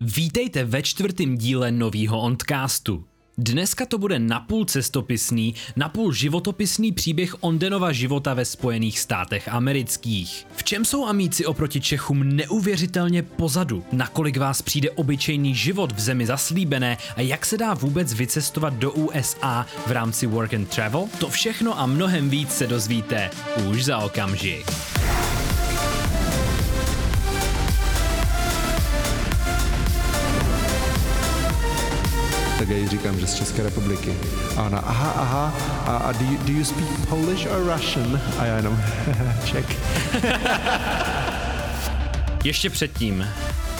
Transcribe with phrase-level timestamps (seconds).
[0.00, 3.04] Vítejte ve čtvrtém díle novýho Ondcastu.
[3.38, 10.46] Dneska to bude napůl cestopisný, napůl životopisný příběh Ondenova života ve Spojených státech amerických.
[10.56, 13.84] V čem jsou amíci oproti Čechům neuvěřitelně pozadu?
[13.92, 18.92] Nakolik vás přijde obyčejný život v zemi zaslíbené a jak se dá vůbec vycestovat do
[18.92, 21.08] USA v rámci work and travel?
[21.18, 23.30] To všechno a mnohem víc se dozvíte
[23.70, 24.66] už za okamžik.
[32.66, 34.14] Tak já jí říkám, že z České republiky.
[34.56, 35.54] A ona, aha, aha,
[35.86, 38.20] a, a do, you, do you speak Polish or Russian?
[38.38, 38.78] A já jenom,
[39.44, 39.66] Czech.
[42.44, 43.26] Ještě předtím,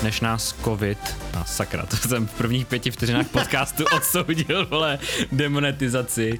[0.02, 0.98] než nás covid,
[1.34, 4.98] a sakra, to jsem v prvních pěti vteřinách podcastu odsoudil, vole,
[5.32, 6.38] demonetizaci.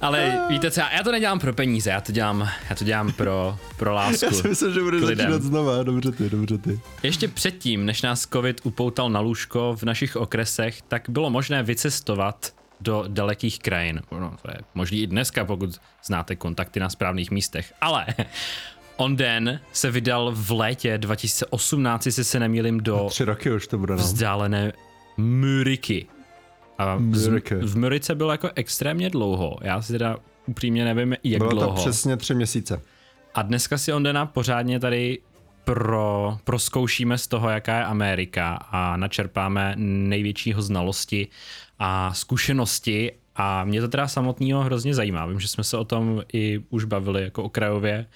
[0.00, 3.58] Ale víte co, já to nedělám pro peníze, já to dělám, já to dělám pro,
[3.76, 4.24] pro lásku.
[4.24, 6.80] Já si myslím, že bude začínat znova, dobře ty, dobře ty.
[7.02, 12.52] Ještě předtím, než nás covid upoutal na lůžko v našich okresech, tak bylo možné vycestovat
[12.80, 14.00] do dalekých krajin.
[14.12, 17.72] No, to je možný i dneska, pokud znáte kontakty na správných místech.
[17.80, 18.06] Ale
[18.96, 23.94] Onden se vydal v létě 2018, jestli se nemýlim, do tři roky už to bude,
[23.94, 23.98] no.
[23.98, 24.72] vzdálené
[25.16, 26.06] Muriky.
[26.78, 27.54] A Muriky.
[27.54, 29.58] v Murice bylo jako extrémně dlouho.
[29.62, 30.16] Já si teda
[30.46, 31.68] upřímně nevím, jak bylo dlouho.
[31.68, 32.82] to přesně tři měsíce.
[33.34, 35.18] A dneska si Ondena pořádně tady
[35.64, 41.28] pro, proskoušíme z toho, jaká je Amerika a načerpáme největšího znalosti
[41.78, 45.26] a zkušenosti a mě to teda samotného hrozně zajímá.
[45.26, 48.06] Vím, že jsme se o tom i už bavili jako okrajově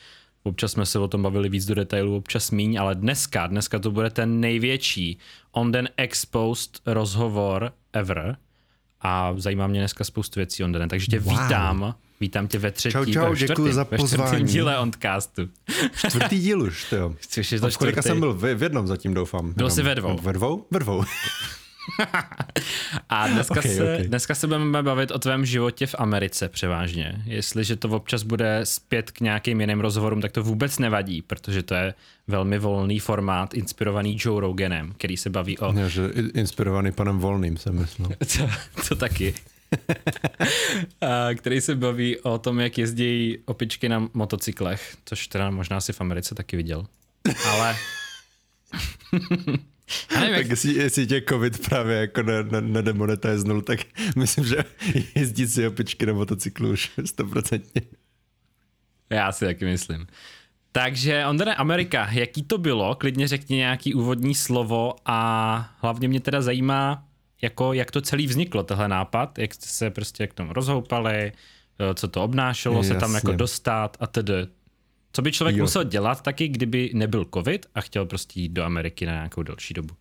[0.42, 3.91] Občas jsme se o tom bavili víc do detailu, občas míň, ale dneska, dneska to
[3.91, 5.19] bude ten největší
[5.52, 8.36] On Den Exposed rozhovor ever
[9.00, 11.42] a zajímá mě dneska spoustu věcí on den, takže tě wow.
[11.42, 14.42] vítám, vítám tě ve třetí, čau, čau, ve čtvrtý, za pozvání.
[14.42, 15.48] ve díle Ondcastu.
[16.08, 17.14] Čtvrtý díl už, to jo.
[17.28, 18.34] Což je to kolika jsem byl?
[18.34, 19.52] V, v jednom zatím doufám.
[19.52, 20.19] Byl jsi ve dvou.
[20.22, 20.66] Ve dvou?
[20.70, 21.04] Ve dvou.
[23.09, 24.09] A dneska, okay, se, okay.
[24.09, 27.22] dneska se budeme bavit o tvém životě v Americe převážně.
[27.27, 31.75] Jestliže to občas bude zpět k nějakým jiným rozhovorům, tak to vůbec nevadí, protože to
[31.75, 31.94] je
[32.28, 35.72] velmi volný formát, inspirovaný Joe Roganem, který se baví o...
[35.72, 38.09] Ne, že inspirovaný panem Volným, jsem myslel.
[38.19, 38.49] to,
[38.88, 39.34] to taky.
[41.00, 45.93] a, který se baví o tom, jak jezdí opičky na motocyklech, což teda možná si
[45.93, 46.87] v Americe taky viděl.
[47.49, 47.77] Ale...
[50.15, 50.51] Já nevím, tak jak...
[50.51, 53.81] jestli, jestli tě covid právě jako ne, ne, nedemonetiznul, tak
[54.17, 54.56] myslím, že
[55.15, 57.83] jezdí si opičky na motocyklu už stoprocentně.
[59.11, 60.06] Já si taky myslím.
[60.73, 62.95] Takže Ondra Amerika, jaký to bylo?
[62.95, 67.05] Klidně řekni nějaký úvodní slovo a hlavně mě teda zajímá,
[67.43, 71.33] jako, jak to celý vzniklo, tohle nápad, jak jste se prostě k tomu rozhoupali,
[71.95, 72.95] co to obnášelo, Jasně.
[72.95, 74.47] se tam jako dostat a tedy.
[75.12, 75.65] Co by člověk jo.
[75.65, 79.75] musel dělat taky, kdyby nebyl covid a chtěl prostě jít do Ameriky na nějakou delší
[79.75, 79.94] dobu?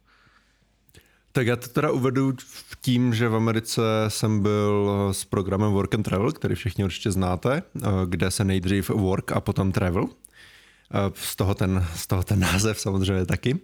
[1.31, 5.95] Tak já to teda uvedu v tím, že v Americe jsem byl s programem Work
[5.95, 7.63] and Travel, který všichni určitě znáte,
[8.05, 10.07] kde se nejdřív work a potom travel.
[11.13, 13.59] Z toho ten, z toho ten název samozřejmě taky.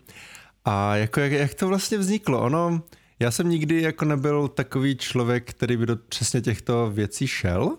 [0.65, 2.41] A jako jak, jak to vlastně vzniklo?
[2.41, 2.81] Ono,
[3.19, 7.77] já jsem nikdy jako nebyl takový člověk, který by do přesně těchto věcí šel,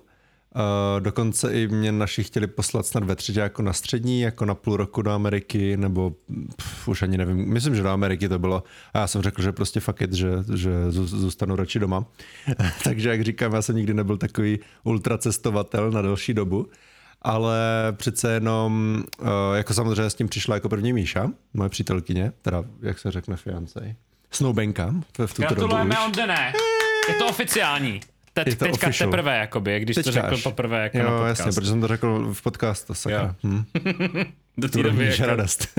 [0.56, 4.54] Uh, dokonce i mě naši chtěli poslat snad ve třetí jako na střední, jako na
[4.54, 6.12] půl roku do Ameriky, nebo
[6.56, 8.62] pff, už ani nevím, myslím, že do Ameriky to bylo.
[8.94, 12.04] A já jsem řekl, že prostě fakt it, že, že zůstanu radši doma.
[12.84, 16.66] Takže jak říkám, já jsem nikdy nebyl takový ultracestovatel na delší dobu.
[17.22, 17.58] Ale
[17.92, 22.98] přece jenom, uh, jako samozřejmě s tím přišla jako první Míša, moje přítelkyně, teda jak
[22.98, 23.94] se řekne fiancej,
[24.30, 26.52] Snowbenka v, v tuto Gratulujeme, dobu už.
[27.08, 28.00] Je to oficiální.
[28.44, 29.10] Teď, je to teďka official.
[29.10, 30.42] teprve, jakoby, když Teďka to řekl až.
[30.42, 31.38] poprvé jako jo, na podcast.
[31.38, 33.36] jasně, protože jsem to řekl v podcastu, sakra.
[33.44, 33.64] Hm.
[34.58, 35.26] Do té doby jako...
[35.26, 35.78] radost.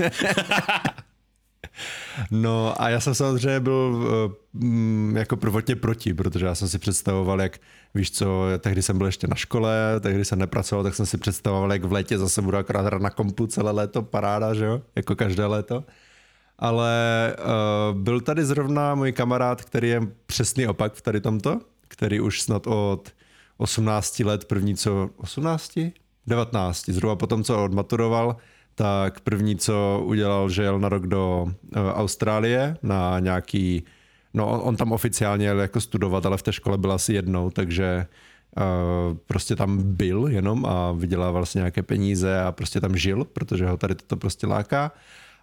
[2.30, 4.06] no a já jsem samozřejmě byl
[4.62, 7.58] uh, jako prvotně proti, protože já jsem si představoval, jak
[7.94, 11.72] víš co, tehdy jsem byl ještě na škole, tehdy jsem nepracoval, tak jsem si představoval,
[11.72, 15.16] jak v létě zase budu akorát hrát na kompu celé léto, paráda, že jo, jako
[15.16, 15.84] každé léto.
[16.58, 22.20] Ale uh, byl tady zrovna můj kamarád, který je přesný opak v tady tomto, který
[22.20, 23.12] už snad od
[23.56, 25.78] 18 let, první co, 18?
[26.26, 28.36] 19, zhruba potom, co odmaturoval,
[28.74, 31.52] tak první, co udělal, že jel na rok do uh,
[31.94, 33.84] Austrálie na nějaký,
[34.34, 38.06] no on, tam oficiálně jel jako studovat, ale v té škole byl asi jednou, takže
[38.56, 43.66] uh, prostě tam byl jenom a vydělával vlastně nějaké peníze a prostě tam žil, protože
[43.66, 44.92] ho tady toto prostě láká.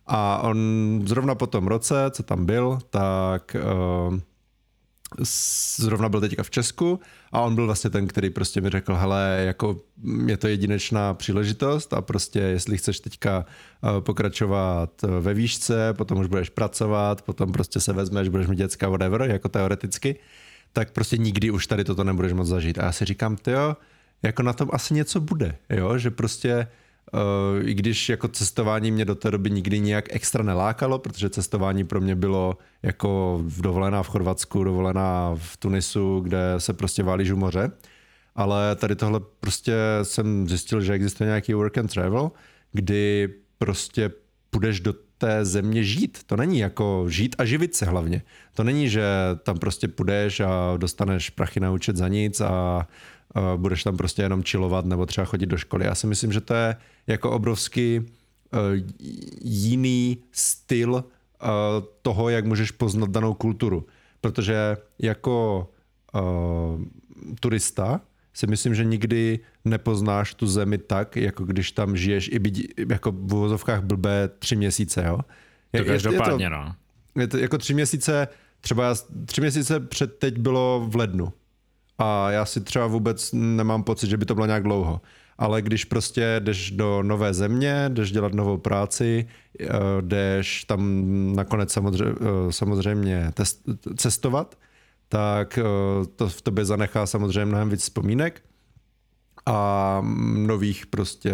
[0.08, 0.58] A on
[1.06, 3.56] zrovna po tom roce, co tam byl, tak
[4.10, 4.20] uh,
[5.78, 7.00] zrovna byl teďka v Česku
[7.32, 9.82] a on byl vlastně ten, který prostě mi řekl, hele, jako
[10.26, 16.28] je to jedinečná příležitost a prostě jestli chceš teďka eh, pokračovat ve výšce, potom už
[16.28, 20.20] budeš pracovat, potom prostě se vezmeš, budeš mít děcka, whatever, jako teoreticky,
[20.74, 22.80] tak prostě nikdy už tady toto nebudeš moc zažít.
[22.80, 23.78] A já si říkám, jo,
[24.24, 26.68] jako na tom asi něco bude, jo, že prostě
[27.62, 32.02] I když jako cestování mě do té doby nikdy nějak extra nelákalo, protože cestování pro
[32.02, 37.72] mě bylo jako dovolená v Chorvatsku, dovolená v Tunisu, kde se prostě válíš u moře.
[38.36, 39.74] Ale tady tohle prostě
[40.04, 42.32] jsem zjistil, že existuje nějaký work and travel,
[42.72, 44.12] kdy prostě
[44.50, 46.20] půjdeš do té země žít.
[46.26, 48.22] To není jako žít a živit se hlavně.
[48.54, 49.06] To není, že
[49.44, 52.88] tam prostě půjdeš a dostaneš prachy na účet za nic a
[53.36, 55.86] uh, budeš tam prostě jenom chillovat nebo třeba chodit do školy.
[55.86, 56.76] Já si myslím, že to je
[57.08, 58.08] jako obrovský uh,
[59.42, 61.04] jiný styl uh,
[62.02, 63.86] toho, jak můžeš poznat danou kulturu.
[64.22, 65.68] Protože jako
[66.14, 66.82] uh,
[67.40, 68.02] turista
[68.34, 73.12] si myslím, že nikdy nepoznáš tu zemi tak, jako když tam žiješ i byť, jako
[73.12, 75.20] v uvozovkách blbé tři měsíce, jo?
[75.74, 76.76] Je, to každopádně, je to, no.
[77.22, 78.28] Je to jako tři měsíce,
[78.62, 78.96] třeba
[79.26, 81.34] tři měsíce před teď bylo v lednu
[81.98, 85.02] a já si třeba vůbec nemám pocit, že by to bylo nějak dlouho.
[85.38, 89.28] Ale když prostě jdeš do nové země, jdeš dělat novou práci,
[89.60, 89.68] eh,
[90.02, 91.06] jdeš tam
[91.36, 93.62] nakonec samozřejmě, eh, samozřejmě test,
[93.98, 94.58] cestovat,
[95.10, 95.64] tak eh,
[96.16, 98.42] to v tobě zanechá samozřejmě mnohem víc vzpomínek
[99.46, 100.02] a
[100.36, 101.34] nových prostě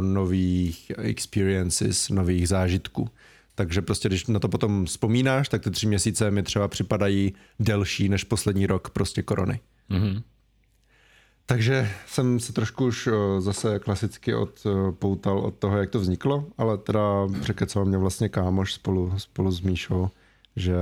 [0.00, 3.08] nových experiences, nových zážitků.
[3.54, 8.08] Takže prostě, když na to potom vzpomínáš, tak ty tři měsíce mi třeba připadají delší
[8.08, 9.60] než poslední rok prostě korony.
[9.90, 10.22] Mm-hmm.
[11.46, 13.08] Takže jsem se trošku už
[13.38, 17.00] zase klasicky odpoutal od toho, jak to vzniklo, ale teda
[17.40, 20.10] překecal mě vlastně kámoš spolu, spolu s Míšou,
[20.56, 20.74] že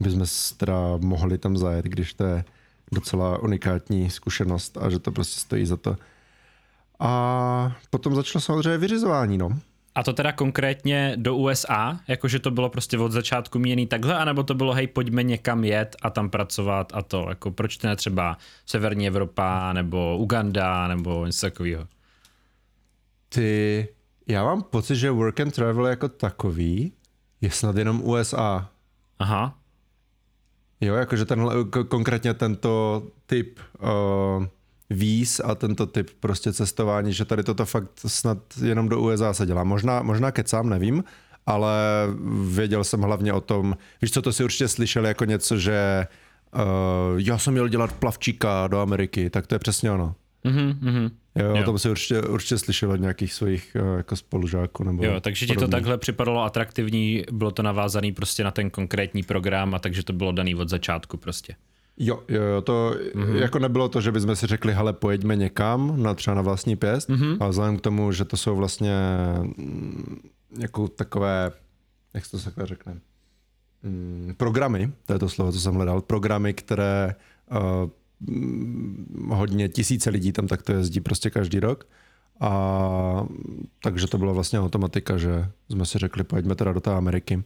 [0.00, 0.24] bychom
[0.56, 2.44] teda mohli tam zajet, když to je
[2.92, 5.96] docela unikátní zkušenost a že to prostě stojí za to.
[7.00, 9.58] A potom začalo samozřejmě vyřizování, no.
[9.94, 14.42] A to teda konkrétně do USA, jakože to bylo prostě od začátku měný takhle, anebo
[14.42, 17.96] to bylo hej, pojďme někam jet a tam pracovat a to, jako proč to ne
[17.96, 21.86] třeba Severní Evropa, nebo Uganda, nebo něco takového?
[23.28, 23.88] Ty,
[24.26, 26.92] já mám pocit, že work and travel jako takový
[27.40, 28.70] je snad jenom USA.
[29.18, 29.58] Aha.
[30.80, 31.54] Jo, jakože tenhle,
[31.88, 34.46] konkrétně tento typ uh,
[34.90, 39.46] víz a tento typ prostě cestování, že tady toto fakt snad jenom do USA se
[39.46, 39.64] dělá.
[39.64, 41.04] Možná, možná kecám, nevím,
[41.46, 41.74] ale
[42.48, 46.06] věděl jsem hlavně o tom, víš co, to si určitě slyšel jako něco, že
[46.54, 46.60] uh,
[47.16, 50.14] já jsem měl dělat plavčíka do Ameriky, tak to je přesně ono.
[50.44, 51.60] Mm-hmm, Jo, jo.
[51.60, 54.84] o tom si určitě, určitě slyšel od nějakých svých uh, jako spolužáků.
[54.84, 59.22] Nebo jo, takže ti to takhle připadalo atraktivní, bylo to navázané prostě na ten konkrétní
[59.22, 61.54] program a takže to bylo daný od začátku prostě.
[61.98, 63.34] Jo, jo, jo to mm-hmm.
[63.34, 67.08] jako nebylo to, že bychom si řekli, hele, pojďme někam, na třeba na vlastní pěst,
[67.08, 67.36] mm-hmm.
[67.40, 68.94] a vzhledem k tomu, že to jsou vlastně
[69.56, 70.20] mm,
[70.58, 71.52] jako takové,
[72.14, 73.00] jak se to takhle řekne,
[73.82, 77.14] mm, programy, to je to slovo, co jsem hledal, programy, které
[77.50, 77.90] uh,
[79.28, 81.86] hodně tisíce lidí tam takto jezdí prostě každý rok.
[82.40, 83.26] A
[83.82, 87.42] takže to byla vlastně automatika, že jsme si řekli, pojďme teda do té Ameriky,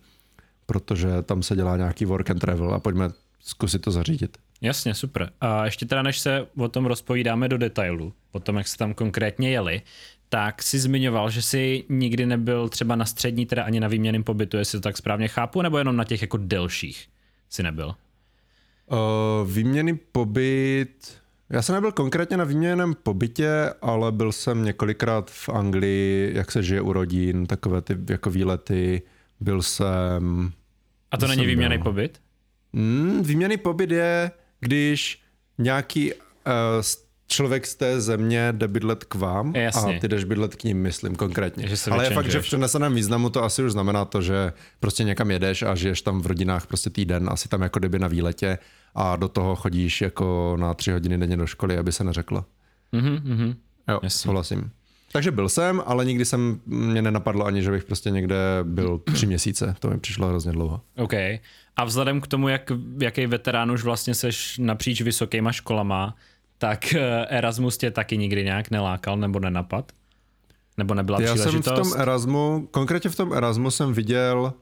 [0.66, 3.10] protože tam se dělá nějaký work and travel a pojďme
[3.43, 4.39] zkusit to zařídit.
[4.61, 5.31] Jasně, super.
[5.41, 8.94] A ještě teda, než se o tom rozpovídáme do detailu, o tom, jak se tam
[8.94, 9.83] konkrétně jeli,
[10.29, 14.56] tak si zmiňoval, že jsi nikdy nebyl třeba na střední, teda ani na výměném pobytu,
[14.56, 17.09] jestli to tak správně chápu, nebo jenom na těch jako delších
[17.50, 17.94] si nebyl?
[18.87, 23.51] Uh, výměný pobyt, já jsem nebyl konkrétně na výměném pobytě,
[23.82, 29.03] ale byl jsem několikrát v Anglii, jak se žije u rodin, takové ty jako výlety,
[29.41, 30.53] byl jsem...
[31.11, 32.21] A to není výměný pobyt?
[32.72, 35.22] Mm, výměný pobyt je, když
[35.58, 36.20] nějaký uh,
[37.26, 39.96] člověk z té země jde bydlet k vám Jasně.
[39.96, 41.69] a ty jdeš bydlet k ním, myslím konkrétně.
[41.91, 45.31] Ale je fakt, že v přeneseném významu to asi už znamená to, že prostě někam
[45.31, 48.58] jedeš a žiješ tam v rodinách prostě týden, asi tam jako kdyby na výletě
[48.94, 52.44] a do toho chodíš jako na tři hodiny denně do školy, aby se neřeklo.
[52.93, 53.56] Mm-hmm,
[53.88, 54.19] Jo, Jasně.
[54.19, 54.70] souhlasím.
[55.12, 59.26] Takže byl jsem, ale nikdy jsem, mě nenapadlo ani, že bych prostě někde byl tři
[59.26, 59.74] měsíce.
[59.78, 60.81] To mi přišlo hrozně dlouho.
[60.96, 61.12] OK.
[61.76, 66.16] A vzhledem k tomu, jak, jaký veterán už vlastně seš napříč vysokýma školama,
[66.58, 69.92] tak eh, Erasmus tě taky nikdy nějak nelákal nebo nenapad?
[70.78, 71.64] Nebo nebyla Já příležitost?
[71.64, 74.52] jsem v tom Erasmu, konkrétně v tom Erasmu jsem viděl,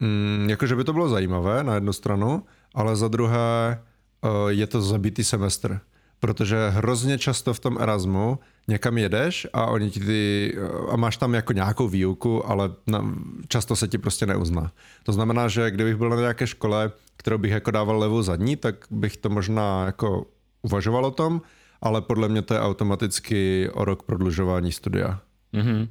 [0.00, 2.42] mm, jakože by to bylo zajímavé na jednu stranu,
[2.74, 3.82] ale za druhé
[4.24, 5.80] uh, je to zabitý semestr.
[6.22, 8.38] Protože hrozně často v tom Erasmu
[8.68, 10.54] někam jedeš a oni ti ty,
[10.90, 13.14] a máš tam jako nějakou výuku, ale na,
[13.48, 14.72] často se ti prostě neuzná.
[15.02, 18.74] To znamená, že kdybych byl na nějaké škole, kterou bych jako dával levou zadní, tak
[18.90, 20.26] bych to možná jako
[20.62, 21.42] uvažoval o tom,
[21.80, 25.20] ale podle mě to je automaticky o rok prodlužování studia.
[25.54, 25.88] Mm-hmm.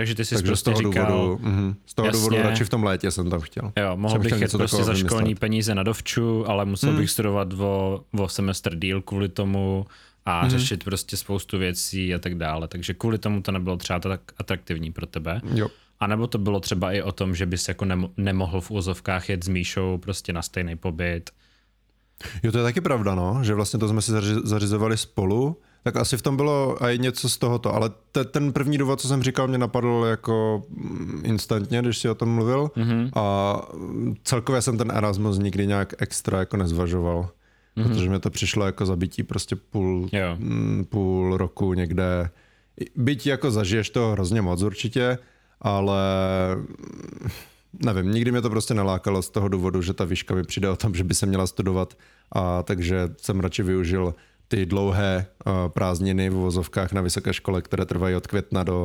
[0.00, 2.18] Takže ty jsi Takže z prostě toho říkal, důvodu, mhm, z toho jasně.
[2.20, 3.72] důvodu radši v tom létě jsem tam chtěl.
[3.76, 5.38] jo, mohl Jsem bych jet prostě za školní vymyslet.
[5.40, 9.86] peníze na dovču, ale musel bych studovat o, o semestr díl kvůli tomu
[10.26, 12.68] a řešit prostě spoustu věcí a tak dále.
[12.68, 15.40] Takže kvůli tomu to nebylo třeba tak atraktivní pro tebe.
[15.54, 15.68] Jo.
[16.00, 19.28] A nebo to bylo třeba i o tom, že bys jako nemo- nemohl v úzovkách
[19.28, 21.30] jet s Míšou prostě na stejný pobyt.
[22.42, 25.96] Jo, to je taky pravda, no, že vlastně to jsme si zaři- zařizovali spolu, tak
[25.96, 29.22] asi v tom bylo i něco z tohoto, ale te, ten první důvod, co jsem
[29.22, 33.10] říkal, mě napadl jako mm, instantně, když si o tom mluvil mm-hmm.
[33.14, 37.22] a mm, celkově jsem ten Erasmus nikdy nějak extra jako nezvažoval,
[37.76, 37.88] mm-hmm.
[37.88, 40.36] protože mi to přišlo jako zabití prostě půl, Jo.
[40.38, 42.30] mm, půl roku někde,
[42.96, 45.18] byť jako zažiješ to hrozně moc určitě,
[45.60, 46.00] ale
[47.84, 50.76] nevím, nikdy mě to prostě nelákalo z toho důvodu, že ta výška mi přijde o
[50.76, 51.94] tom, že by se měla studovat
[52.32, 54.14] a takže jsem radši využil
[54.50, 58.82] ty dlouhé uh, prázdniny v vozovkách na vysoké škole, které trvají od května do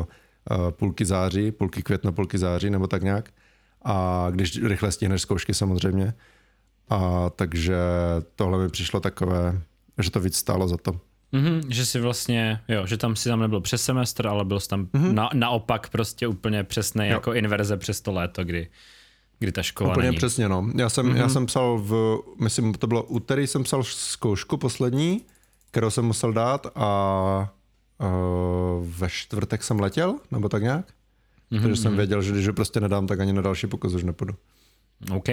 [0.51, 3.29] uh, půlky září, půlky května, půlky září nebo tak nějak.
[3.85, 6.13] A když rychle stihneš zkoušky samozřejmě.
[6.89, 7.77] A takže
[8.35, 9.61] tohle mi přišlo takové,
[10.01, 10.99] že to víc stálo za to.
[11.31, 14.67] Mhm, že si vlastně, jo, že tam si tam nebyl přes semestr, ale byl jsi
[14.67, 15.15] tam Mhm.
[15.15, 18.67] na, naopak prostě úplně přesný jako inverze přes to léto, kdy,
[19.39, 20.17] kdy ta škola Úplně není.
[20.17, 20.69] přesně, no.
[20.75, 21.15] Já jsem, mm-hmm.
[21.15, 25.21] já jsem psal v, myslím, to bylo úterý, jsem psal zkoušku poslední,
[25.75, 27.53] kterou jsem musel dát a
[27.99, 28.07] uh,
[28.87, 30.85] ve čtvrtek jsem letěl, nebo tak nějak.
[31.51, 31.61] Mm-hmm.
[31.61, 34.33] Takže jsem věděl, že když ho prostě nedám, tak ani na další pokus už nepůjdu.
[35.11, 35.29] OK.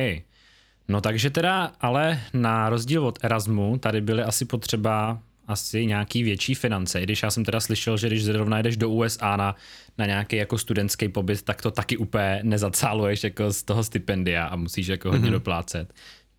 [0.88, 6.54] No takže teda, ale na rozdíl od Erasmu, tady byly asi potřeba asi nějaký větší
[6.54, 9.56] finance, i když já jsem teda slyšel, že když zrovna jdeš do USA na,
[9.98, 14.56] na nějaký jako studentský pobyt, tak to taky úplně nezacáluješ jako z toho stipendia a
[14.56, 15.32] musíš jako hodně mm-hmm.
[15.32, 15.94] doplácet,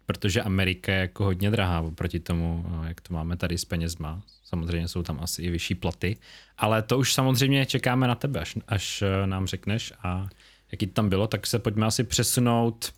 [0.06, 4.22] protože Amerika je jako hodně drahá oproti tomu, eh, jak to máme tady s penězma.
[4.44, 6.18] Samozřejmě jsou tam asi i vyšší platy,
[6.58, 10.30] ale to už samozřejmě čekáme na tebe, až, až eh, nám řekneš a
[10.72, 12.94] jaký to tam bylo, tak se pojďme asi přesunout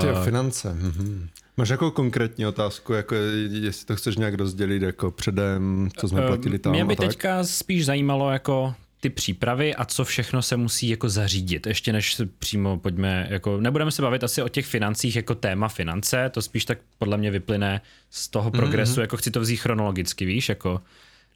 [0.00, 0.68] Ty Uh, finance.
[0.68, 1.28] Mm-hmm.
[1.56, 3.14] Máš jako konkrétní otázku, jako
[3.50, 7.08] jestli to chceš nějak rozdělit jako předem, co jsme platili tam Mě by a tak?
[7.08, 12.14] teďka spíš zajímalo jako ty přípravy a co všechno se musí jako zařídit, ještě než
[12.14, 16.42] se přímo pojďme, jako nebudeme se bavit asi o těch financích jako téma finance, to
[16.42, 17.80] spíš tak podle mě vyplyne
[18.10, 19.00] z toho progresu, mm-hmm.
[19.00, 20.80] jako chci to vzít chronologicky, víš, jako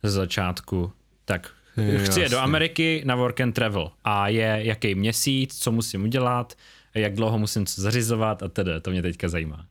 [0.03, 0.93] ze začátku.
[1.25, 2.39] Tak Jo, chci jet do.
[2.39, 6.55] Ameriky na work and travel a je jaký měsíc, co musím udělat,
[6.95, 9.67] jak dlouho musím co zařizovat a tedy, to mě teďka zajímá.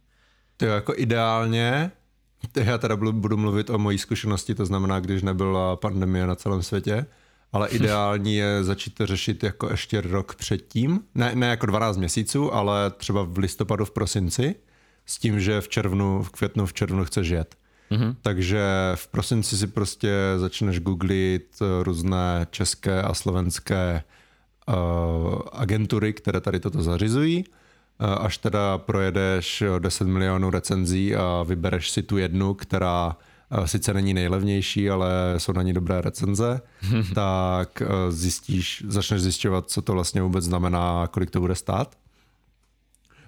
[0.58, 1.92] To jako ideálně,
[2.64, 6.64] já teda budu- budu mluvit o mojí zkušenosti, to znamená, když nebyla pandemie na celém
[6.64, 7.06] světě,
[7.54, 12.54] ale ideální je začít to řešit jako ještě rok předtím, ne, ne jako 12 měsíců,
[12.54, 14.56] ale třeba v listopadu, v prosinci,
[15.06, 17.56] s tím, že v červnu, v květnu, v červnu chceš jet.
[17.92, 18.16] Mm-hmm.
[18.22, 18.62] Takže
[18.96, 24.04] v prosinci si prostě začneš googlit eh, různé české a slovenské
[24.68, 27.46] uh, agentury, které tady toto zařizují.
[28.00, 33.18] Eh, Až teda projedeš eh, 10 milionů recenzí a vybereš si tu jednu, která
[33.66, 36.62] sice není nejlevnější, ale jsou na ní dobré recenze,
[37.16, 41.96] tak eh, zjistíš, začneš zjišťovat, co to vlastně vůbec znamená, kolik to bude stát.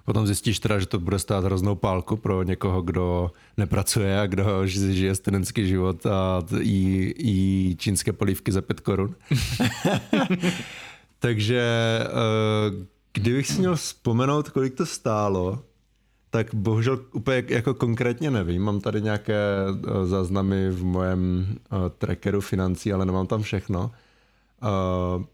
[0.04, 4.44] Potom zjistíš teda, že to bude stát hroznou pálku pro někoho, kdo nepracuje a kdo
[4.62, 9.14] ži- žije studentský život a jí, jí čínské polívky za pět korun.
[11.18, 11.62] Takže
[12.02, 15.62] eh, kdybych si měl vzpomenout, kolik to stálo,
[16.36, 18.62] tak bohužel úplně jako konkrétně nevím.
[18.62, 23.90] Mám tady nějaké eh, záznamy v mojem eh, trackeru financí, ale nemám tam všechno.
[24.62, 25.24] Eh,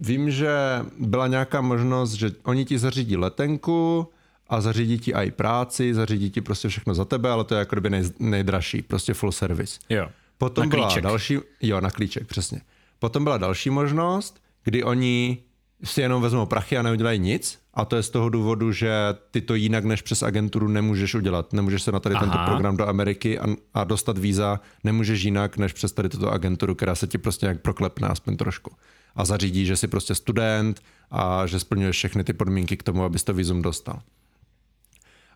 [0.00, 0.56] Vím, že
[0.98, 4.08] byla nějaká možnost, že oni ti zařídí letenku
[4.48, 7.74] a zařídí ti i práci, zařídí ti prostě všechno za tebe, ale to je jako
[7.74, 9.80] kdyby nej, nejdražší, prostě full service.
[9.88, 10.08] Jo.
[10.38, 11.04] Potom Na byla klíček.
[11.04, 12.60] další, jo, na klíček, přesně.
[12.98, 15.38] Potom byla další možnost, kdy oni
[15.84, 17.58] si jenom vezmou prachy a neudělají nic.
[17.76, 18.92] A to je z toho důvodu, že
[19.30, 21.52] ty to jinak než přes agenturu nemůžeš udělat.
[21.52, 22.46] Nemůžeš se na tady tento Aha.
[22.46, 26.94] program do Ameriky a, a dostat víza nemůžeš jinak než přes tady tuto agenturu, která
[26.94, 28.70] se ti prostě nějak proklepne aspoň trošku.
[29.16, 30.80] A zařídí, že jsi prostě student
[31.10, 34.00] a že splňuješ všechny ty podmínky k tomu, abys to vízum dostal.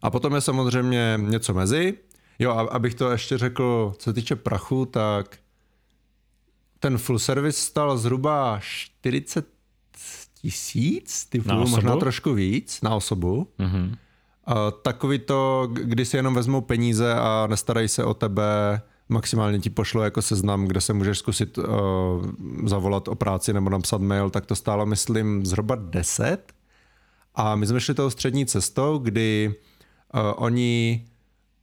[0.03, 1.95] A potom je samozřejmě něco mezi.
[2.39, 5.39] Jo, a abych to ještě řekl, co se týče prachu, tak
[6.79, 9.60] ten full service stal zhruba 40
[10.43, 13.49] tisíc, ty možná trošku víc na osobu.
[13.59, 13.97] Mhm.
[14.45, 19.71] A takový to, kdy si jenom vezmou peníze a nestarají se o tebe, maximálně ti
[19.71, 21.67] pošlo jako seznam, kde se můžeš zkusit uh,
[22.65, 26.53] zavolat o práci nebo napsat mail, tak to stálo, myslím, zhruba 10.
[27.35, 29.55] A my jsme šli tou střední cestou, kdy
[30.37, 31.05] oni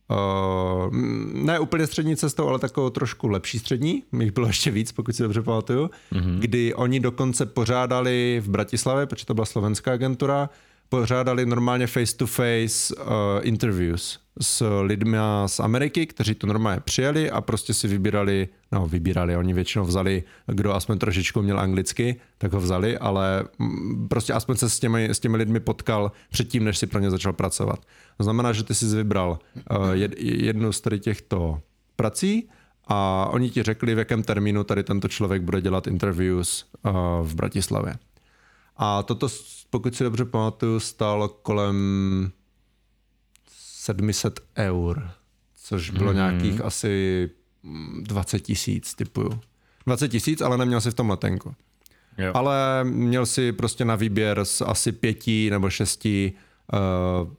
[0.09, 0.93] Uh,
[1.33, 5.23] ne úplně střední cestou, ale takovou trošku lepší střední, jich bylo ještě víc, pokud si
[5.23, 6.39] dobře pamatuju, mm-hmm.
[6.39, 10.49] kdy oni dokonce pořádali v Bratislavě, protože to byla slovenská agentura,
[10.89, 13.03] pořádali normálně face-to-face uh,
[13.41, 19.38] interviews s lidmi z Ameriky, kteří to normálně přijeli a prostě si vybírali, no vybírali,
[19.38, 24.56] oni většinou vzali, kdo aspoň trošičku měl anglicky, tak ho vzali, ale mm, prostě aspoň
[24.56, 27.79] se s těmi, s těmi lidmi potkal předtím, než si pro ně začal pracovat.
[28.17, 29.39] To znamená, že ty jsi vybral
[29.72, 31.62] uh, jed, jednu z tady těchto
[31.96, 32.50] prací
[32.88, 36.91] a oni ti řekli, v jakém termínu tady tento člověk bude dělat interviews uh,
[37.22, 37.96] v Bratislavě.
[38.77, 39.27] A toto,
[39.69, 42.31] pokud si dobře pamatuju, stálo kolem
[43.50, 45.12] 700 eur,
[45.63, 46.15] což bylo mm.
[46.15, 47.29] nějakých asi
[48.01, 49.39] 20 tisíc, typuju.
[49.86, 51.55] 20 tisíc, ale neměl si v tom letenku.
[52.17, 52.31] Jo.
[52.34, 56.34] Ale měl si prostě na výběr z asi pěti nebo šesti
[56.74, 57.34] uh,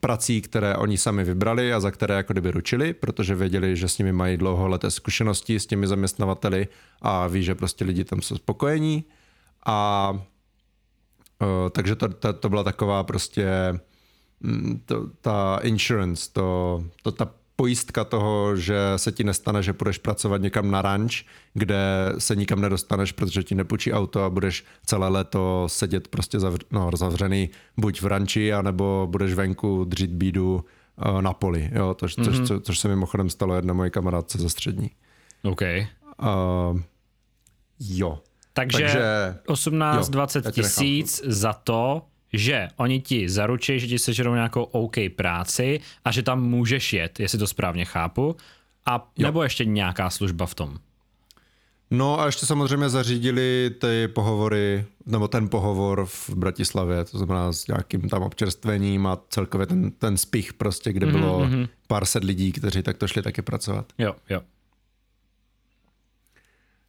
[0.00, 3.98] prací, které oni sami vybrali a za které jako kdyby ručili, protože věděli, že s
[3.98, 6.68] nimi mají dlouholeté zkušenosti s těmi zaměstnavateli
[7.02, 9.04] a ví, že prostě lidi tam jsou spokojení.
[9.66, 10.12] A
[11.40, 13.74] uh, takže to, to, to byla taková prostě
[14.40, 19.98] Mm, to, ta insurance, to, to, ta pojistka toho, že se ti nestane, že půjdeš
[19.98, 21.24] pracovat někam na ranč,
[21.54, 26.64] kde se nikam nedostaneš, protože ti nepůjčí auto a budeš celé léto sedět prostě zavř,
[26.70, 30.64] no, zavřený buď v ranči, anebo budeš venku dřít bídu
[31.06, 32.24] uh, na poli, jo, to, mm-hmm.
[32.24, 34.90] což, co, což se mimochodem stalo jedné moje kamarádce ze střední.
[35.42, 35.62] OK.
[35.62, 36.80] Uh,
[37.80, 38.18] jo.
[38.56, 44.96] Takže, Takže 18-20 tisíc za to, že oni ti zaručí, že ti sežerou nějakou OK
[45.16, 48.36] práci a že tam můžeš jet, jestli to správně chápu,
[48.86, 50.78] a nebo ještě nějaká služba v tom?
[51.90, 57.66] No a ještě samozřejmě zařídili ty pohovory, nebo ten pohovor v Bratislavě, to znamená s
[57.66, 61.68] nějakým tam občerstvením a celkově ten, ten spich prostě, kde mm-hmm, bylo mm-hmm.
[61.86, 63.92] pár set lidí, kteří takto šli taky pracovat.
[63.98, 64.40] Jo, jo.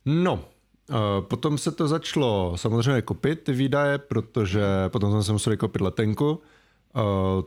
[0.06, 0.44] No,
[1.22, 6.42] Potom se to začalo samozřejmě kopit ty výdaje, protože potom jsme se museli kopit letenku.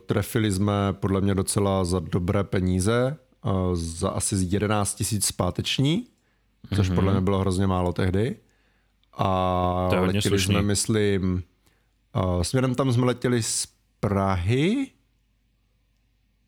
[0.05, 3.17] Trefili jsme podle mě docela za dobré peníze,
[3.73, 6.07] za asi 11 tisíc zpáteční,
[6.75, 6.95] což mm-hmm.
[6.95, 8.35] podle mě bylo hrozně málo tehdy.
[9.17, 10.53] A to je letěli slušný.
[10.53, 11.43] jsme, myslím,
[12.41, 13.67] směrem tam jsme letěli z
[13.99, 14.87] Prahy.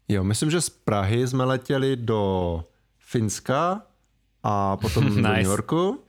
[0.08, 2.64] Jo, myslím, že z Prahy jsme letěli do
[3.00, 3.82] Finska
[4.44, 5.22] a potom nice.
[5.22, 6.03] do New Yorku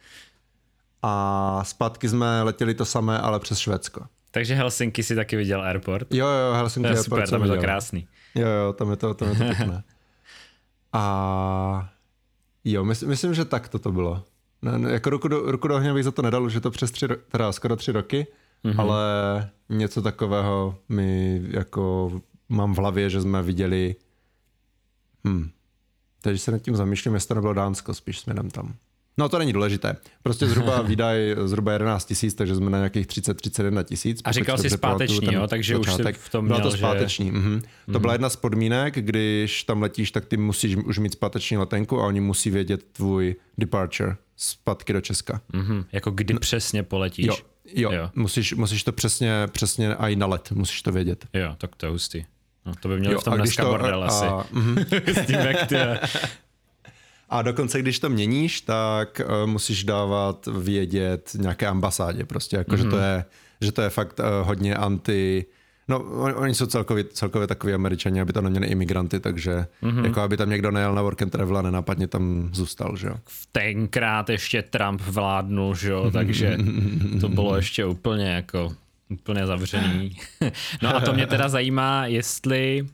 [1.07, 4.07] a zpátky jsme letěli to samé, ale přes Švédsko.
[4.31, 6.15] Takže Helsinki si taky viděl airport?
[6.15, 8.09] Jo, jo, Helsinki to je super, tam je to krásný.
[8.35, 9.83] Jo, jo, tam je to, tam je to pěkné.
[10.93, 11.91] A
[12.65, 14.25] jo, myslím, myslím, že tak to bylo.
[14.63, 16.91] Ne, ne, jako ruku do, ruku do ohně bych za to nedal, že to přes
[16.91, 18.27] tři, teda skoro tři roky,
[18.65, 18.81] mm-hmm.
[18.81, 19.01] ale
[19.69, 22.13] něco takového mi jako
[22.49, 23.97] mám v hlavě, že jsme viděli
[25.27, 25.51] hm,
[26.21, 28.75] takže se nad tím zamýšlím, jestli to nebylo Dánsko spíš směrem tam.
[29.19, 29.97] No to není důležité.
[30.23, 34.21] Prostě zhruba výdaj zhruba 11 tisíc, takže jsme na nějakých 30-31 tisíc.
[34.25, 36.17] A říkal jsi zpáteční, jo, takže začátek.
[36.17, 37.27] už v tom měl, Byla to zpáteční.
[37.27, 37.33] Že...
[37.33, 37.61] Mhm.
[37.61, 38.01] To mhm.
[38.01, 42.07] byla jedna z podmínek, když tam letíš, tak ty musíš už mít zpáteční letenku a
[42.07, 45.41] oni musí vědět tvůj departure zpátky do Česka.
[45.53, 45.85] Mhm.
[45.93, 46.41] Jako kdy no.
[46.41, 47.27] přesně poletíš.
[47.27, 47.37] Jo,
[47.75, 47.93] jo.
[47.93, 48.11] jo.
[48.15, 51.27] Musíš, musíš to přesně, přesně i na let, musíš to vědět.
[51.33, 52.25] Jo, tak to je hustý.
[52.67, 54.25] No, to by mělo v tom dneska to, bordel asi.
[54.25, 55.23] A, mm-hmm.
[55.23, 55.77] S tím, jak ty,
[57.35, 62.77] a dokonce, když to měníš, tak uh, musíš dávat vědět nějaké ambasádě, prostě jako, mm-hmm.
[62.77, 63.05] že, to mhm.
[63.05, 63.25] je,
[63.61, 65.45] že to je fakt uh, hodně anti...
[65.89, 70.05] No, oni, oni jsou celkově, celkově takový američani, aby tam neměli imigranty, takže mm-hmm.
[70.05, 73.17] jako aby tam někdo nejel na work and travel a nenápadně tam zůstal, že jo.
[73.53, 76.59] Tenkrát ještě Trump vládnul, že jo, takže
[77.21, 78.73] to bylo ještě úplně jako
[79.09, 80.17] úplně zavřený.
[80.83, 82.87] no a to mě teda zajímá, jestli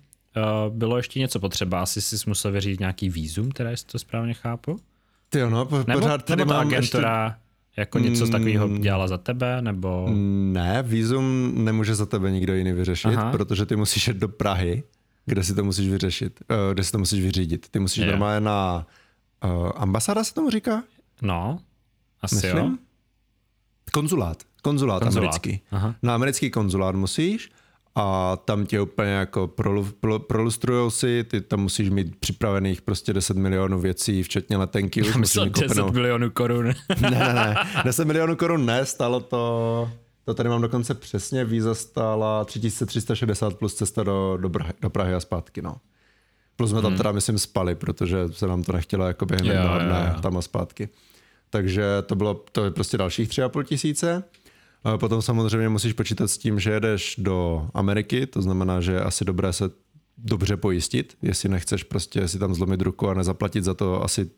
[0.68, 1.82] bylo ještě něco potřeba?
[1.82, 4.80] Asi jsi musel vyřídit nějaký výzum, teda jestli to správně chápu?
[5.28, 7.80] Ty no, po, nebo, pořád tady nebo mám agentura ještě...
[7.80, 8.80] jako něco z takového mm.
[8.80, 10.08] dělala za tebe, nebo...
[10.52, 13.30] Ne, výzum nemůže za tebe nikdo jiný vyřešit, Aha.
[13.30, 14.82] protože ty musíš jít do Prahy,
[15.26, 17.68] kde si to musíš vyřešit, uh, kde si to musíš vyřídit.
[17.70, 18.10] Ty musíš je.
[18.10, 18.86] normálně na
[19.44, 20.82] uh, ambasáda se tomu říká?
[21.22, 21.58] No,
[22.22, 22.56] asi Myslím?
[22.56, 22.70] jo.
[23.92, 24.42] Konzulát.
[24.62, 25.24] Konzulát, konzulát.
[25.24, 25.60] americký.
[25.70, 25.94] Aha.
[26.02, 27.50] Na americký konzulát musíš
[27.94, 33.12] a tam tě úplně jako prolu, pro, prolustrujou si, ty tam musíš mít připravených prostě
[33.12, 35.02] 10 milionů věcí, včetně letenky.
[35.02, 35.92] Už myslel 10 kopenou.
[35.92, 36.66] milionů korun.
[37.00, 39.90] ne, ne, ne, 10 milionů korun ne, stalo to,
[40.24, 45.14] to tady mám dokonce přesně, víza stála 3360 plus cesta do, do, Prahy, do Prahy
[45.14, 45.76] a zpátky, no.
[46.56, 46.96] Plus jsme tam hmm.
[46.96, 50.88] teda, myslím, spali, protože se nám to nechtělo jako během jednoho dne tam a zpátky.
[51.50, 54.24] Takže to bylo to je prostě dalších tři a půl tisíce.
[54.96, 59.24] Potom samozřejmě musíš počítat s tím, že jedeš do Ameriky, to znamená, že je asi
[59.24, 59.70] dobré se
[60.18, 64.30] dobře pojistit, jestli nechceš prostě si tam zlomit ruku a nezaplatit za to asi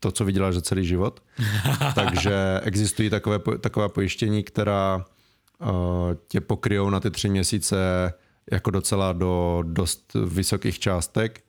[0.00, 1.22] to, co vyděláš za celý život.
[1.94, 5.04] Takže existují takové, taková pojištění, která
[5.60, 5.68] uh,
[6.28, 7.76] tě pokryjou na ty tři měsíce
[8.52, 11.44] jako docela do dost vysokých částek.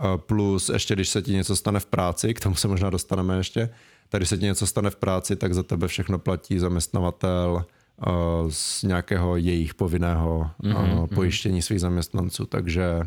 [0.00, 3.36] Uh, plus ještě, když se ti něco stane v práci, k tomu se možná dostaneme
[3.36, 3.68] ještě,
[4.08, 7.64] tak když se ti něco stane v práci, tak za tebe všechno platí zaměstnavatel
[8.06, 11.14] uh, z nějakého jejich povinného mm-hmm.
[11.14, 12.46] pojištění svých zaměstnanců.
[12.46, 13.00] Takže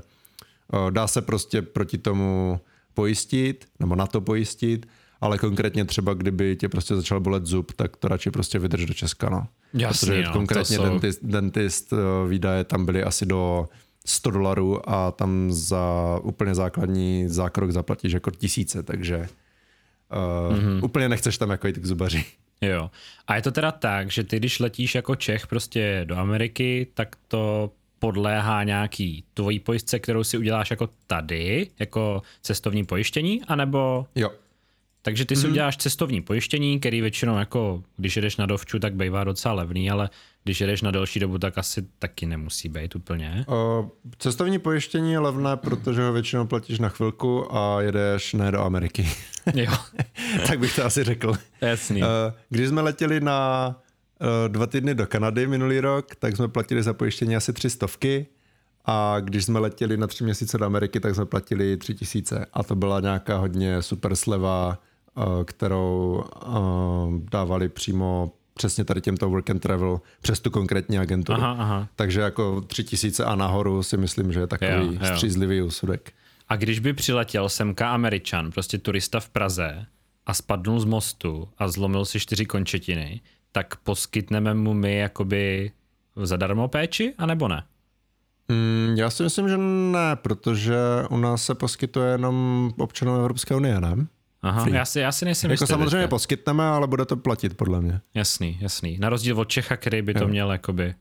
[0.73, 2.59] uh, dá se prostě proti tomu
[2.93, 4.87] pojistit, nebo na to pojistit,
[5.21, 8.93] ale konkrétně třeba, kdyby tě prostě začal bolet zub, tak to radši prostě vydrž do
[8.93, 9.47] Česka, no.
[9.73, 10.83] Jasný, Protože no, konkrétně jsou...
[10.83, 11.93] dentist, dentist
[12.27, 13.67] výdaje tam byly asi do
[14.05, 19.27] 100 dolarů a tam za úplně základní zákrok zaplatíš jako tisíce, takže
[20.11, 20.85] uh, mm-hmm.
[20.85, 22.25] úplně nechceš tam jako jít k zubaři.
[22.61, 22.91] Jo.
[23.27, 27.15] A je to teda tak, že ty když letíš jako Čech prostě do Ameriky, tak
[27.27, 34.05] to podléhá nějaký tvojí pojistce, kterou si uděláš jako tady, jako cestovní pojištění, anebo...
[34.15, 34.31] Jo.
[35.01, 35.49] Takže ty si mm-hmm.
[35.49, 40.09] uděláš cestovní pojištění, který většinou jako, když jedeš na dovču, tak bývá docela levný, ale
[40.49, 43.45] když jedeš na delší dobu, tak asi taky nemusí být úplně.
[43.47, 48.61] O, cestovní pojištění je levné, protože ho většinou platíš na chvilku a jedeš ne do
[48.61, 49.09] Ameriky.
[49.53, 49.71] Jo.
[50.47, 51.33] tak bych to asi řekl.
[51.61, 52.01] Jasný.
[52.49, 53.75] Když jsme letěli na
[54.47, 58.25] dva týdny do Kanady minulý rok, tak jsme platili za pojištění asi tři stovky
[58.85, 62.63] a když jsme letěli na tři měsíce do Ameriky, tak jsme platili tři tisíce a
[62.63, 64.79] to byla nějaká hodně super sleva,
[65.45, 66.23] kterou
[67.31, 71.41] dávali přímo přesně tady těmto work and travel přes tu konkrétní agenturu.
[71.41, 71.87] Aha, aha.
[71.95, 75.15] Takže jako tři tisíce a nahoru si myslím, že je takový jo, jo.
[75.15, 76.13] střízlivý úsudek.
[76.49, 79.85] A když by přiletěl semka Američan, prostě turista v Praze
[80.25, 85.71] a spadnul z mostu a zlomil si čtyři končetiny, tak poskytneme mu my jakoby
[86.23, 87.63] zadarmo péči, anebo ne?
[88.47, 90.77] Mm, já si myslím, že ne, protože
[91.09, 94.07] u nás se poskytuje jenom občanům Evropské unie, ne?
[94.41, 96.07] Aha, já si, já si nejsem Jako samozřejmě teďka.
[96.07, 98.01] poskytneme, ale bude to platit podle mě.
[98.13, 98.97] Jasný, jasný.
[98.97, 100.27] Na rozdíl od Čecha, který by to jo.
[100.27, 100.95] měl jakoby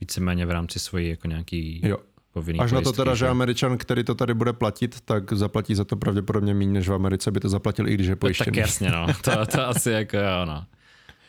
[0.00, 1.96] víceméně v rámci svojí jako nějaký jo.
[2.32, 5.84] povinný Až na to teda, že Američan, který to tady bude platit, tak zaplatí za
[5.84, 8.46] to pravděpodobně méně, než v Americe by to zaplatil, i když je pojištěný.
[8.46, 9.06] Tak jasně, no.
[9.24, 10.64] To, to asi jako jo, no.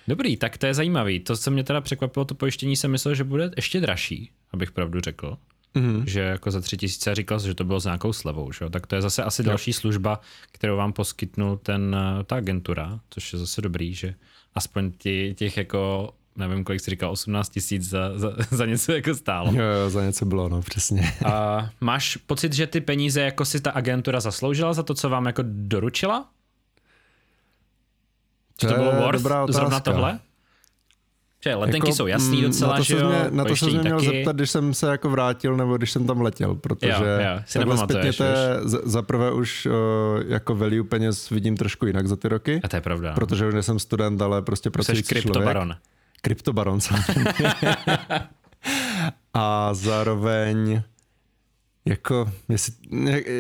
[0.08, 1.20] Dobrý, tak to je zajímavý.
[1.20, 5.02] To, co mě teda překvapilo, to pojištění jsem myslel, že bude ještě dražší, abych pravdu
[5.02, 5.38] řekl.
[5.76, 6.04] Mm-hmm.
[6.06, 8.70] Že jako za tři tisíce říkal že to bylo s nějakou slevou, že?
[8.70, 10.20] tak to je zase asi další služba,
[10.52, 14.14] kterou vám poskytnul ten, eh, ta agentura, což je zase dobrý, že
[14.56, 19.16] aspoň tě, těch jako nevím, kolik jsi říkal, 18 tisíc za, za, za něco jako
[19.16, 19.52] stálo.
[19.54, 21.14] Jo, jo, za něco bylo, no, přesně.
[21.26, 25.26] A máš pocit, že ty peníze jako si ta agentura zasloužila za to, co vám
[25.26, 26.30] jako doručila?
[28.56, 30.20] To, to bylo worth dobrá zrovna tohle?
[31.46, 33.10] Že letenky jako, jsou jasný mm, docela, na to že jo?
[33.10, 36.08] Mě, na to se mě měl zeptat, když jsem se jako vrátil, nebo když jsem
[36.08, 39.74] tam letěl, protože jo, jo, si zpětně to je, za prvé už uh,
[40.28, 42.62] jako value peněz vidím trošku jinak za ty roky.
[42.64, 43.14] A to je pravda.
[43.14, 45.76] Protože už nejsem student, ale prostě pracující Jsi kryptobaron.
[46.22, 46.80] Kryptobaron,
[49.34, 50.82] A zároveň
[51.86, 52.74] jako, jestli,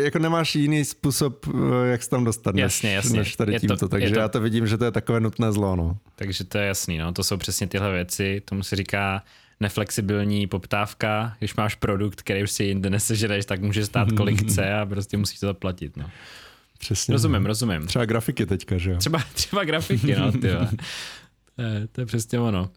[0.03, 3.19] jako nemáš jiný způsob, eh, jak se tam dostat, jasně, než, jasně.
[3.19, 4.19] než tady je tímto, to, takže to...
[4.19, 5.75] já to vidím, že to je takové nutné zlo.
[5.75, 5.97] No.
[6.15, 7.13] Takže to je jasný, no.
[7.13, 9.23] to jsou přesně tyhle věci, tomu se říká
[9.59, 14.73] neflexibilní poptávka, když máš produkt, který už si jinde nesežereš, tak může stát kolik chce
[14.73, 15.97] a prostě musíš to zaplatit.
[15.97, 16.09] No.
[16.79, 17.11] Přesně.
[17.11, 17.47] Rozumím, no.
[17.47, 17.87] rozumím.
[17.87, 18.97] Třeba grafiky teďka, že jo?
[18.97, 20.57] Třeba, třeba grafiky, no, ty to, je,
[21.91, 22.69] to je přesně ono.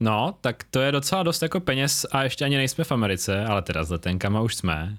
[0.00, 3.62] No, tak to je docela dost jako peněz a ještě ani nejsme v Americe, ale
[3.62, 4.96] teda s letenkama už jsme,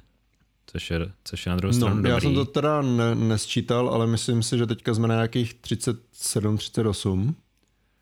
[0.68, 2.12] což je, což je na druhou stranu no, dobrý.
[2.12, 6.58] Já jsem to teda ne, nesčítal, ale myslím si, že teďka jsme na nějakých 37,
[6.58, 7.36] 38.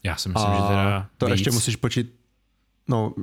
[0.04, 1.32] Já si myslím, a že teda to víc.
[1.32, 2.14] ještě musíš počít,
[2.88, 3.14] no...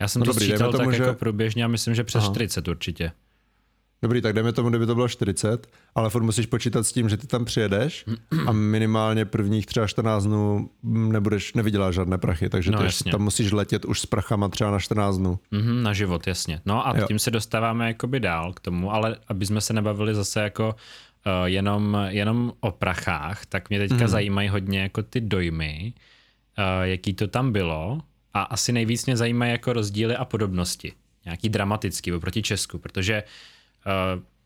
[0.00, 1.02] Já jsem no to dobrý, sčítal tomu, tak že...
[1.02, 2.32] jako průběžně a myslím, že přes Aha.
[2.32, 3.12] 40 určitě.
[4.02, 7.16] Dobrý, tak dejme tomu, kdyby to bylo 40, ale furt musíš počítat s tím, že
[7.16, 8.04] ty tam přijedeš
[8.46, 13.52] a minimálně prvních třeba 14 dnů nebudeš, nevyděláš žádné prachy, takže no, ty tam musíš
[13.52, 15.38] letět už s prachama třeba na 14 dnů.
[15.52, 16.60] Mm-hmm, na život, jasně.
[16.66, 17.06] No a jo.
[17.06, 21.32] tím se dostáváme jakoby dál k tomu, ale aby jsme se nebavili zase jako uh,
[21.44, 24.08] jenom, jenom o prachách, tak mě teďka mm-hmm.
[24.08, 25.92] zajímají hodně jako ty dojmy,
[26.58, 28.00] uh, jaký to tam bylo
[28.34, 30.92] a asi nejvíc mě zajímají jako rozdíly a podobnosti.
[31.24, 33.51] Nějaký dramatický oproti Česku, protože Uh,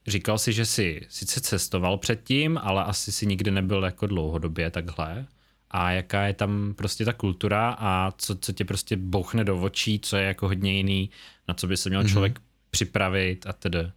[0.06, 5.26] říkal si, že jsi sice cestoval předtím, ale asi si nikdy nebyl jako dlouhodobě takhle.
[5.70, 10.00] A jaká je tam prostě ta kultura a co, co tě prostě bouchne do očí,
[10.00, 11.10] co je jako hodně jiný,
[11.48, 12.12] na co by se měl mm-hmm.
[12.12, 13.90] člověk připravit a tedy.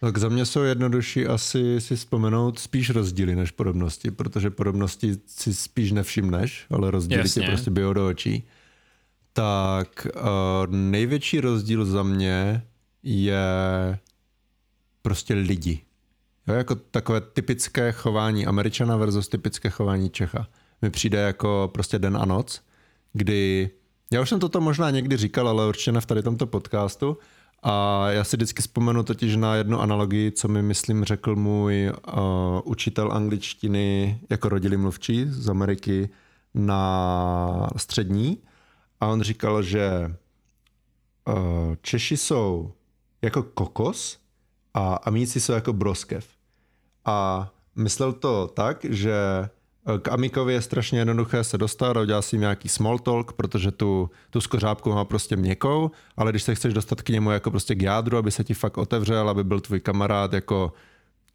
[0.00, 5.54] Tak za mě jsou jednodušší asi si vzpomenout spíš rozdíly než podobnosti, protože podobnosti si
[5.54, 7.42] spíš nevšimneš, ale rozdíly Jasně.
[7.42, 8.42] ti prostě bijou do očí.
[9.32, 10.22] tak uh,
[10.74, 12.62] největší rozdíl za mě
[13.02, 13.38] je
[15.08, 15.80] prostě lidi.
[16.46, 20.46] Jo, jako takové typické chování Američana versus typické chování Čecha.
[20.82, 22.62] Mi přijde jako prostě den a noc,
[23.12, 23.70] kdy,
[24.12, 27.18] já už jsem toto možná někdy říkal, ale určitě ne v tady tomto podcastu,
[27.62, 32.22] a já si vždycky vzpomenu totiž na jednu analogii, co mi myslím řekl můj uh,
[32.64, 36.08] učitel angličtiny jako rodilý mluvčí z Ameriky
[36.54, 38.38] na střední.
[39.00, 40.14] A on říkal, že
[41.28, 42.72] uh, Češi jsou
[43.22, 44.18] jako kokos
[44.78, 46.26] a Amíci jsou jako broskev.
[47.04, 49.14] A myslel to tak, že
[50.02, 54.10] k Amikovi je strašně jednoduché se dostat a udělat si nějaký small talk, protože tu,
[54.30, 57.82] tu skořápku má prostě měkkou, ale když se chceš dostat k němu jako prostě k
[57.82, 60.72] jádru, aby se ti fakt otevřel, aby byl tvůj kamarád jako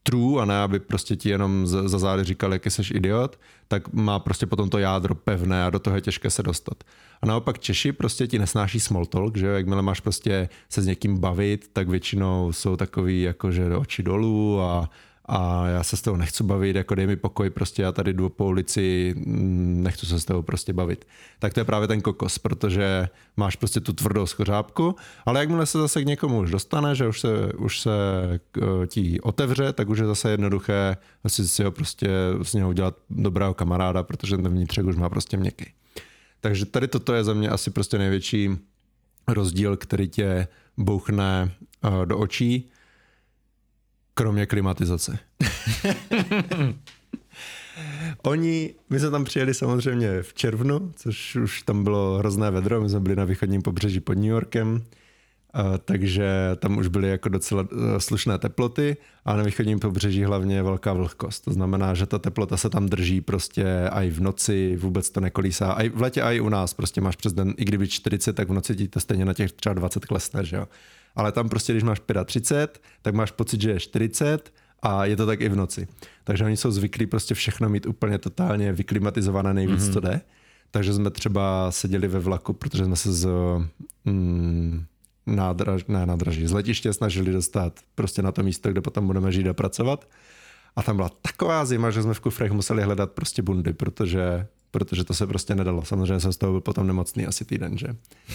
[0.04, 4.20] true a ne, aby prostě ti jenom za zády říkal, jaký jsi idiot, tak má
[4.20, 6.84] prostě potom to jádro pevné a do toho je těžké se dostat.
[7.24, 11.18] A naopak Češi prostě ti nesnáší small talk, že jakmile máš prostě se s někým
[11.18, 14.90] bavit, tak většinou jsou takový jako, že oči dolů a,
[15.26, 18.30] a já se s tebou nechci bavit, jako dej mi pokoj, prostě já tady jdu
[18.30, 21.08] po ulici, mm, nechci se s tebou prostě bavit.
[21.40, 25.78] Tak to je právě ten kokos, protože máš prostě tu tvrdou schořápku, ale jakmile se
[25.78, 27.92] zase k někomu už dostane, že už se, už se
[28.58, 32.10] eh, ti otevře, tak už je zase jednoduché asi si ho prostě
[32.42, 35.66] s něho udělat dobrého kamaráda, protože ten vnitřek už má prostě měkký.
[36.44, 38.50] Takže tady toto je za mě asi prostě největší
[39.28, 41.52] rozdíl, který tě bouchne
[41.84, 42.70] eh, do očí
[44.14, 45.20] Kromě klimatizace.
[48.24, 52.90] Oni, my jsme tam přijeli samozřejmě v červnu, což už tam bylo hrozné vedro, my
[52.90, 54.84] jsme byli na východním pobřeží pod New Yorkem,
[55.86, 60.94] takže tam už byly jako docela e, slušné teploty a na východním pobřeží hlavně velká
[60.94, 61.46] vlhkost.
[61.46, 65.72] To znamená, že ta teplota se tam drží prostě i v noci, vůbec to nekolísá.
[65.72, 68.54] I v letě, i u nás prostě máš přes den, i kdyby 40, tak v
[68.54, 70.68] noci ti to stejně na těch třeba 20 klesne, že jo
[71.16, 75.26] ale tam prostě, když máš 35, tak máš pocit, že je 40 a je to
[75.26, 75.88] tak i v noci.
[76.24, 79.94] Takže oni jsou zvyklí prostě všechno mít úplně totálně vyklimatizované nejvíc, mm-hmm.
[79.94, 80.22] co jde.
[80.72, 83.30] Takže jsme třeba seděli ve vlaku, protože jsme se z
[84.06, 84.86] mm,
[85.26, 89.48] nádraž, ne, nádraží, z letiště snažili dostat prostě na to místo, kde potom budeme žít
[89.48, 90.08] a pracovat.
[90.76, 95.04] A tam byla taková zima, že jsme v kufrech museli hledat prostě bundy, protože protože
[95.04, 95.86] to se prostě nedalo.
[95.86, 97.88] Samozřejmě jsem z toho byl potom nemocný asi týden, že?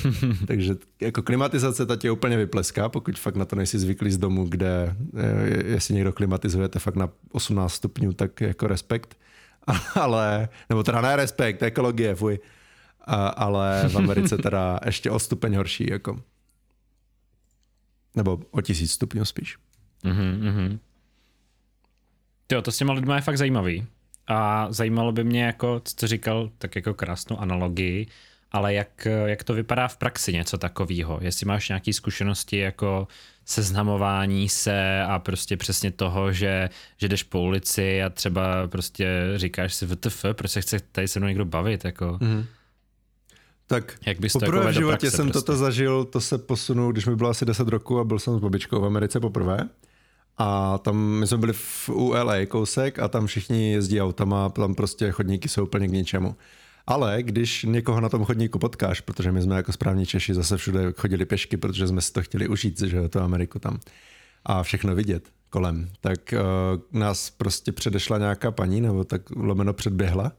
[0.46, 4.44] Takže jako klimatizace ta tě úplně vypleská, pokud fakt na to nejsi zvyklý z domu,
[4.44, 9.16] kde eh, jestli někdo klimatizujete fakt na 18 stupňů, tak jako respekt.
[9.94, 12.38] Ale, nebo teda ne respekt, ekologie, fuj.
[13.04, 16.20] A, ale v Americe teda ještě o stupeň horší, jako.
[18.16, 19.56] Nebo o tisíc stupňů spíš.
[20.04, 20.78] Mm-hmm.
[22.52, 23.86] Jo, to s těma lidma je fakt zajímavý.
[24.26, 28.06] A zajímalo by mě, jako, co říkal, tak jako krásnou analogii,
[28.52, 31.18] ale jak, jak to vypadá v praxi něco takového?
[31.22, 33.08] Jestli máš nějaké zkušenosti jako
[33.44, 39.74] seznamování se a prostě přesně toho, že, že jdeš po ulici a třeba prostě říkáš
[39.74, 42.18] si VTF, proč se chce tady se mnou někdo bavit, jako...
[42.20, 42.44] Mm.
[43.68, 45.46] Tak Jak bys poprvé to jako v životě praxe, jsem prostě?
[45.46, 48.40] toto zažil, to se posunul, když mi bylo asi 10 roku a byl jsem s
[48.40, 49.68] babičkou v Americe poprvé.
[50.38, 55.10] A tam my jsme byli v ULA kousek a tam všichni jezdí autama, tam prostě
[55.10, 56.36] chodníky jsou úplně k ničemu.
[56.86, 60.92] Ale když někoho na tom chodníku potkáš, protože my jsme jako správní Češi zase všude
[60.96, 63.80] chodili pěšky, protože jsme si to chtěli užít, že to Ameriku tam
[64.44, 70.32] a všechno vidět kolem, tak uh, nás prostě předešla nějaká paní, nebo tak lomeno předběhla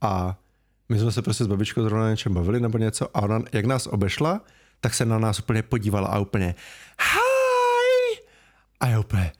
[0.00, 0.38] a
[0.90, 3.64] my jsme se prostě s babičkou zrovna na něčem bavili nebo něco a ona, jak
[3.64, 4.40] nás obešla,
[4.80, 6.54] tak se na nás úplně podívala a úplně
[7.00, 8.20] hi!
[8.80, 9.32] A já úplně,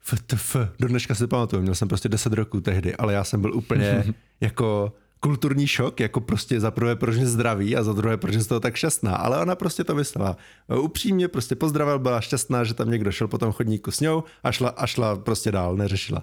[0.00, 3.54] FTF, do dneška si pamatuju, měl jsem prostě 10 roků tehdy, ale já jsem byl
[3.54, 4.04] úplně
[4.40, 8.40] jako kulturní šok, jako prostě za prvé, proč je zdraví a za druhé, proč je
[8.40, 9.16] z toho tak šťastná.
[9.16, 10.36] Ale ona prostě to myslela.
[10.80, 14.52] Upřímně prostě pozdravil, byla šťastná, že tam někdo šel po tom chodníku s ňou a
[14.52, 16.22] šla, a šla prostě dál, neřešila.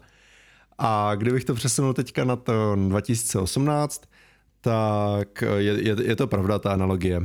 [0.78, 4.04] A kdybych to přesunul teďka na to 2018,
[4.64, 7.22] tak je, je, je to pravda ta analogie.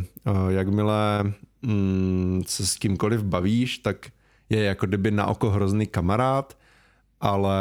[0.48, 4.10] Jakmile mm, se s kýmkoliv bavíš, tak
[4.50, 6.58] je jako kdyby na oko hrozný kamarád,
[7.20, 7.58] ale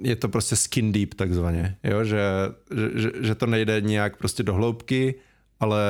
[0.00, 2.04] je to prostě skin deep takzvaně, jo?
[2.04, 2.22] Že,
[2.94, 5.14] že, že to nejde nějak prostě do hloubky,
[5.60, 5.82] ale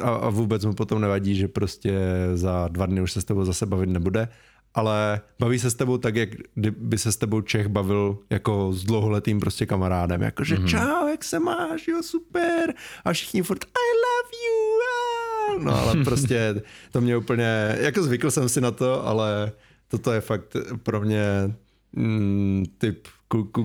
[0.00, 1.98] a, a vůbec mu potom nevadí, že prostě
[2.34, 4.28] za dva dny už se s tebou zase bavit nebude,
[4.74, 8.84] ale baví se s tebou tak, jak by se s tebou Čech bavil jako s
[8.84, 10.66] dlouholetým prostě kamarádem, jakože mm-hmm.
[10.66, 12.74] čau, jak se máš, jo super.
[13.04, 18.48] A všichni furt I love you, no ale prostě to mě úplně, jako zvykl jsem
[18.48, 19.52] si na to, ale
[19.88, 21.54] toto je fakt pro mě
[21.92, 23.08] mm, typ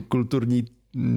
[0.08, 0.66] kulturní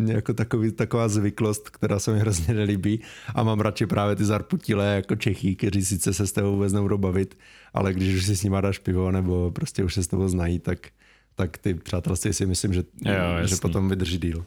[0.06, 3.00] jako takový, taková zvyklost, která se mi hrozně nelíbí
[3.34, 6.98] a mám radši právě ty zarputilé jako Čechy, kteří sice se s tebou vůbec nebudou
[6.98, 7.38] bavit,
[7.74, 10.58] ale když už si s nima dáš pivo nebo prostě už se s tebou znají,
[10.58, 10.88] tak,
[11.34, 14.44] tak ty přátelství si myslím, že, jo, že potom vydrží díl.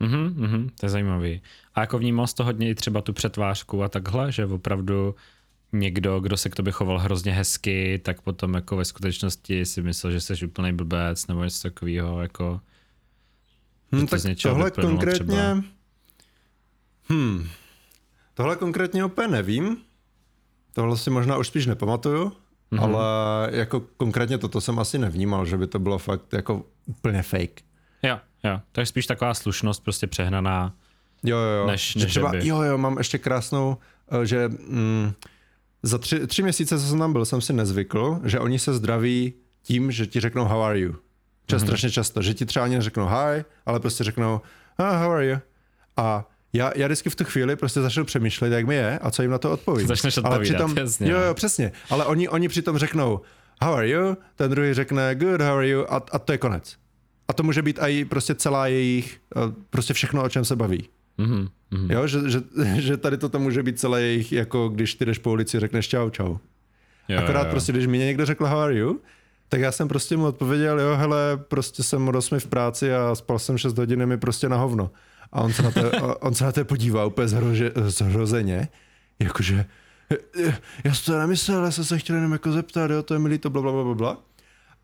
[0.00, 1.40] Mhm, mhm, to je zajímavý.
[1.74, 5.14] A jako vnímal to hodně i třeba tu přetvářku a takhle, že opravdu
[5.72, 10.12] někdo, kdo se k tobě choval hrozně hezky, tak potom jako ve skutečnosti si myslel,
[10.12, 12.60] že jsi úplný blbec nebo něco takového, jako...
[13.92, 15.24] Hmm, tak tohle konkrétně...
[15.24, 15.62] Třeba.
[17.08, 17.48] Hmm.
[18.34, 19.76] Tohle konkrétně úplně nevím.
[20.72, 22.32] Tohle si možná už spíš nepamatuju,
[22.72, 22.82] mm-hmm.
[22.82, 27.62] ale jako konkrétně toto jsem asi nevnímal, že by to bylo fakt jako úplně fake.
[28.02, 28.60] Jo, jo.
[28.72, 30.74] To je spíš taková slušnost prostě přehnaná.
[31.22, 31.66] Jo, jo, jo.
[31.66, 32.46] Než, než třeba, by...
[32.48, 33.78] jo, jo, mám ještě krásnou,
[34.22, 35.12] eh, že mm,
[35.82, 39.32] za tři, tři měsíce, co jsem tam byl, jsem si nezvykl, že oni se zdraví
[39.62, 40.94] tím, že ti řeknou how are you.
[41.46, 41.66] Čas, mm-hmm.
[41.66, 44.40] strašně často, že ti třeba ani neřeknou hi, ale prostě řeknou
[44.78, 45.38] ah, how are you.
[45.96, 49.22] A já, já vždycky v tu chvíli prostě začnu přemýšlet, jak mi je a co
[49.22, 49.86] jim na to odpovím.
[49.86, 51.10] Začneš odpovídat, ale přitom, přesně.
[51.10, 51.72] Jo, jo, přesně.
[51.90, 53.20] Ale oni, oni přitom řeknou
[53.62, 56.76] how are you, ten druhý řekne good, how are you a, a to je konec.
[57.28, 59.20] A to může být i prostě celá jejich,
[59.70, 60.88] prostě všechno, o čem se baví.
[61.18, 61.48] Mm-hmm.
[61.88, 62.40] Jo, že, že,
[62.82, 66.10] že tady to může být celé jejich, jako když ty jdeš po ulici, řekneš čau,
[66.10, 66.36] čau.
[67.08, 67.50] Jo, Akorát jo.
[67.50, 69.00] prostě, když mi někdo řekl how are you,
[69.48, 73.14] tak já jsem prostě mu odpověděl, jo, hele, prostě jsem od 8 v práci a
[73.14, 74.90] spal jsem 6 hodin, mi prostě na hovno.
[75.32, 75.80] A on se na to,
[76.20, 78.68] on se na to podívá úplně zhrože, zhrozeně,
[79.18, 79.64] jakože,
[80.84, 83.38] já jsem to nemyslel, já jsem se chtěl jenom jako zeptat, jo, to je milý,
[83.38, 84.18] to bla, bla, bla, bla.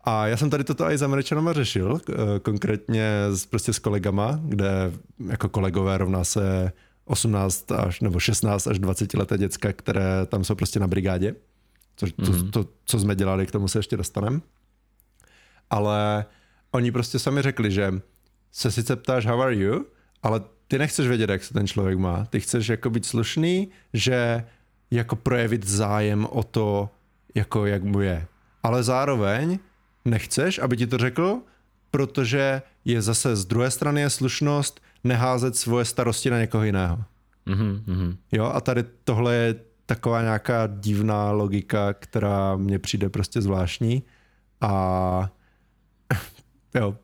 [0.03, 2.01] A já jsem tady toto i s Američanama řešil,
[2.41, 4.91] konkrétně s, prostě s kolegama, kde
[5.29, 6.71] jako kolegové rovná se
[7.05, 11.35] 18 až, nebo 16 až 20 leté děcka, které tam jsou prostě na brigádě.
[11.95, 12.49] Což to, mm-hmm.
[12.49, 14.39] to, co jsme dělali, k tomu se ještě dostaneme.
[15.69, 16.25] Ale
[16.71, 17.93] oni prostě sami řekli, že
[18.51, 19.85] se sice ptáš how are you,
[20.23, 22.25] ale ty nechceš vědět, jak se ten člověk má.
[22.25, 24.45] Ty chceš jako být slušný, že
[24.91, 26.89] jako projevit zájem o to,
[27.35, 28.27] jako jak mu je.
[28.63, 29.59] Ale zároveň
[30.05, 31.41] nechceš, aby ti to řekl,
[31.91, 37.03] protože je zase z druhé strany je slušnost neházet svoje starosti na někoho jiného.
[37.47, 38.17] Mm-hmm.
[38.31, 44.03] Jo, a tady tohle je taková nějaká divná logika, která mně přijde prostě zvláštní.
[44.61, 45.29] A
[46.75, 46.95] jo,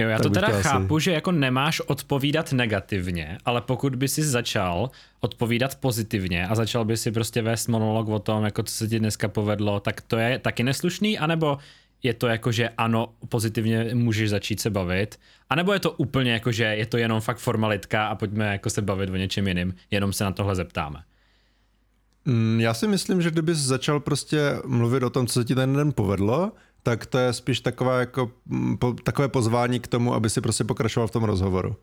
[0.00, 1.04] Jo, já to teda to chápu, asi...
[1.04, 4.90] že jako nemáš odpovídat negativně, ale pokud by si začal
[5.20, 8.98] odpovídat pozitivně a začal by si prostě vést monolog o tom, jako co se ti
[8.98, 11.58] dneska povedlo, tak to je taky neslušný, anebo
[12.02, 16.52] je to jako, že ano, pozitivně můžeš začít se bavit, anebo je to úplně jako,
[16.52, 20.12] že je to jenom fakt formalitka a pojďme jako se bavit o něčem jiným, jenom
[20.12, 21.02] se na tohle zeptáme.
[22.24, 25.76] Mm, já si myslím, že kdybys začal prostě mluvit o tom, co se ti ten
[25.76, 26.52] den povedlo,
[26.82, 30.64] tak to je spíš taková jako, mm, po, takové pozvání k tomu, aby si prostě
[30.64, 31.76] pokračoval v tom rozhovoru.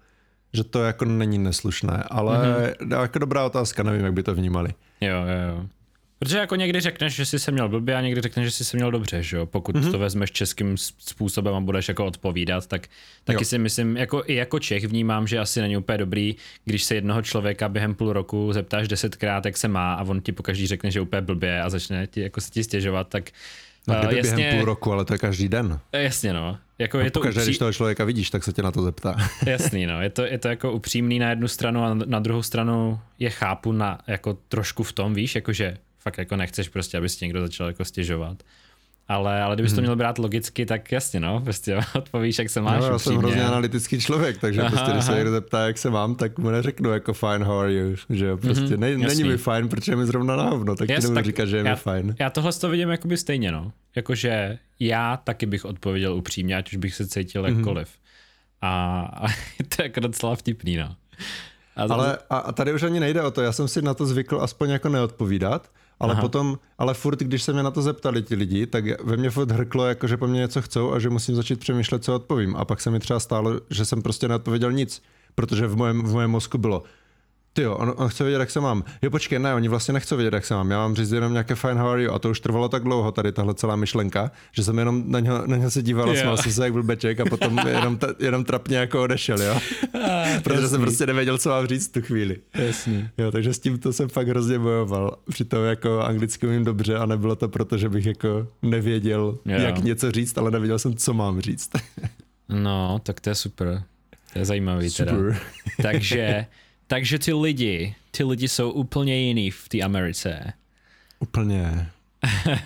[0.54, 3.02] Že to jako není neslušné, ale mm-hmm.
[3.02, 4.69] jako dobrá otázka, nevím, jak by to vnímali.
[5.02, 5.65] Jo, jo, jo.
[6.19, 8.77] Protože jako někdy řekneš, že jsi se měl blbě a někdy řekneš, že jsi se
[8.77, 9.45] měl dobře, že jo?
[9.45, 9.91] Pokud mm-hmm.
[9.91, 12.88] to vezmeš českým způsobem a budeš jako odpovídat, tak
[13.23, 13.45] taky jo.
[13.45, 17.21] si myslím, jako i jako Čech vnímám, že asi není úplně dobrý, když se jednoho
[17.21, 21.01] člověka během půl roku zeptáš desetkrát, jak se má a on ti pokaždý řekne, že
[21.01, 23.32] úplně blbě a začne ti jako se ti stěžovat, tak
[23.88, 25.80] No, uh, jasně, během půl roku, ale to je každý den.
[25.91, 26.58] Jasně, no.
[26.80, 27.49] Jako no, je to pokaždé, upří...
[27.49, 29.15] když toho člověka vidíš, tak se tě na to zeptá.
[29.45, 30.01] Jasný, no.
[30.01, 33.71] Je to, je to jako upřímný na jednu stranu a na druhou stranu je chápu
[33.71, 35.77] na, jako trošku v tom, víš, jakože
[36.08, 38.43] fakt jako nechceš prostě, aby si někdo začal jako stěžovat.
[39.08, 39.84] Ale, ale kdybys to hmm.
[39.84, 42.82] měl brát logicky, tak jasně, no, prostě odpovíš, jak se máš.
[42.82, 45.89] No, já jsem hrozně analytický člověk, takže aha, prostě, když se někdo zeptá, jak se
[45.89, 49.38] mám, tak mu neřeknu jako fine, how are you, že prostě mm-hmm, ne, není mi
[49.38, 52.15] fajn, protože mi zrovna na hovno, tak yes, ti říkat, že je já, mi fajn.
[52.20, 53.72] Já tohle to vidím jakoby stejně, no.
[53.96, 57.58] Jakože já taky bych odpověděl upřímně, ať už bych se cítil mm-hmm.
[57.58, 57.89] jakkoliv.
[58.62, 59.28] A, a
[59.76, 60.96] to je jako docela vtipný, no.
[61.76, 64.41] A ale a tady už ani nejde o to, já jsem si na to zvykl
[64.41, 66.22] aspoň jako neodpovídat, ale Aha.
[66.22, 69.52] potom, ale furt, když se mě na to zeptali ti lidi, tak ve mně furt
[69.52, 72.56] hrklo, jako že po mně něco chcou a že musím začít přemýšlet, co odpovím.
[72.56, 75.02] A pak se mi třeba stálo, že jsem prostě neodpověděl nic,
[75.36, 76.84] protože v mém, v mém mozku bylo,
[77.58, 78.84] ty jo, on, on chce vědět, jak se mám.
[79.02, 80.72] Jo, počkej, ne, oni vlastně nechcou vědět, jak se mám.
[80.72, 82.12] Já mám říct jenom nějaké fine how are you.
[82.13, 85.48] A to už trvalo tak dlouho, tady tahle celá myšlenka, že jsem jenom na něho,
[85.48, 86.22] na něho se díval, yeah.
[86.22, 89.60] smál jsem se jak blbeček a potom jenom, ta, jenom trapně jako odešel, jo.
[89.93, 90.70] Ah, Protože jasný.
[90.70, 92.38] jsem prostě nevěděl, co mám říct tu chvíli.
[92.53, 93.10] Jasný.
[93.18, 95.18] Jo, takže s tím to jsem fakt hrozně bojoval.
[95.30, 99.62] Přitom jako anglicky umím dobře a nebylo to proto, že bych jako nevěděl, yeah.
[99.62, 101.70] jak něco říct, ale nevěděl jsem, co mám říct.
[102.49, 103.84] no, tak to je super.
[104.34, 105.16] To je zajímavý super.
[105.16, 105.39] teda.
[105.82, 106.45] Takže
[106.88, 110.54] takže ty lidi, ty lidi jsou úplně jiný v té Americe.
[111.20, 111.90] Úplně.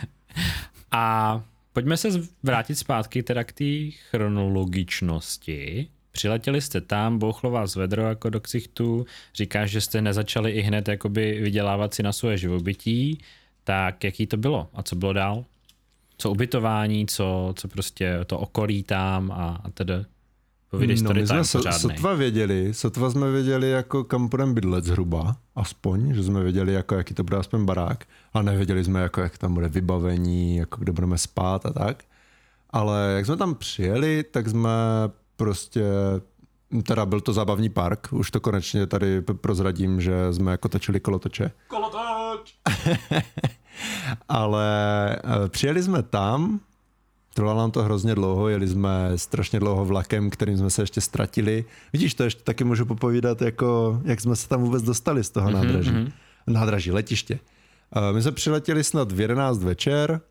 [0.92, 1.44] a
[1.74, 2.10] pojďme se
[2.44, 5.88] vrátit zpátky teda k té chronologičnosti.
[6.12, 9.06] Přiletěli jste tam, bouchlo vás vedro jako do ksichtu,
[9.36, 13.18] říkáš, že jste nezačali i hned jakoby vydělávat si na svoje živobytí,
[13.64, 15.46] tak jaký to bylo a co bylo dál?
[16.18, 19.94] Co ubytování, co, co prostě to okolí tam a, a tedy?
[20.72, 25.36] Povídej no, my jsme so, sotva věděli, sotva jsme věděli, jako kam půjdeme bydlet zhruba,
[25.56, 29.38] aspoň, že jsme věděli, jako, jaký to bude aspoň barák, a nevěděli jsme, jako, jak
[29.38, 32.04] tam bude vybavení, jako kde budeme spát a tak.
[32.70, 34.70] Ale jak jsme tam přijeli, tak jsme
[35.36, 35.84] prostě
[36.88, 41.52] Teda byl to zábavní park, už to konečně tady prozradím, že jsme jako točili kolotoče.
[41.68, 42.56] Kolotoč!
[44.30, 44.66] Ale
[45.16, 46.60] eh, přijeli jsme tam,
[47.34, 51.66] trvalo nám to hrozně dlouho, jeli jsme strašně dlouho vlakem, kterým jsme se ještě ztratili.
[51.94, 55.50] Vidíš, to ještě taky můžu popovídat, jako, jak jsme se tam vůbec dostali z toho
[55.50, 55.54] mm-hmm.
[55.54, 56.14] nádraží.
[56.48, 57.40] Nádraží, letiště.
[57.96, 60.22] Eh, my jsme přiletěli snad v 11 večer,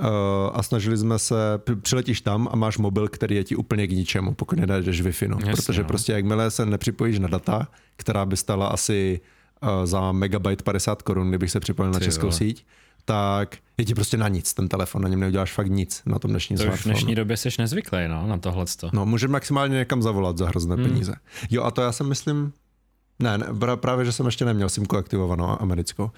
[0.00, 0.06] Uh,
[0.52, 1.34] a snažili jsme se,
[1.80, 5.38] přiletíš tam a máš mobil, který je ti úplně k ničemu, pokud nedáš Wi-Fi, no.
[5.40, 5.88] Jasně, protože no.
[5.88, 9.20] prostě jakmile se nepřipojíš na data, která by stala asi
[9.62, 12.32] uh, za megabyte 50 korun, kdybych se připojil na českou vole.
[12.32, 12.66] síť,
[13.06, 16.30] tak je ti prostě na nic ten telefon, na něm neuděláš fakt nic na tom
[16.30, 16.94] dnešním to smartphonu.
[16.94, 18.64] v dnešní době jsi nezvyklý no, na tohle.
[18.92, 20.84] No, můžeme maximálně někam zavolat za hrozné hmm.
[20.84, 21.14] peníze.
[21.50, 22.52] Jo a to já si myslím,
[23.18, 23.46] ne, ne,
[23.76, 26.04] právě, že jsem ještě neměl simku aktivovanou americkou.
[26.04, 26.10] Uh,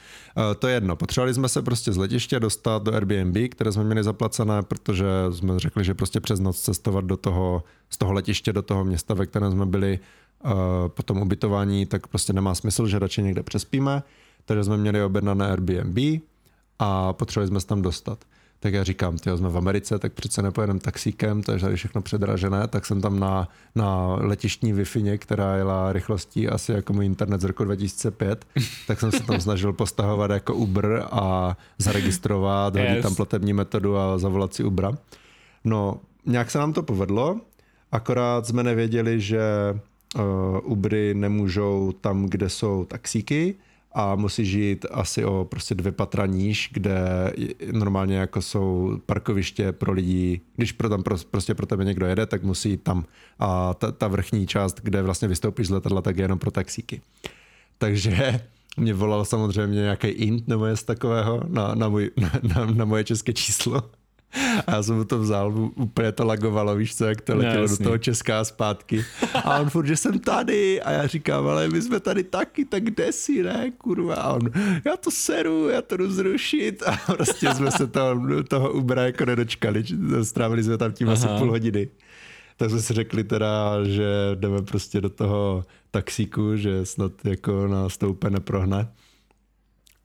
[0.58, 4.04] to je jedno, potřebovali jsme se prostě z letiště dostat do Airbnb, které jsme měli
[4.04, 8.62] zaplacené, protože jsme řekli, že prostě přes noc cestovat do toho, z toho letiště do
[8.62, 9.98] toho města, ve kterém jsme byli
[10.44, 10.50] uh,
[10.88, 14.02] po tom ubytování, tak prostě nemá smysl, že radši někde přespíme.
[14.44, 15.98] Takže jsme měli objednané Airbnb
[16.78, 18.24] a potřebovali jsme se tam dostat
[18.60, 22.02] tak já říkám, ty jsme v Americe, tak přece nepojedeme taxíkem, to je tady všechno
[22.02, 27.40] předražené, tak jsem tam na, na letištní wi která jela rychlostí asi jako můj internet
[27.40, 28.46] z roku 2005,
[28.86, 33.02] tak jsem se tam snažil postahovat jako Uber a zaregistrovat, hodit yes.
[33.02, 34.92] tam platební metodu a zavolat si Ubera.
[35.64, 37.40] No, nějak se nám to povedlo,
[37.92, 39.40] akorát jsme nevěděli, že
[40.16, 43.54] uh, Ubery nemůžou tam, kde jsou taxíky,
[43.92, 46.98] a musí žít asi o prostě dvě patra níž, kde
[47.72, 52.42] normálně jako jsou parkoviště pro lidi, když pro tam prostě pro tebe někdo jede, tak
[52.42, 53.04] musí tam
[53.38, 57.00] a ta, ta vrchní část, kde vlastně vystoupíš z letadla, tak je jenom pro taxíky.
[57.78, 58.40] Takže
[58.76, 63.04] mě volal samozřejmě nějaký int nebo něco takového na, na, můj, na, na, na moje
[63.04, 63.82] české číslo.
[64.66, 67.68] A já jsem mu to vzal, úplně to lagovalo, víš co, jak to letělo no,
[67.68, 69.04] do toho Česká zpátky.
[69.34, 72.84] A on furt, že jsem tady a já říkám, ale my jsme tady taky, tak
[72.84, 74.14] kde si, ne, kurva.
[74.14, 74.50] A on,
[74.84, 76.82] já to seru, já to jdu zrušit.
[76.82, 79.84] A prostě jsme se toho, toho Ubera jako nedočkali,
[80.22, 81.14] strávili jsme tam tím Aha.
[81.14, 81.88] asi půl hodiny.
[82.56, 87.96] Tak jsme si řekli teda, že jdeme prostě do toho taxíku, že snad jako nás
[87.96, 88.88] to úplně neprohne.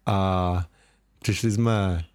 [0.05, 0.65] A
[1.19, 2.05] přišli jsme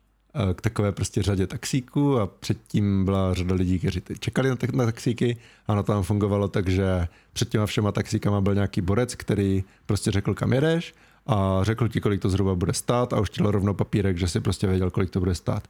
[0.55, 4.85] k takové prostě řadě taxíků a předtím byla řada lidí, kteří čekali na, tak, na
[4.85, 9.65] taxíky a ono tam fungovalo tak, že před těma všema taxíkama byl nějaký borec, který
[9.87, 10.95] prostě řekl, kam jedeš
[11.27, 14.41] a řekl ti, kolik to zhruba bude stát a už ti rovno papírek, že si
[14.41, 15.69] prostě věděl, kolik to bude stát.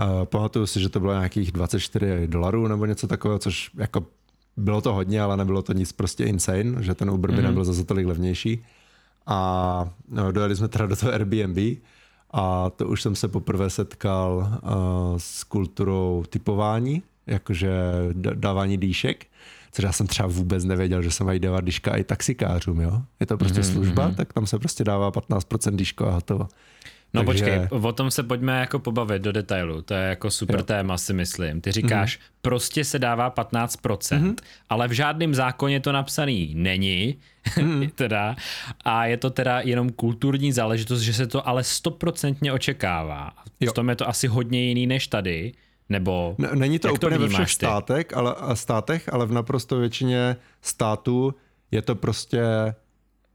[0.00, 4.06] Uh, pamatuju si, že to bylo nějakých 24 dolarů nebo něco takového, což jako
[4.56, 7.42] bylo to hodně, ale nebylo to nic prostě insane, že ten Uber by mm-hmm.
[7.42, 8.64] nebyl zase tolik levnější.
[9.26, 11.78] A no, dojeli jsme teda do toho Airbnb
[12.30, 14.70] a to už jsem se poprvé setkal uh,
[15.16, 17.72] s kulturou typování, jakože
[18.34, 19.26] dávání dýšek,
[19.72, 23.02] což já jsem třeba vůbec nevěděl, že se mají dávat dýška i taxikářům, jo.
[23.20, 23.72] Je to prostě mm-hmm.
[23.72, 26.48] služba, tak tam se prostě dává 15% dýško a hotovo.
[27.16, 27.44] No Takže...
[27.44, 30.62] počkej, o tom se pojďme jako pobavit do detailu, to je jako super jo.
[30.62, 31.60] téma si myslím.
[31.60, 32.22] Ty říkáš, mm-hmm.
[32.42, 34.34] prostě se dává 15%, mm-hmm.
[34.68, 37.90] ale v žádném zákoně to napsaný není, mm-hmm.
[37.94, 38.36] teda,
[38.84, 43.32] a je to teda jenom kulturní záležitost, že se to ale stoprocentně očekává.
[43.60, 43.70] Jo.
[43.70, 45.52] V tom je to asi hodně jiný než tady,
[45.88, 51.34] nebo Není to úplně to ve všech státech ale, státech, ale v naprosto většině států
[51.70, 52.42] je to prostě,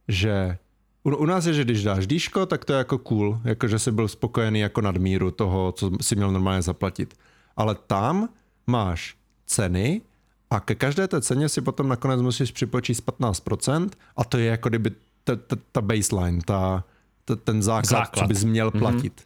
[0.07, 0.57] že
[1.03, 3.79] u, u nás je, že když dáš dýško, tak to je jako cool, jako že
[3.79, 7.13] jsi byl spokojený jako nadmíru toho, co si měl normálně zaplatit.
[7.57, 8.29] Ale tam
[8.67, 10.01] máš ceny
[10.49, 14.69] a ke každé té ceně si potom nakonec musíš připočíst 15% a to je jako
[14.69, 14.91] kdyby
[15.23, 16.83] ta, ta, ta baseline, ta,
[17.25, 18.79] ta, ten základ, základ, co bys měl mm-hmm.
[18.79, 19.21] platit.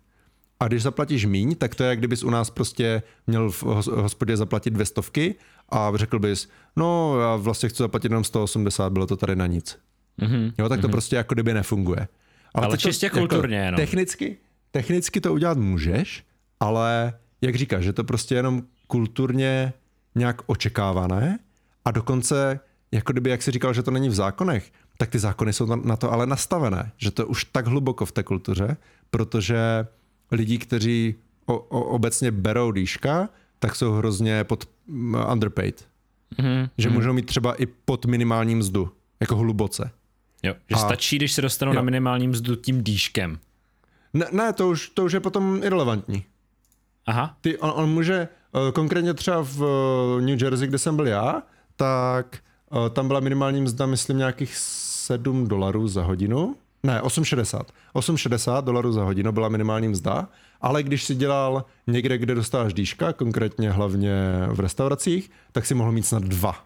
[0.60, 4.38] A když zaplatíš míň, tak to je, jak kdybys u nás prostě měl v hospodě
[4.38, 5.36] zaplatit dvě stovky
[5.70, 9.78] a řekl bys, no já vlastně chci zaplatit jenom 180, bylo to tady na nic.
[10.22, 10.54] Mm-hmm.
[10.58, 10.92] Jo, tak to mm-hmm.
[10.92, 12.08] prostě jako kdyby nefunguje.
[12.54, 13.78] Ale, ale čistě to, kulturně jako, jenom.
[13.78, 14.38] Technicky,
[14.72, 16.24] technicky to udělat můžeš,
[16.60, 19.74] ale jak říkáš, že to prostě jenom kulturně
[20.16, 21.40] nějak očekávané
[21.86, 22.60] a dokonce,
[22.92, 25.96] jako kdyby, jak jsi říkal, že to není v zákonech, tak ty zákony jsou na
[25.96, 28.78] to ale nastavené, že to už tak hluboko v té kultuře,
[29.10, 29.88] protože
[30.32, 34.70] lidi, kteří o, o, obecně berou dýška, tak jsou hrozně pod
[35.32, 35.88] underpaid.
[36.38, 36.70] Mhm.
[36.78, 39.92] Že můžou mít třeba i pod minimální mzdu, jako hluboce.
[40.46, 41.76] Jo, že A- stačí, když se dostanou Jo.
[41.76, 43.40] na minimální mzdu tím dýškem.
[44.14, 46.26] Ne, ne to, už, to už je potom irrelevantní.
[47.06, 48.16] Aha, Ty, on, on může,
[48.70, 51.44] eh, konkrétně třeba v eh, New Jersey, kde jsem byl já,
[51.76, 52.38] tak
[52.86, 56.56] eh, tam byla minimální mzda, myslím, nějakých 7 dolarů za hodinu.
[56.84, 57.62] Ne, 8,60.
[57.96, 60.28] 8,60 dolarů za hodinu byla minimální mzda,
[60.62, 64.14] ale když si dělal někde, kde dostáváš dýška, konkrétně hlavně
[64.48, 66.66] v restauracích, tak si mohl mít snad dva.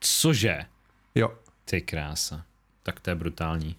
[0.00, 0.58] cože?
[1.14, 1.32] Jo.
[1.64, 2.42] Ty krása.
[2.88, 3.76] Tak to je brutální.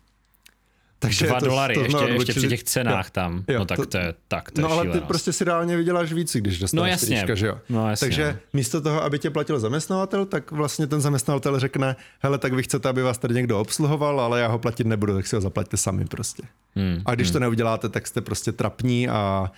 [0.99, 3.11] Takže Dva to- dolary, to ještě, ještě odbočili- při těch cenách Jo.
[3.11, 3.43] tam.
[3.47, 5.77] Jo, no tak to- to, je, tak to je No ale ty prostě si reálně
[5.77, 7.15] vyděláš víc, když dostaneš No jasně.
[7.15, 7.59] dýška, že jo?
[7.69, 8.39] No jasně, Takže no.
[8.53, 12.89] místo toho, aby tě platil zaměstnavatel, tak vlastně ten zaměstnavatel řekne, hele, tak vy chcete,
[12.89, 16.05] aby vás tady někdo obsluhoval, ale já ho platit nebudu, tak si ho zaplaťte sami
[16.05, 16.43] prostě.
[16.75, 17.01] Hmm.
[17.05, 19.51] A když to neuděláte, tak jste prostě trapní a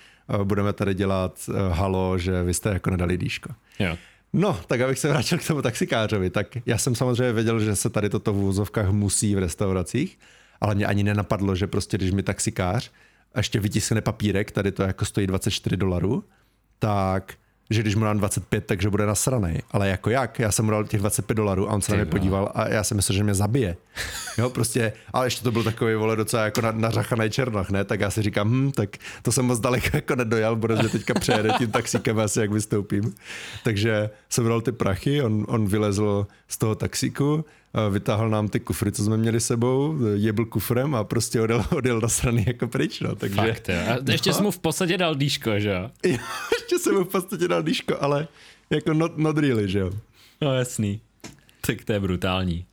[0.43, 3.49] budeme tady dělat uh, halo, že vy jste jako nedali dýško.
[3.79, 3.97] Jo.
[4.33, 7.89] No, tak abych se vrátil k tomu taxikářovi, tak já jsem samozřejmě věděl, že se
[7.89, 10.19] tady toto v úzovkách musí v restauracích,
[10.61, 12.91] ale mě ani nenapadlo, že prostě když mi taxikář
[13.37, 16.23] ještě vytiskne papírek, tady to jako stojí 24 dolarů,
[16.79, 17.33] tak
[17.71, 19.61] že když mu dám 25, takže bude nasranej.
[19.71, 20.39] Ale jako jak?
[20.39, 22.83] Já jsem mu dal těch 25 dolarů a on se na mě podíval a já
[22.83, 23.77] jsem myslel, že mě zabije.
[24.37, 27.83] Jo, prostě, ale ještě to byl takový vole docela jako na, nařachaný černoch, ne?
[27.83, 28.89] Tak já si říkám, hm, tak
[29.21, 33.15] to jsem moc daleko jako nedojel, protože teďka přejede tím taxíkem asi jak vystoupím.
[33.63, 37.45] Takže jsem dal ty prachy, on, on vylezl z toho taxíku,
[37.91, 42.07] vytáhl nám ty kufry, co jsme měli sebou, jebl kufrem a prostě odjel, odjel na
[42.07, 43.15] strany jako pryč, no.
[43.15, 43.75] Takže, Fakt, jo.
[43.87, 44.33] A ještě No.
[44.33, 45.69] jsem mu v podstatě dal dýško, že
[46.03, 46.09] jo?
[46.59, 48.27] Ještě jsem mu v podstatě dal dýško, ale
[48.69, 49.91] jako not, not really, že jo.
[50.41, 51.01] No jasný.
[51.67, 52.65] Tak to je brutální.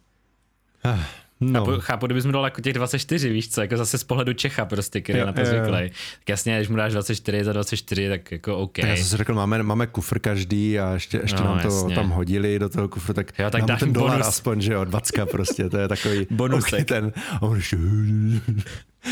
[1.41, 4.33] No, Po- Chápu, kdybys mu dal jako těch 24, víš co, jako zase z pohledu
[4.33, 5.71] Čecha prostě, který je na to zvyklý.
[6.19, 8.73] Tak jasně, když mu dáš 24 za 24, tak jako OK.
[8.81, 11.69] tak já jsem si řekl, máme, máme kufr každý a ještě, ještě No, nám to
[11.69, 11.95] jasně.
[11.95, 14.27] tam hodili do toho kufru, tak, Jo, tak dáš ten dolar bonus.
[14.27, 16.81] aspoň, že jo, 20 prostě, to je takový Bonusek.
[16.81, 17.77] ok, ten, a on ještě,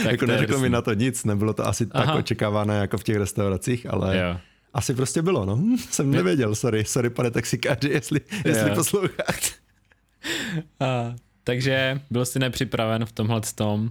[0.02, 2.14] Tak jako neřekl mi na to nic, nebylo to asi tak Aha.
[2.14, 4.36] očekávané jako v těch restauracích, ale Jo.
[4.74, 5.60] asi prostě bylo, no,
[5.90, 9.48] jsem nevěděl, sorry, sorry pane taxikáři, jestli, jestli posloucháte.
[10.80, 11.14] A,
[11.46, 13.90] takže byl jsi nepřipraven v tomhle tom,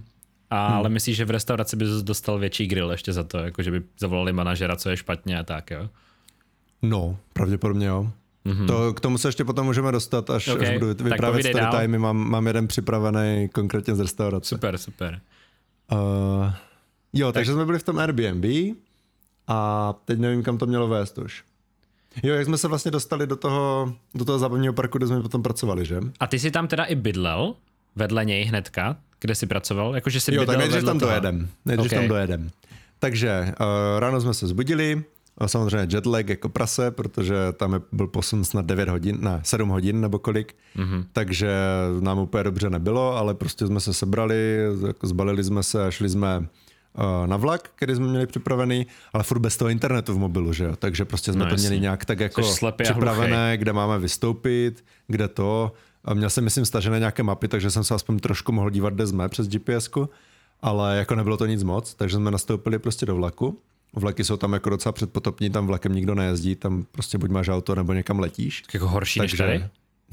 [0.50, 0.76] a, Hmm.
[0.76, 3.82] ale myslíš, že v restauraci bys dostal větší grill ještě za to, jako že by
[3.98, 5.88] zavolali manažera, co je špatně a tak, jo?
[6.82, 8.10] No, pravděpodobně jo.
[8.46, 8.66] Mm-hmm.
[8.66, 11.46] To, k tomu se ještě potom můžeme dostat, až, Ok, okay, až budu tak vyprávět
[11.46, 11.72] story dál.
[11.72, 11.98] time.
[11.98, 14.48] Mám, mám jeden připravený konkrétně z restaurace.
[14.48, 15.20] Super, super.
[15.92, 16.52] Uh,
[17.12, 18.44] jo, takže jsme byli v tom Airbnb
[19.48, 21.44] a teď nevím, kam to mělo vést už.
[22.22, 25.42] Jo, jak jsme se vlastně dostali do toho, do toho zábavního parku, kde jsme potom
[25.42, 26.00] pracovali, že?
[26.20, 27.54] A ty jsi tam teda i bydlel
[27.96, 29.94] vedle něj hnedka, kde jsi pracoval?
[29.94, 31.10] Jakože jsi Jo, tak nejdřív tam toho.
[31.10, 31.48] dojedem.
[31.64, 31.98] Nejdřív Ok.
[31.98, 32.50] tam dojedem.
[32.98, 35.04] Takže uh, ráno jsme se zbudili,
[35.38, 39.68] a samozřejmě jetlag jako prase, protože tam je, byl posun snad 9 hodin, ne, 7
[39.68, 41.04] hodin nebo kolik, mm-hmm.
[41.12, 41.50] takže
[42.00, 46.08] nám úplně dobře nebylo, ale prostě jsme se sebrali, jako zbalili jsme se a šli
[46.08, 46.46] jsme
[47.26, 50.76] na vlak, který jsme měli připravený, ale furt bez toho internetu v mobilu, že jo?
[50.76, 51.82] Takže prostě jsme No to měli jasně.
[51.82, 52.42] nějak tak jako
[52.82, 55.72] připravené, kde máme vystoupit, kde to.
[56.04, 59.06] A měl jsem, myslím, stažené nějaké mapy, takže jsem se aspoň trošku mohl dívat, kde
[59.06, 60.08] jsme přes GPSku,
[60.60, 63.60] ale jako nebylo to nic moc, takže jsme nastoupili prostě do vlaku.
[63.92, 67.74] Vlaky jsou tam jako docela předpotopní, tam vlakem nikdo nejezdí, tam prostě buď máš auto,
[67.74, 68.62] nebo někam letíš.
[68.62, 69.64] Tak Jako horší než tady?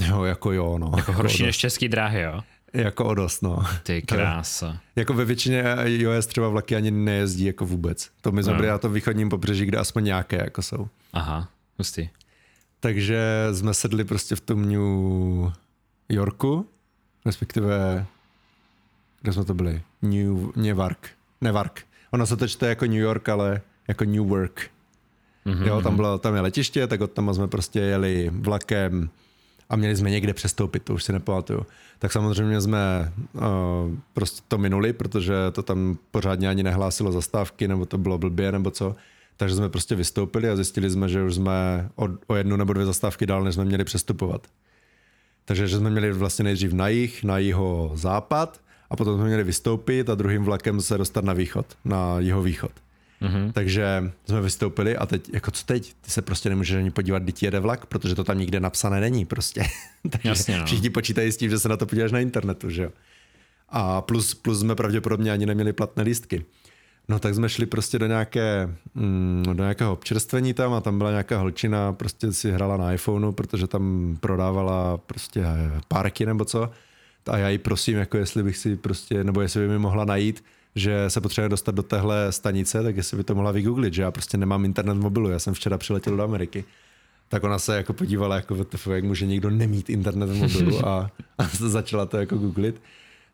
[0.08, 0.92] Jo, jako jo, no.
[0.98, 1.46] Jako o horší dost.
[1.48, 2.42] než český dráhy, jo?
[2.74, 3.64] Jako o dost, no.
[3.84, 4.78] Ty krása.
[4.96, 8.10] Jako ve většině iOS třeba vlaky ani nejezdí jako vůbec.
[8.22, 8.80] To my jsme No.
[8.80, 10.88] to východním pobřeží, kde aspoň nějaké jako jsou.
[11.14, 12.10] Aha, hustý.
[12.80, 15.52] Takže jsme sedli prostě v tom New
[16.10, 16.68] Yorku,
[17.26, 18.06] respektive,
[19.22, 19.82] kde jsme to byli?
[20.02, 21.10] New, Newark.
[21.42, 21.84] Newark.
[22.12, 24.70] Ono se to čte jako New York, ale jako Newark.
[25.46, 25.68] Mm-hmm.
[25.68, 29.10] Jo, tam, bylo, tam je letiště, tak od tam jsme prostě jeli vlakem
[29.70, 31.66] a měli jsme někde přestoupit, to už si nepamatuju.
[32.00, 33.42] Tak samozřejmě jsme uh,
[34.14, 38.72] prostě to minuli, protože to tam pořádně ani nehlásilo zastávky, nebo to bylo blbě, nebo
[38.72, 38.96] co.
[39.38, 42.86] Takže jsme prostě vystoupili a zjistili jsme, že už jsme o, o jednu nebo dvě
[42.86, 44.48] zastávky dál, než jsme měli přestupovat.
[45.46, 49.44] Takže že jsme měli vlastně nejdřív na jih, na jeho západ a potom jsme měli
[49.44, 52.72] vystoupit a druhým vlakem se dostat na východ, na jeho východ.
[53.24, 53.52] Mm-hmm.
[53.52, 55.94] Takže jsme vystoupili a teď, jako co teď?
[56.02, 59.02] Ty se prostě nemůžeš ani podívat, kdy ti jede vlak, protože to tam nikde napsané
[59.02, 59.64] není prostě.
[60.10, 60.66] Takže Jasně, no.
[60.66, 62.90] všichni počítají s tím, že se na to podíváš na internetu, že jo.
[63.70, 66.46] A plus, plus jsme pravděpodobně ani neměli platné lístky.
[67.08, 71.10] No tak jsme šli prostě do, nějaké, mm, do nějakého občerstvení tam a tam byla
[71.10, 76.70] nějaká holčina, prostě si hrála na iPhoneu, protože tam prodávala prostě eh, párky nebo co.
[77.28, 80.44] A já jí prosím, jako jestli bych si prostě, nebo jestli by mi mohla najít,
[80.76, 84.12] že se potřebuje dostat do téhle stanice, tak jestli by to mohla vygooglit, že já
[84.12, 86.66] prostě nemám internet v mobilu, já jsem včera přiletěl do Ameriky.
[87.30, 88.58] tak ona se jako podívala, jako
[88.94, 92.82] jak může někdo nemít internet v mobilu a, a začala to jako googlit.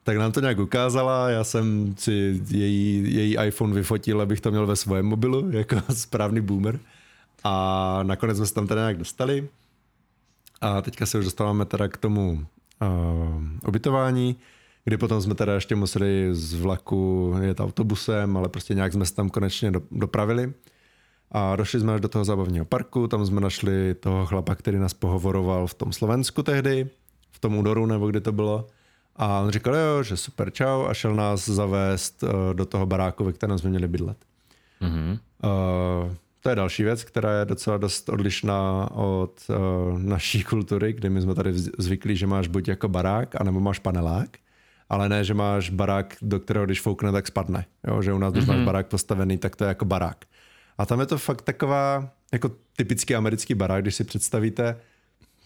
[0.03, 4.67] Tak nám to nějak ukázala, já jsem si její, její iPhone vyfotil, abych to měl
[4.67, 6.79] ve svém mobilu, jako správný boomer.
[7.43, 9.47] A nakonec jsme se tam teda nějak dostali.
[10.61, 12.45] A teďka se už dostáváme teda k tomu
[12.81, 14.35] uh, ubytování,
[14.85, 19.15] kdy potom jsme teda ještě museli z vlaku jet autobusem, ale prostě nějak jsme se
[19.15, 20.53] tam konečně do, dopravili.
[21.31, 24.93] A došli jsme až do toho zábavního parku, tam jsme našli toho chlapa, který nás
[24.93, 26.89] pohovoroval v tom Slovensku tehdy,
[27.31, 28.67] v tom údoru nebo kdy to bylo.
[29.15, 33.23] A on říkal, jo, že super, čau, a šel nás zavést uh, do toho baráku,
[33.23, 34.17] ve kterém jsme měli bydlet.
[34.81, 35.11] Mm-hmm.
[35.11, 41.09] Uh, to je další věc, která je docela dost odlišná od uh, naší kultury, kdy
[41.09, 44.29] my jsme tady zvyklí, že máš buď jako barák, anebo máš panelák,
[44.89, 47.65] ale ne, že máš barák, do kterého když foukne, tak spadne.
[47.87, 48.57] Jo, že u nás, když mm-hmm.
[48.57, 50.25] máš barák postavený, tak to je jako barák.
[50.77, 54.75] A tam je to fakt taková jako typický americký barák, když si představíte,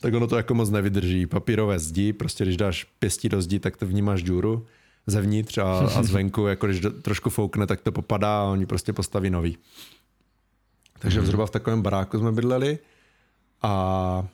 [0.02, 1.26] tak ono to jako moc nevydrží.
[1.26, 4.66] Papírové zdi, prostě když dáš pěstí do zdi, tak to vnímáš díru
[5.08, 8.94] zevnitř a, a zvenku, jako když do, trošku foukne, tak to popadá a oni prostě
[8.94, 9.58] postaví nový.
[11.00, 11.26] Takže mm.
[11.26, 12.80] zhruba v takovém baráku jsme bydleli
[13.62, 14.28] a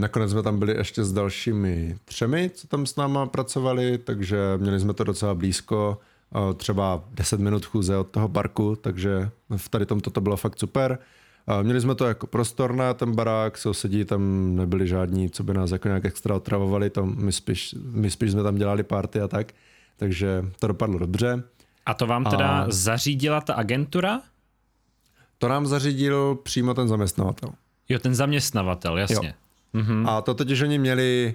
[0.00, 4.80] nakonec jsme tam byli ještě s dalšími třemi, co tam s náma pracovali, takže měli
[4.80, 5.98] jsme to docela blízko,
[6.56, 10.98] třeba 10 minut chůze od toho parku, takže v tady tomto to bylo fakt super.
[11.62, 15.88] Měli jsme to jako prostorné, ten barák, sousedí tam nebyli žádní, co by nás jako
[15.88, 19.52] nějak extra otravovali, tam my spíš, my spíš jsme tam dělali party a tak,
[19.96, 21.42] takže to dopadlo dobře.
[21.86, 22.66] A to vám teda a...
[22.70, 24.20] zařídila ta agentura?
[25.38, 27.48] To nám zařídil přímo ten zaměstnavatel.
[27.88, 29.28] Jo, ten zaměstnavatel, jasně.
[29.28, 29.34] Jo.
[29.74, 30.08] Mm-hmm.
[30.08, 31.34] A to totiž oni měli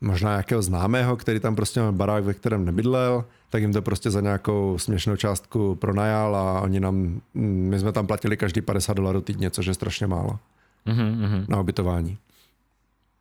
[0.00, 4.10] možná nějakého známého, který tam prostě měl barák, ve kterém nebydlel, tak jim to prostě
[4.10, 9.20] za nějakou směšnou částku pronajal a oni nám, my jsme tam platili každý 50 dolarů
[9.20, 10.38] týdně, což je strašně málo
[10.86, 11.44] mm-hmm.
[11.48, 12.18] na ubytování.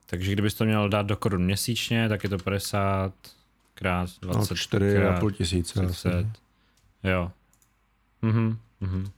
[0.05, 3.13] Takže kdybys to měl dát do korun měsíčně, tak je to 50
[3.73, 4.37] krát 20
[4.73, 5.81] no, 4,5 tisíce.
[7.03, 7.31] Jo.
[8.21, 9.09] Mhm, mhm.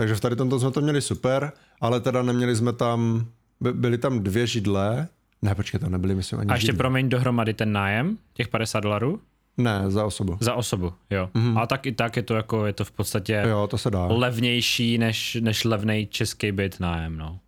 [0.00, 3.26] Takže v tady tomto jsme to měli super, ale teda neměli jsme tam,
[3.60, 5.08] byly tam dvě židle,
[5.42, 6.78] ne, počkej, to nebyly, myslím, ani A ještě židle.
[6.78, 9.20] promiň dohromady ten nájem, těch 50 dolarů?
[9.56, 10.36] Ne, za osobu.
[10.40, 11.30] Za osobu, jo.
[11.34, 11.58] Mm-hmm.
[11.58, 14.06] A tak i tak je to jako, je to v podstatě jo, to se dá.
[14.06, 17.38] levnější než, než levný český byt nájem, no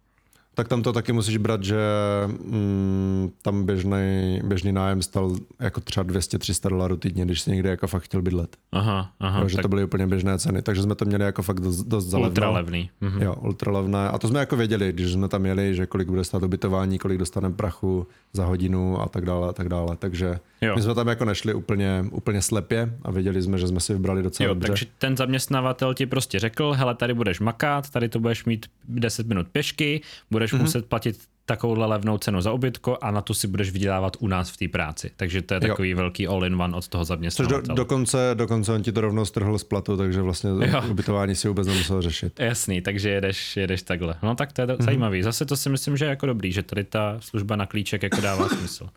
[0.54, 1.78] tak tam to taky musíš brát, že
[2.26, 7.86] mm, tam běžný, běžný nájem stal jako třeba 200-300 dolarů týdně, když si někde jako
[7.86, 8.56] fakt chtěl bydlet.
[8.72, 9.40] Aha, aha.
[9.40, 9.62] Jo, že tak...
[9.62, 12.50] to byly úplně běžné ceny, takže jsme to měli jako fakt dost, dost za Ultra
[12.50, 12.90] levný.
[13.00, 13.22] Mhm.
[13.22, 14.08] Jo, ultra levné.
[14.08, 17.18] A to jsme jako věděli, když jsme tam jeli, že kolik bude stát ubytování, kolik
[17.18, 19.96] dostaneme prachu za hodinu a tak dále a tak dále.
[19.96, 20.76] Takže jo.
[20.76, 24.22] my jsme tam jako nešli úplně, úplně slepě a věděli jsme, že jsme si vybrali
[24.22, 24.68] docela jo, dobře.
[24.68, 29.26] Takže ten zaměstnavatel ti prostě řekl, hele, tady budeš makat, tady to budeš mít 10
[29.26, 30.00] minut pěšky,
[30.42, 30.60] budeš mm-hmm.
[30.60, 34.50] muset platit takovouhle levnou cenu za obytko a na tu si budeš vydělávat u nás
[34.50, 35.10] v té práci.
[35.16, 35.96] Takže to je takový jo.
[35.96, 37.62] velký all-in-one od toho zaměstnavatele.
[37.62, 40.82] Do, dokonce, dokonce on ti to rovnou strhl z platu, takže vlastně jo.
[40.90, 42.40] ubytování si vůbec nemusel řešit.
[42.40, 44.14] Jasný, takže jedeš, jedeš takhle.
[44.22, 44.84] No tak to je mm-hmm.
[44.84, 45.22] zajímavý.
[45.22, 48.20] Zase to si myslím, že je jako dobrý, že tady ta služba na klíček jako
[48.20, 48.88] dává smysl.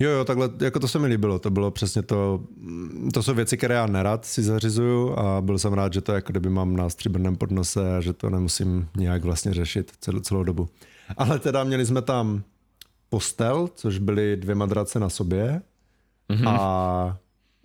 [0.00, 2.40] Jo, jo, takhle, jako to se mi líbilo, to bylo přesně to,
[3.14, 6.32] to jsou věci, které já nerad si zařizuju a byl jsem rád, že to jako
[6.32, 10.68] kdyby mám na stříbrném podnose a že to nemusím nějak vlastně řešit celou, celou dobu.
[11.16, 12.42] Ale teda měli jsme tam
[13.08, 15.62] postel, což byly dvě madrace na sobě
[16.30, 16.48] mm-hmm.
[16.48, 17.18] a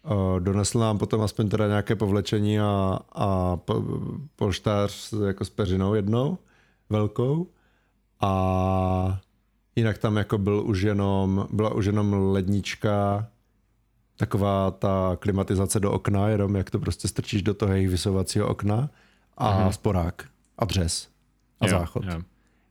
[0.03, 3.83] uh, donesl nám potom aspoň teda nějaké povlečení a, a po,
[4.35, 6.37] polštář jako s peřinou jednou
[6.89, 7.47] velkou
[8.21, 9.19] a
[9.75, 13.27] Jinak tam jako byl už jenom, byla už jenom lednička,
[14.17, 18.89] taková ta klimatizace do okna, jenom jak to prostě strčíš do toho jejich vysovacího okna
[19.37, 19.71] a Aha.
[19.71, 20.25] sporák
[20.57, 21.09] a dřez
[21.59, 22.03] a jo, záchod.
[22.05, 22.21] Jo.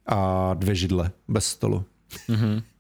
[0.07, 1.85] A dvě židle bez stolu.
[2.29, 2.63] Mm-hmm.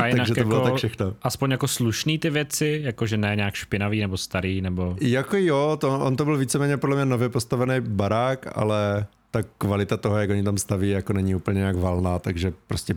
[0.00, 1.14] A jinak Takže to jako, bylo tak všechno.
[1.22, 4.96] Aspoň jako slušný ty věci, jakože ne nějak špinavý nebo starý, nebo...
[5.00, 9.96] Jako jo, to, on to byl víceméně podle mě nově postavený barák, ale ta kvalita
[9.96, 12.94] toho, jak oni tam staví, jako není úplně jak valná, takže prostě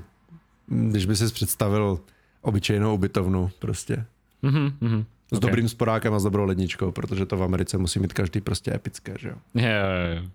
[0.68, 2.00] když by si představil
[2.42, 4.06] obyčejnou ubytovnu prostě.
[4.44, 5.06] Mm-hmm, mm-hmm.
[5.32, 5.50] S okay.
[5.50, 9.16] dobrým sporákem a s dobrou ledničkou, protože to v Americe musí mít každý prostě epické,
[9.20, 9.36] že jo?
[9.56, 10.30] Jo, jo, jo.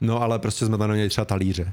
[0.00, 1.72] No ale prostě jsme tam neměli třeba talíře.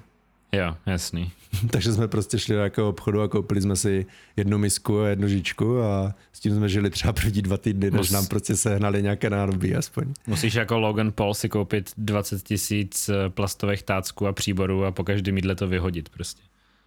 [0.51, 1.31] Jo, jasný.
[1.71, 4.05] Takže jsme prostě šli do jako obchodu a koupili jsme si
[4.37, 7.99] jednu misku a jednu žičku a s tím jsme žili třeba první dva týdny, než
[7.99, 8.11] Mus...
[8.11, 10.13] nám prostě sehnali nějaké nároby aspoň.
[10.27, 15.03] Musíš jako Logan Paul si koupit 20 tisíc eh, plastových tácků a příborů a po
[15.03, 16.41] každém jídle to vyhodit prostě.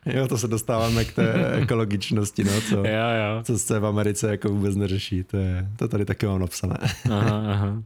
[0.06, 3.42] Jo, to se dostáváme k té ekologičnosti, no, co, jo, jo.
[3.42, 5.24] co se v Americe jako vůbec neřeší.
[5.24, 6.76] To, je, to tady taky mám napsané.
[7.10, 7.82] aha, aha.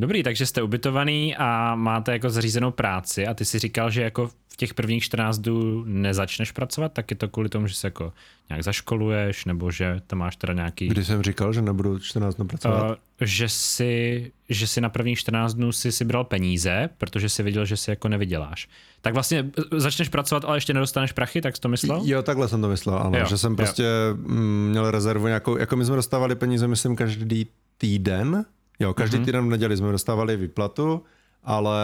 [0.00, 4.26] Dobrý, takže jste ubytovaný a máte jako zařízenou práci a ty si říkal, že jako
[4.26, 8.12] v těch prvních 14 dnů nezačneš pracovat, tak je to kvůli tomu, že se jako
[8.48, 10.88] nějak zaškoluješ, nebo že tam máš teda nějaký...
[10.88, 12.90] Když jsem říkal, že nebudu 14 dnů pracovat?
[12.90, 17.42] Uh, že si, že si na prvních 14 dnů si, si bral peníze, protože si
[17.42, 18.68] viděl, že si jako nevyděláš.
[19.00, 22.02] Tak vlastně e, začneš pracovat, ale ještě nedostaneš prachy, tak jsi to myslel?
[22.04, 23.18] Jo, takhle jsem to myslel, ano.
[23.18, 24.16] Jo, že jsem prostě jo.
[24.16, 27.46] Mm, měl rezervu nějakou, jako my jsme dostávali peníze, myslím, každý
[27.78, 28.44] týden,
[28.80, 29.24] Jo, každý mm-hmm.
[29.24, 31.02] týden v neděli jsme dostávali výplatu,
[31.44, 31.80] ale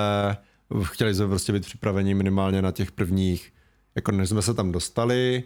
[0.82, 3.52] chtěli jsme prostě být připraveni minimálně na těch prvních,
[3.94, 5.42] jako než jsme se tam dostali,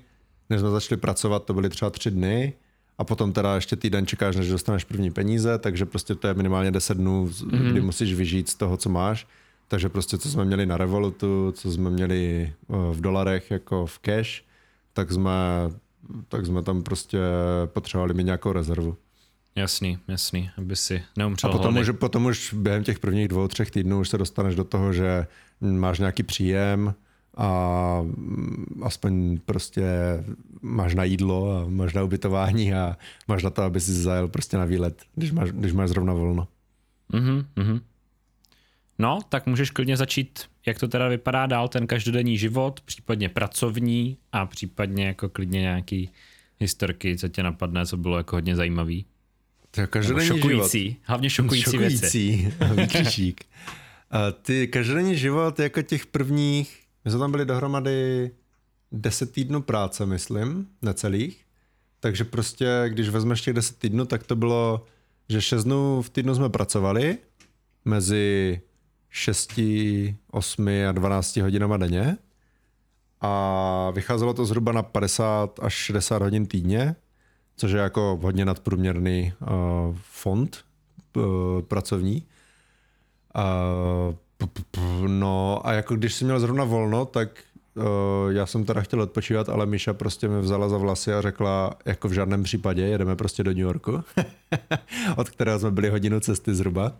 [0.51, 2.53] než jsme začali pracovat, to byly třeba tři dny,
[2.99, 6.71] a potom teda ještě týden čekáš, než dostaneš první peníze, takže prostě to je minimálně
[6.71, 7.71] 10 dnů, mm-hmm.
[7.71, 9.27] kdy musíš vyžít z toho, co máš.
[9.69, 13.99] Takže prostě co jsme měli na Revolutu, co jsme měli eh, v dolarech jako v
[13.99, 14.43] cash,
[14.93, 15.33] tak jsme,
[16.29, 17.19] tak jsme tam prostě
[17.67, 18.97] potřebovali mít nějakou rezervu.
[19.57, 23.71] Jasný, jasný, aby si neumřel A potom už, potom už během těch prvních dvou, třech
[23.71, 25.27] týdnů už se dostaneš do toho, že
[25.61, 26.95] máš nějaký příjem
[27.37, 28.03] a
[28.83, 29.85] aspoň prostě
[30.63, 32.97] máš na jídlo a máš na ubytování a
[33.29, 36.49] máš na to, aby si zajel prostě na výlet, když máš, když máš zrovna volno.
[37.13, 37.81] Mhm, mhm.
[38.99, 44.17] No, tak můžeš klidně začít, jak to teda vypadá dál, ten každodenní život, případně pracovní
[44.33, 46.11] a případně jako klidně nějaký
[46.59, 49.05] historky, co tě napadne, co bylo jako hodně zajímavý.
[49.71, 50.97] To je každodenní šokující, život.
[51.03, 52.37] hlavně šokující, šokující
[52.71, 53.35] věci.
[54.11, 58.31] A ty každodenní život jako těch prvních, my jsme tam byli dohromady
[58.93, 61.45] 10 týdnů práce, myslím, necelých.
[62.01, 64.87] Takže prostě, když vezmeš těch 10 týdnů, tak to bylo,
[65.29, 67.19] že 6 dnů v týdnu jsme pracovali
[67.85, 68.61] mezi
[69.11, 69.61] 6,
[70.31, 72.17] 8 a 12 hodinama denně
[73.21, 76.97] a vycházelo to zhruba na 50 až 60 hodin týdně,
[77.61, 79.49] což je jako hodně nadprůměrný uh,
[80.03, 80.59] fond
[81.17, 81.23] uh,
[81.63, 82.23] pracovní.
[83.37, 87.29] Uh, no a jako když jsem měl zrovna volno, tak
[87.75, 87.85] uh,
[88.31, 92.09] já jsem teda chtěl odpočívat, ale Míša prostě mě vzala za vlasy a řekla, jako
[92.09, 94.01] v žádném případě, jedeme prostě do New Yorku,
[95.17, 96.93] od kterého jsme byli hodinu cesty zhruba.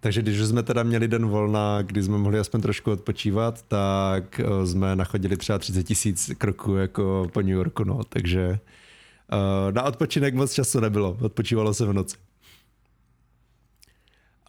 [0.00, 4.96] Takže když jsme teda měli den volna, kdy jsme mohli aspoň trošku odpočívat, tak jsme
[4.96, 8.58] nachodili třeba 30 tisíc kroků jako po New Yorku, no, takže
[9.70, 12.16] na odpočinek moc času nebylo, odpočívalo se v noci.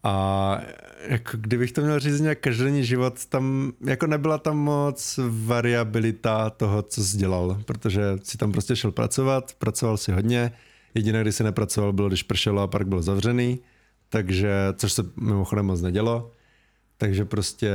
[0.03, 0.61] A
[1.07, 6.81] jako kdybych to měl říct nějak každodenní život, tam jako nebyla tam moc variabilita toho,
[6.81, 10.51] co jsi dělal, protože si tam prostě šel pracovat, pracoval si hodně,
[10.93, 13.59] jediné, kdy si nepracoval, bylo, když pršelo a park byl zavřený,
[14.09, 16.31] takže, což se mimochodem moc nedělo.
[16.99, 17.71] Takže prostě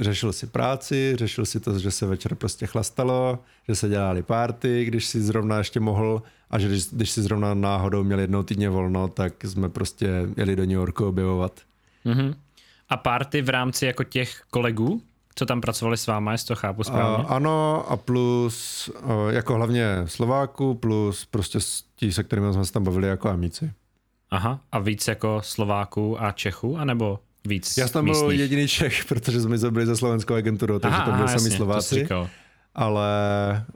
[0.00, 4.84] řešil si práci, řešil si to, že se večer prostě chlastalo, že se dělali párty,
[4.84, 8.68] když si zrovna ještě mohl a že když, když si zrovna náhodou měl jednou týdně
[8.68, 11.60] volno, tak jsme prostě jeli do New Yorku objevovat.
[12.06, 12.34] Mm-hmm.
[12.88, 15.02] A párty v rámci jako těch kolegů,
[15.34, 17.24] co tam pracovali s váma, jestli to chápu správně?
[17.24, 18.90] A, ano a plus
[19.30, 21.58] jako hlavně Slováku, plus prostě
[21.96, 23.72] ti, se kterými jsme se tam bavili jako amici.
[24.30, 29.40] Aha, a víc jako Slováků a Čechů, anebo víc Já jsem byl jediný Čech, protože
[29.40, 32.08] jsme byli za slovenskou agenturou, takže aha, to byli sami Slováci.
[32.74, 33.10] Ale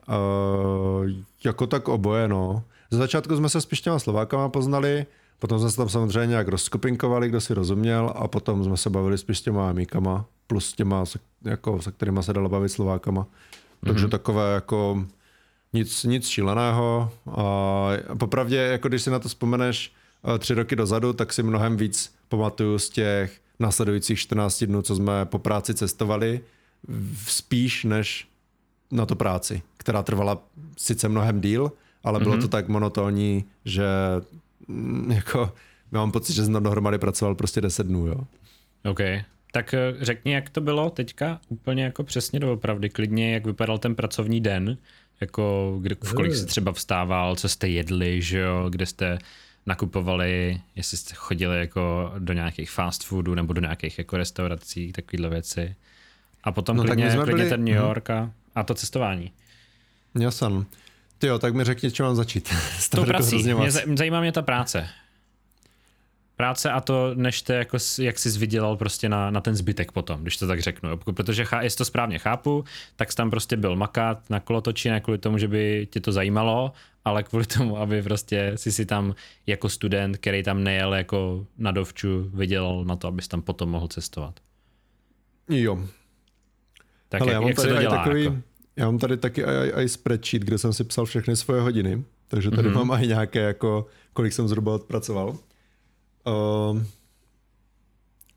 [0.07, 1.09] uh,
[1.43, 2.63] jako tak oboje, no.
[2.91, 5.05] Za začátku jsme se spíš těma Slovákama poznali,
[5.39, 9.17] potom jsme se tam samozřejmě nějak rozkopinkovali, kdo si rozuměl a potom jsme se bavili
[9.17, 11.03] spíš s těma amíkama, plus těma,
[11.43, 13.27] jako, se kterými se dalo bavit Slovákama.
[13.85, 14.09] Takže mm-hmm.
[14.09, 15.05] takové jako
[15.73, 17.11] nic, nic šíleného.
[17.31, 19.93] A popravdě, jako když si na to vzpomeneš
[20.39, 25.25] tři roky dozadu, tak si mnohem víc pamatuju z těch následujících 14 dnů, co jsme
[25.25, 26.41] po práci cestovali,
[27.27, 28.27] spíš než
[28.91, 30.43] na to práci, která trvala
[30.77, 31.71] sice mnohem díl,
[32.03, 32.41] ale bylo mm-hmm.
[32.41, 33.85] to tak monotónní, že
[34.67, 35.53] mm, jako
[35.91, 38.23] mám pocit, že jsem dohromady pracoval prostě 10 dnů, jo.
[38.85, 38.99] OK.
[39.51, 43.95] Tak eh, řekni, jak to bylo teďka, úplně jako přesně doopravdy, klidně, jak vypadal ten
[43.95, 44.77] pracovní den,
[45.21, 49.19] jako kdy, v kolik jsi třeba vstával, co jste jedli, že jo, kde jste
[49.65, 55.29] nakupovali, jestli jste chodili jako do nějakých fast foodů nebo do nějakých jako restaurací, takovéhle
[55.29, 55.75] věci.
[56.43, 57.49] A potom no, klidně, klidně byli...
[57.49, 57.83] ten New mhm.
[57.83, 59.31] York a, a to cestování.
[60.19, 60.47] Jasně.
[61.17, 62.53] Ty jo, tak mi řekni, co mám začít.
[62.89, 63.53] To prací.
[63.53, 64.89] Mě zajímá mě ta práce.
[66.35, 70.21] Práce a to, než te, jako, jak jsi vydělal prostě na, na ten zbytek potom,
[70.21, 70.97] když to tak řeknu.
[70.97, 72.63] Protože chá, jestli to správně chápu,
[72.95, 76.11] tak jsi tam prostě byl makat na kolotoči, ne kvůli tomu, že by tě to
[76.11, 76.71] zajímalo,
[77.05, 79.15] ale kvůli tomu, aby prostě si si tam
[79.47, 83.87] jako student, který tam nejel jako na dovču, vydělal na to, abys tam potom mohl
[83.87, 84.39] cestovat.
[85.49, 85.79] Jo.
[87.09, 88.37] Tak Hele, jak, já, mám jak tady se to dělá, takový, jako?
[88.75, 92.51] já mám tady taky i, i spreadsheet, kde jsem si psal všechny svoje hodiny, takže
[92.51, 92.85] tady mm-hmm.
[92.85, 95.37] mám i nějaké, jako, kolik jsem zhruba odpracoval.
[96.27, 96.81] Uh,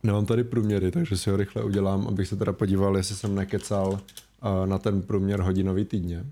[0.03, 3.89] Nemám tady průměry, takže si ho rychle udělám, abych se teda podíval, jestli jsem nekecal
[3.89, 6.27] uh, na ten průměr hodinový týdně.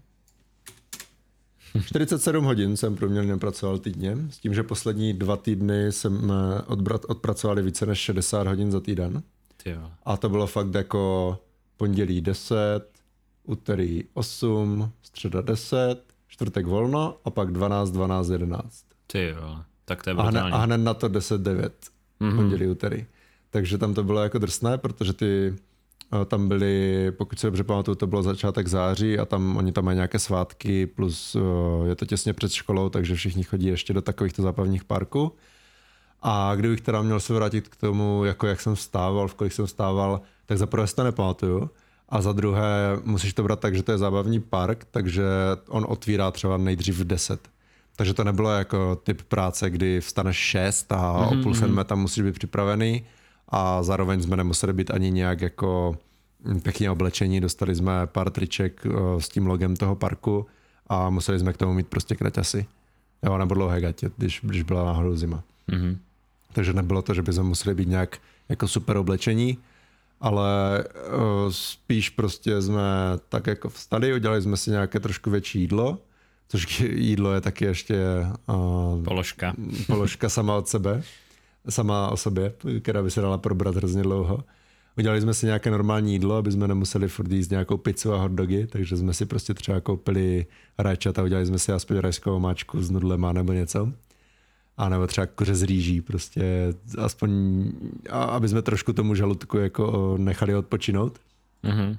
[1.84, 6.32] 47 hodin jsem průměrně pracoval týdně, s tím, že poslední dva týdny jsem
[6.66, 9.22] odbrat, odpracovali více než 60 hodin za týden.
[9.62, 9.90] Tyjo.
[10.04, 11.38] A to bylo fakt jako
[11.76, 12.56] pondělí 10,
[13.44, 18.84] úterý 8, středa 10, čtvrtek volno a pak 12, 12, 11.
[19.06, 20.52] Ty jo, tak to je a hned, brutální.
[20.54, 21.72] a hned na to 10, 9,
[22.20, 22.36] mm-hmm.
[22.36, 23.06] pondělí, úterý.
[23.50, 25.54] Takže tam to bylo jako drsné, protože ty
[26.12, 29.84] eh, tam byly, pokud se dobře pamatuju, to bylo začátek září a tam oni tam
[29.84, 34.02] mají nějaké svátky, plus eh, je to těsně před školou, takže všichni chodí ještě do
[34.02, 35.32] takovýchto zábavních parků.
[36.22, 39.66] A kdybych teda měl se vrátit k tomu, jako jak jsem vstával, v kolik jsem
[39.66, 41.70] vstával, tak za prvé si to nepamatuju.
[42.08, 45.24] A za druhé musíš to brát tak, že to je zábavní park, takže
[45.68, 47.48] on otvírá třeba nejdřív v 10.
[47.96, 51.40] Takže to nebylo jako typ práce, kdy vstaneš 6 a mm-hmm.
[51.40, 53.04] o půl sedmé tam musíš být připravený
[53.48, 55.96] a zároveň jsme nemuseli být ani nějak jako
[56.62, 60.46] pěkně oblečení, dostali jsme pár triček eh, s tím logem toho parku
[60.86, 62.66] a museli jsme k tomu mít prostě kraťasy.
[63.22, 65.42] Jo, nebo dlouhé gatě, když, když byla náhodou zima.
[65.68, 65.96] Mm-hmm.
[66.52, 68.18] Takže nebylo to, že by jsme museli být nějak
[68.48, 69.58] jako super oblečení,
[70.20, 72.82] ale uh, spíš prostě jsme
[73.28, 75.98] tak jako vstali, udělali jsme si nějaké trošku větší jídlo,
[76.48, 78.04] což jídlo je taky ještě
[78.48, 79.54] uh, Položka.
[79.86, 81.02] položka sama od sebe,
[81.68, 84.44] sama o sobě, která by se dala probrat hrozně dlouho.
[84.98, 88.32] Udělali jsme si nějaké normální jídlo, aby jsme nemuseli furt jíst nějakou pizzu a hot
[88.32, 90.46] dogy, takže jsme si prostě třeba koupili
[90.78, 93.92] rajčata, udělali jsme si aspoň rajskou máčku s nudlema nebo něco.
[94.76, 97.30] A nebo třeba kuře z rýží, prostě aspoň,
[98.10, 101.18] a aby jsme trošku tomu žaludku jako nechali odpočinout.
[101.64, 101.96] Mm-hmm.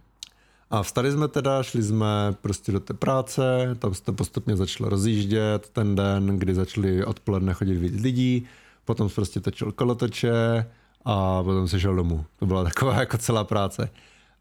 [0.70, 4.90] A vstali jsme teda, šli jsme prostě do té práce, tam se to postupně začalo
[4.90, 8.48] rozjíždět, ten den, kdy začali odpoledne chodit víc lidí,
[8.86, 10.66] potom prostě točil kolotoče
[11.06, 12.26] a potom se šel domů.
[12.40, 13.90] To byla taková jako celá práce.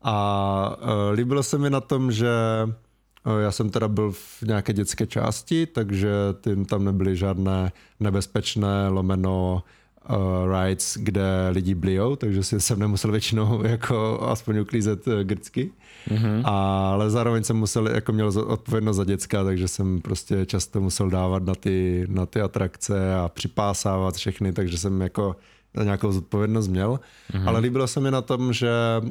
[0.03, 2.29] A uh, líbilo se mi na tom, že
[2.65, 6.11] uh, já jsem teda byl v nějaké dětské části, takže
[6.41, 9.63] tím tam nebyly žádné nebezpečné lomeno
[10.11, 10.17] uh,
[10.61, 15.73] rides, kde lidi blijou, takže jsem nemusel většinou jako aspoň uklízet uh, grcky.
[16.11, 16.43] Mm-hmm.
[16.45, 21.43] Ale zároveň jsem musel, jako měl odpovědnost za děcka, takže jsem prostě často musel dávat
[21.43, 25.37] na ty, na ty atrakce a připásávat všechny, takže jsem jako
[25.83, 27.01] nějakou zodpovědnost měl.
[27.33, 27.49] Mm-hmm.
[27.49, 28.71] Ale líbilo se mi na tom, že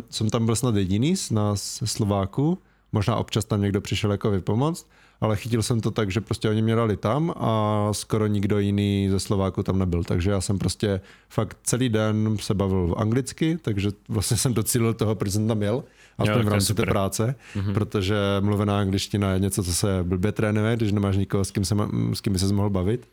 [0.09, 2.57] jsem tam byl snad jediný z nás Slováků,
[2.91, 4.87] možná občas tam někdo přišel jako vypomoct,
[5.21, 9.07] ale chytil jsem to tak, že prostě oni mě dali tam a skoro nikdo jiný
[9.11, 13.89] ze Slováku tam nebyl, takže já jsem prostě fakt celý den se bavil anglicky, takže
[14.09, 15.83] vlastně jsem docílil toho, proč jsem tam jel,
[16.17, 17.73] aspoň v rámci té práce, mm-hmm.
[17.73, 21.75] protože mluvená angličtina je něco, co se blbě trénuje, když nemáš nikoho, s kým, se,
[22.13, 23.09] s kým by se mohl bavit.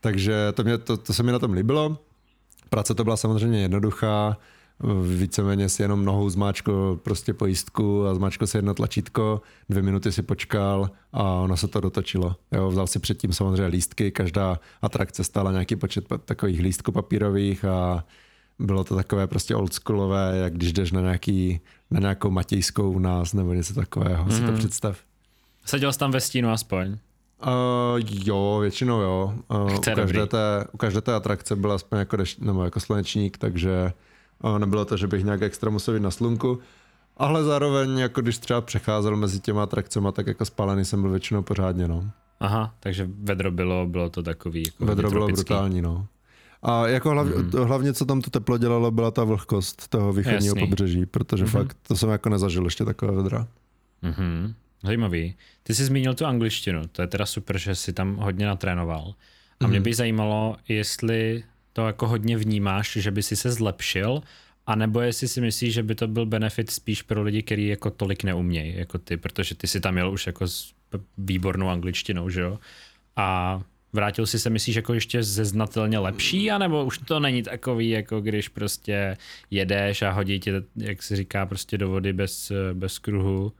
[0.00, 1.98] Takže to, mě, to, to se mi na tom líbilo.
[2.70, 4.36] Práce to byla samozřejmě jednoduchá,
[5.02, 10.22] víceméně si jenom nohou zmáčkl prostě pojistku a zmáčkl si jedno tlačítko, dvě minuty si
[10.22, 12.36] počkal a ono se to dotočilo.
[12.52, 18.04] Jo, vzal si předtím samozřejmě lístky, každá atrakce stála nějaký počet takových lístků papírových a
[18.58, 21.60] bylo to takové prostě oldschoolové, jak když jdeš na, nějaký,
[21.94, 24.34] na nějakou matějskou u nás nebo něco takového, mm-hmm.
[24.34, 24.58] si to Mhm.
[24.58, 24.98] představ.
[25.64, 26.88] Seděl jsi tam ve stínu aspoň?
[27.46, 29.34] Uh, jo, většinou jo.
[29.50, 33.38] Uh, u, každé té, u každé té atrakce byl aspoň jako, deš, nebo jako slunečník,
[33.38, 33.92] takže
[34.42, 36.58] uh, nebylo to, že bych nějak extra musel jít na slunku.
[37.16, 41.42] Ale zároveň, jako když třeba přecházel mezi těma atrakcemi, tak jako spálený jsem byl většinou
[41.42, 42.10] pořádně, no.
[42.40, 46.06] Aha, takže vedro bylo, bylo to takový jako Vedro bylo brutální, no.
[46.64, 47.50] A jako hlavně, Mhm.
[47.54, 47.64] mm.
[47.66, 50.68] hlavně, co tam to teplo dělalo, byla ta vlhkost toho východního Jasný.
[50.68, 51.52] pobřeží, protože Mhm.
[51.52, 51.58] mm-hmm.
[51.66, 53.48] fakt to jsem jako nezažil ještě takové vedra.
[54.02, 54.54] Mhm.
[54.82, 55.34] Zajímavý.
[55.62, 59.14] Ty jsi zmínil tu angličtinu, to je teda super, že jsi tam hodně natrénoval.
[59.60, 59.84] A mě Mhm.
[59.84, 64.22] by zajímalo, jestli to jako hodně vnímáš, že by si se zlepšil,
[64.66, 67.90] a nebo jestli si myslíš, že by to byl benefit spíš pro lidi, kteří jako
[67.90, 70.72] tolik neumějí, jako ty, protože ty si tam jel už jako s
[71.18, 72.58] výbornou angličtinou, že jo?
[73.16, 73.60] A
[73.94, 78.20] vrátil si se, myslíš, jako ještě ze znatelně lepší, anebo už to není takový, jako
[78.20, 79.16] když prostě
[79.50, 83.52] jedeš a hodí tě, jak se říká, prostě do vody bez, bez kruhu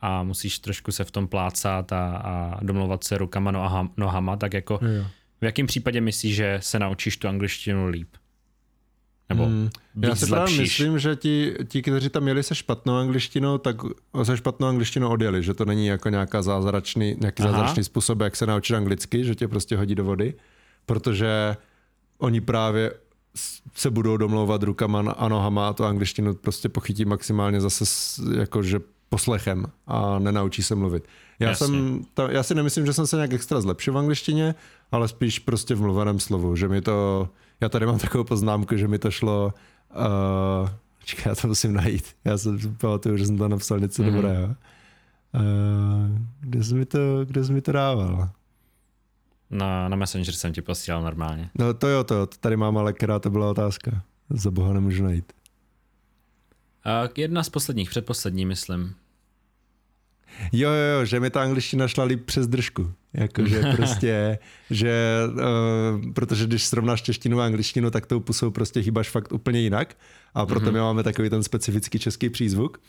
[0.00, 4.54] a musíš trošku se v tom plácat a, a domlouvat se rukama, nohama, nohama, tak
[4.54, 5.06] jako Jo.
[5.40, 8.08] v jakém případě myslíš, že se naučíš tu angličtinu líp?
[9.28, 9.70] Nebo Mm,
[10.02, 13.76] Já si právě myslím, že ti, ti, kteří tam jeli se špatnou angličtinou, tak
[14.22, 17.52] se špatnou angličtinou odjeli, že to není jako nějaká zázračný, nějaký Aha.
[17.52, 20.34] zázračný způsob, jak se naučit anglicky, že tě prostě hodí do vody,
[20.86, 21.56] protože
[22.18, 22.92] oni právě
[23.74, 27.84] se budou domlouvat rukama a nohama a tu angličtinu prostě pochytí maximálně zase
[28.38, 31.04] jakože poslechem a nenaučí se mluvit.
[31.38, 31.66] Já, Jasně.
[31.66, 34.54] jsem, ta, já si nemyslím, že jsem se nějak extra zlepšil v angličtině,
[34.92, 37.28] ale spíš prostě v mluveném slovu, že mi to,
[37.62, 39.54] Já tady mám takovou poznámku, že mi to šlo...
[39.96, 40.68] Uh,
[41.04, 42.04] čekaj, já to musím najít.
[42.24, 44.12] Já jsem pamatuju, že jsem to napsal něco mm-hmm.
[44.12, 44.44] dobrého.
[44.44, 44.54] Uh,
[46.40, 48.28] kde jsi mi to, kde jsi mi to dával?
[49.50, 51.50] Na, na Messenger jsem ti posílal normálně.
[51.58, 54.02] No to jo, to jo, to tady mám, ale která to byla otázka.
[54.30, 55.32] Za boha nemůžu najít.
[56.86, 58.94] Uh, jedna z posledních, předposlední, myslím.
[60.52, 62.92] Jo, jo, jo, že mi ta angličtina šla líp přes držku.
[63.14, 64.38] Jakože prostě,
[64.70, 69.60] že, uh, protože když srovnáš češtinu a angličtinu, tak tou pusou prostě hýbaš fakt úplně
[69.60, 69.96] jinak
[70.34, 70.72] a proto mm-hmm.
[70.72, 72.80] my máme takový ten specifický český přízvuk.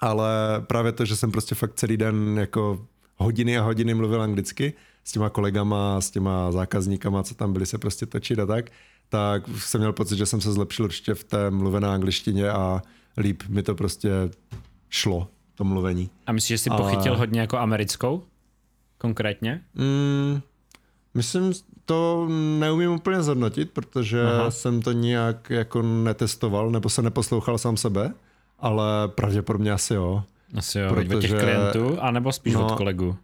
[0.00, 0.28] Ale
[0.60, 2.86] právě to, že jsem prostě fakt celý den jako
[3.16, 4.72] hodiny a hodiny mluvil anglicky
[5.04, 8.70] s těma kolegama, s těma zákazníkama, co tam byli se prostě točit a tak,
[9.08, 12.82] tak jsem měl pocit, že jsem se zlepšil určitě v té mluvené angličtině a
[13.16, 14.10] líp mi to prostě
[14.90, 16.10] šlo to mluvení.
[16.26, 16.78] A myslíš, že jsi Ale...
[16.78, 18.22] pochytil hodně jako americkou?
[18.98, 19.60] Konkrétně?
[19.74, 20.40] Mm,
[21.14, 21.52] myslím,
[21.84, 22.26] to
[22.58, 24.50] neumím úplně zhodnotit, protože Aha.
[24.50, 28.14] jsem to nijak jako netestoval, nebo se neposlouchal sám sebe,
[28.58, 30.22] ale pravděpodobně asi jo.
[30.56, 31.16] Asi jo, protože...
[31.16, 33.16] od těch klientů, anebo spíš no, od kolegů?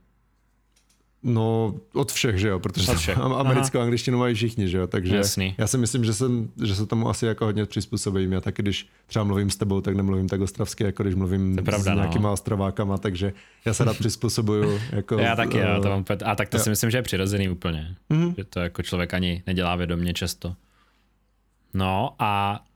[1.23, 3.18] No, od všech, že jo, protože všech.
[3.18, 3.85] americkou Aha.
[3.85, 5.55] angličtinu mají všichni, že jo, takže Jasný.
[5.59, 8.33] já si myslím, že, jsem, že se tomu asi jako hodně přizpůsobím.
[8.33, 11.83] Já taky, když třeba mluvím s tebou, tak nemluvím tak ostravsky, jako když mluvím pravda,
[11.83, 11.95] s no.
[11.95, 12.33] nějakýma no.
[12.33, 13.33] ostrovákama, takže
[13.64, 14.81] já se rád přizpůsobuju.
[14.93, 16.62] Jako, já taky, uh, já to mám, a tak to já.
[16.62, 18.35] si myslím, že je přirozený úplně, mm-hmm.
[18.37, 20.55] že to jako člověk ani nedělá vědomě často.
[21.75, 22.70] No a Eh,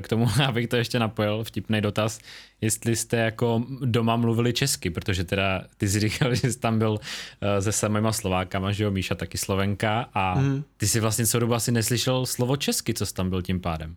[0.00, 2.18] k tomu, abych to ještě napojil, vtipný dotaz,
[2.60, 6.98] jestli jste jako doma mluvili česky, protože teda ty jsi říkal, že jsi tam byl
[7.40, 10.64] eh, se samýma Slovákama, že jo, Míša taky Slovenka a mm.
[10.76, 13.96] ty si vlastně celou dobu asi neslyšel slovo česky, co jsi tam byl tím pádem.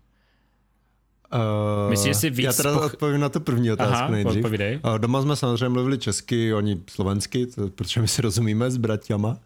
[1.33, 2.85] Uh, Myslím, že si víc já teda poch...
[2.85, 4.35] odpovím na tu první otázku Aha, nejdřív.
[4.35, 4.79] Odpovídej.
[4.83, 9.37] Uh, doma jsme samozřejmě mluvili česky, oni slovensky, to, protože my si rozumíme s bratěma,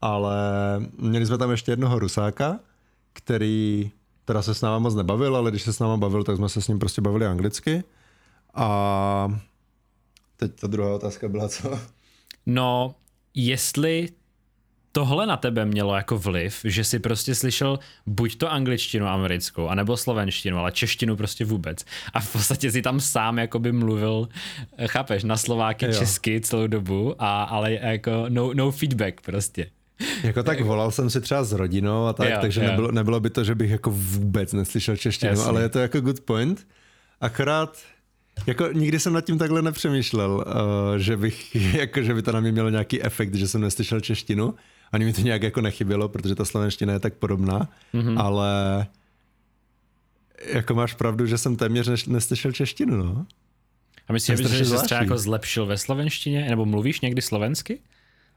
[0.00, 0.36] ale
[0.98, 2.58] měli jsme tam ještě jednoho rusáka,
[3.12, 3.90] který
[4.24, 6.62] teda se s náma moc nebavil, ale když se s náma bavil, tak jsme se
[6.62, 7.84] s ním prostě bavili anglicky.
[8.54, 9.40] A
[10.36, 11.78] teď ta druhá otázka byla co?
[12.46, 12.94] No,
[13.34, 14.08] jestli
[14.92, 19.96] tohle na tebe mělo jako vliv, že si prostě slyšel buď to angličtinu americkou, anebo
[19.96, 21.84] slovenštinu, ale češtinu prostě vůbec.
[22.12, 24.28] A v podstatě si tam sám jako by mluvil,
[24.86, 25.92] chápeš, na Slováky jo.
[25.92, 29.66] česky celou dobu, a, ale jako no, no feedback prostě.
[30.22, 32.66] Jako tak volal jsem si třeba s rodinou a tak, jo, takže jo.
[32.66, 35.44] Nebylo, nebylo by to, že bych jako vůbec neslyšel češtinu, Jasně.
[35.44, 36.66] ale je to jako good point.
[37.20, 37.78] Akorát
[38.46, 42.40] jako nikdy jsem nad tím takhle nepřemýšlel, uh, že bych, jako, že by to na
[42.40, 44.54] mě mělo nějaký efekt, že jsem neslyšel češtinu.
[44.92, 48.20] Ani mi to nějak jako nechybělo, protože ta slovenština je tak podobná, mm-hmm.
[48.20, 48.86] ale
[50.52, 53.26] jako máš pravdu, že jsem téměř neslyšel češtinu, no.
[54.08, 57.78] A myslíš, že jsi třeba jako zlepšil ve slovenštině, nebo mluvíš někdy slovensky?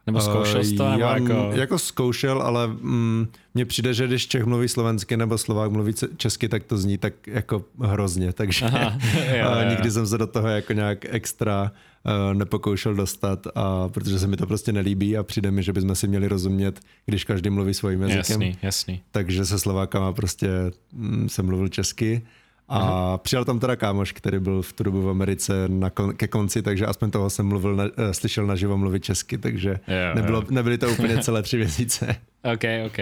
[0.07, 0.89] Nebo zkoušel jsi to?
[0.89, 1.51] Nebo jako...
[1.53, 6.49] jako zkoušel, ale mm, mně přijde, že když Čech mluví slovensky nebo Slovák mluví česky,
[6.49, 8.99] tak to zní tak jako hrozně, takže Aha,
[9.37, 9.69] jo, jo.
[9.69, 11.71] nikdy jsem se do toho jako nějak extra
[12.05, 15.95] uh, nepokoušel dostat, a protože se mi to prostě nelíbí a přijde mi, že bychom
[15.95, 18.41] si měli rozumět, když každý mluví svým jazykem.
[18.41, 19.01] Jasný, jasný.
[19.11, 20.49] Takže se Slovákama prostě
[20.93, 22.21] mm, jsem mluvil česky
[22.67, 23.17] a Aha.
[23.17, 26.61] přijel tam teda kámoš, který byl v tu dobu v Americe na kon, ke konci,
[26.61, 30.47] takže aspoň toho jsem mluvil, na, uh, slyšel naživo mluvit česky, takže jo, nebylo, jo.
[30.49, 32.15] nebyly to úplně celé tři měsíce.
[32.53, 32.97] OK, OK.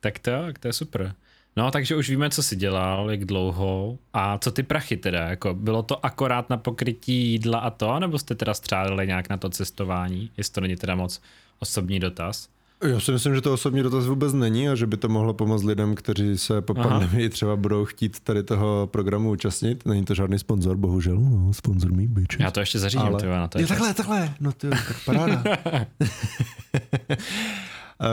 [0.00, 0.30] Tak to,
[0.60, 1.14] to je super.
[1.56, 5.54] No, takže už víme, co jsi dělal, jak dlouho a co ty prachy teda, jako
[5.54, 9.50] bylo to akorát na pokrytí jídla a to, nebo jste teda střádali nějak na to
[9.50, 11.20] cestování, jestli to není teda moc
[11.58, 12.48] osobní dotaz?
[12.88, 15.62] Já si myslím, že to osobní dotaz vůbec není a že by to mohlo pomoct
[15.62, 16.88] lidem, kteří se po Aha.
[16.88, 19.86] pandemii třeba budou chtít tady toho programu účastnit.
[19.86, 21.16] Není to žádný sponzor, bohužel.
[21.16, 22.40] No, sponzor mý bitches.
[22.40, 23.20] Já to ještě zařídím, Ale...
[23.20, 24.34] tyva, na to je, je takhle, takhle.
[24.40, 25.42] No ty, tak paráda.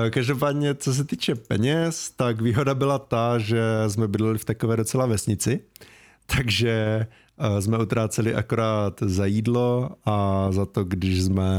[0.10, 5.06] Každopádně, co se týče peněz, tak výhoda byla ta, že jsme bydleli v takové docela
[5.06, 5.62] vesnici,
[6.26, 7.08] takže
[7.60, 11.50] jsme utráceli akorát za jídlo a za to, když jsme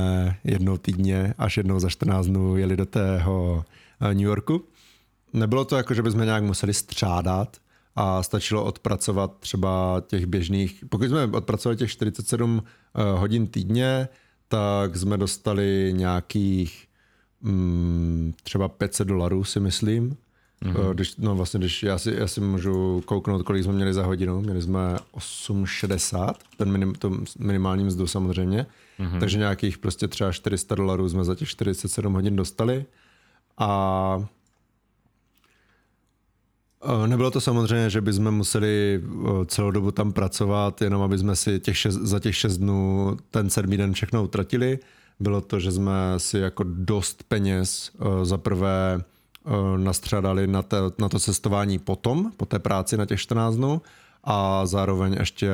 [0.44, 3.64] jednou týdně až jednou za 14 dnů jeli do tého
[4.00, 4.64] eh, New Yorku.
[5.32, 7.56] Nebylo to jako, že bychom nějak museli střádat
[7.96, 12.62] a stačilo odpracovat třeba těch běžných, pokud jsme odpracovali těch 47
[12.94, 14.08] eh, hodin týdně,
[14.48, 16.86] tak jsme dostali nějakých
[17.40, 20.16] mm, třeba 500 dolarů si myslím
[20.64, 20.94] Mm-hmm.
[20.94, 24.40] Když, no vlastně, když já si, já si můžu kouknout, kolik jsme měli za hodinu.
[24.40, 28.66] Měli jsme 8,60, ten minim, to minimální mzdu samozřejmě.
[29.00, 29.20] Mm-hmm.
[29.20, 32.84] Takže nějakých prostě třeba 400 dolarů jsme za těch 47 hodin dostali.
[33.58, 34.24] A
[37.06, 39.02] Nebylo to samozřejmě, že bychom museli
[39.46, 43.50] celou dobu tam pracovat, jenom aby jsme si těch šest, za těch 6 dnů ten
[43.50, 44.78] sedmý den všechno utratili.
[45.20, 47.90] Bylo to, že jsme si jako dost peněz
[48.22, 49.04] za prvé
[49.76, 53.82] nastřádali na, te, na to cestování potom, po té práci na těch 14 dnů.
[54.24, 55.50] A zároveň ještě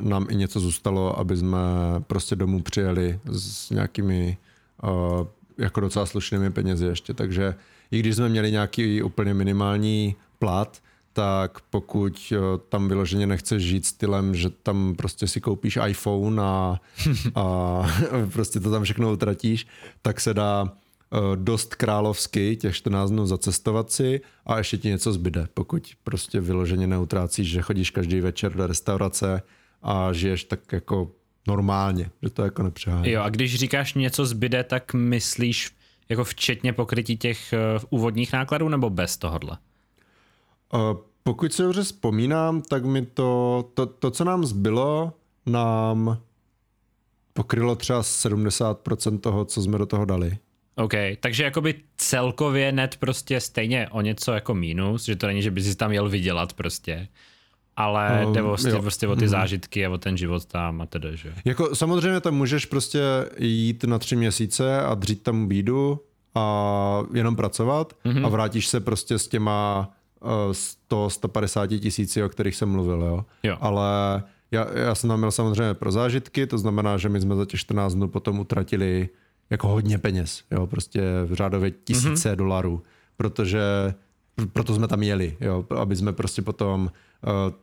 [0.00, 1.58] nám i něco zůstalo, aby jsme
[2.06, 4.36] prostě domů přijeli s nějakými
[4.82, 5.26] uh,
[5.58, 7.54] jako docela slušnými penězi ještě, takže
[7.90, 10.78] i když jsme měli nějaký úplně minimální plat,
[11.12, 12.38] tak pokud uh,
[12.68, 16.80] tam vyloženě nechceš žít stylem, že tam prostě si koupíš iPhone a,
[17.34, 17.82] a
[18.32, 19.66] prostě to tam všechno utratíš,
[20.02, 20.87] tak se dá Eh,
[21.34, 26.86] dost královsky, těch 14 dnů zacestovat si a ještě ti něco zbyde, pokud prostě vyloženě
[26.86, 29.42] neutrácíš, že chodíš každý večer do restaurace
[29.82, 31.10] a žiješ tak jako
[31.46, 33.10] normálně, že to jako nepřehání.
[33.10, 35.70] Jo, a když říkáš něco zbyde, tak myslíš
[36.08, 39.58] jako včetně pokrytí těch uh, úvodních nákladů nebo bez tohohle?
[40.74, 40.80] Uh,
[41.22, 45.12] pokud se dobře vzpomínám, tak mi to, to, to, co nám zbylo,
[45.46, 46.18] nám
[47.32, 50.38] pokrylo třeba 70% toho, co jsme do toho dali.
[50.78, 55.50] OK, takže jakoby celkově net prostě stejně o něco jako mínus, že to není, že
[55.50, 57.08] by si tam jel vydělat prostě,
[57.76, 59.28] ale um, jde vlastně, prostě o ty hmm.
[59.28, 61.34] zážitky a o ten život tam a tedy, že?
[61.44, 63.00] Jako samozřejmě tam můžeš prostě
[63.38, 66.00] jít na tři měsíce a dřít tam bídu
[66.34, 68.26] a jenom pracovat mm-hmm.
[68.26, 73.24] a vrátíš se prostě s těma uh, 100, 150 tisíci, o kterých jsem mluvil, jo.
[73.42, 73.56] jo.
[73.60, 77.46] Ale já, já jsem tam měl samozřejmě pro zážitky, to znamená, že my jsme za
[77.46, 79.08] těch 14 dnů potom utratili
[79.50, 82.36] jako hodně peněz, jo, prostě v řádově tisíce mm-hmm.
[82.36, 82.82] dolarů,
[83.16, 83.94] protože
[84.52, 86.90] proto jsme tam jeli, jo, aby jsme prostě potom
[87.26, 87.54] uh,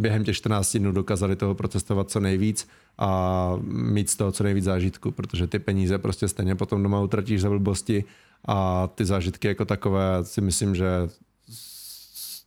[0.00, 2.68] během těch 14 dnů dokázali toho protestovat co nejvíc
[2.98, 7.40] a mít z toho co nejvíc zážitku, protože ty peníze prostě stejně potom doma utratíš
[7.40, 8.04] za blbosti
[8.44, 10.86] a ty zážitky jako takové si myslím, že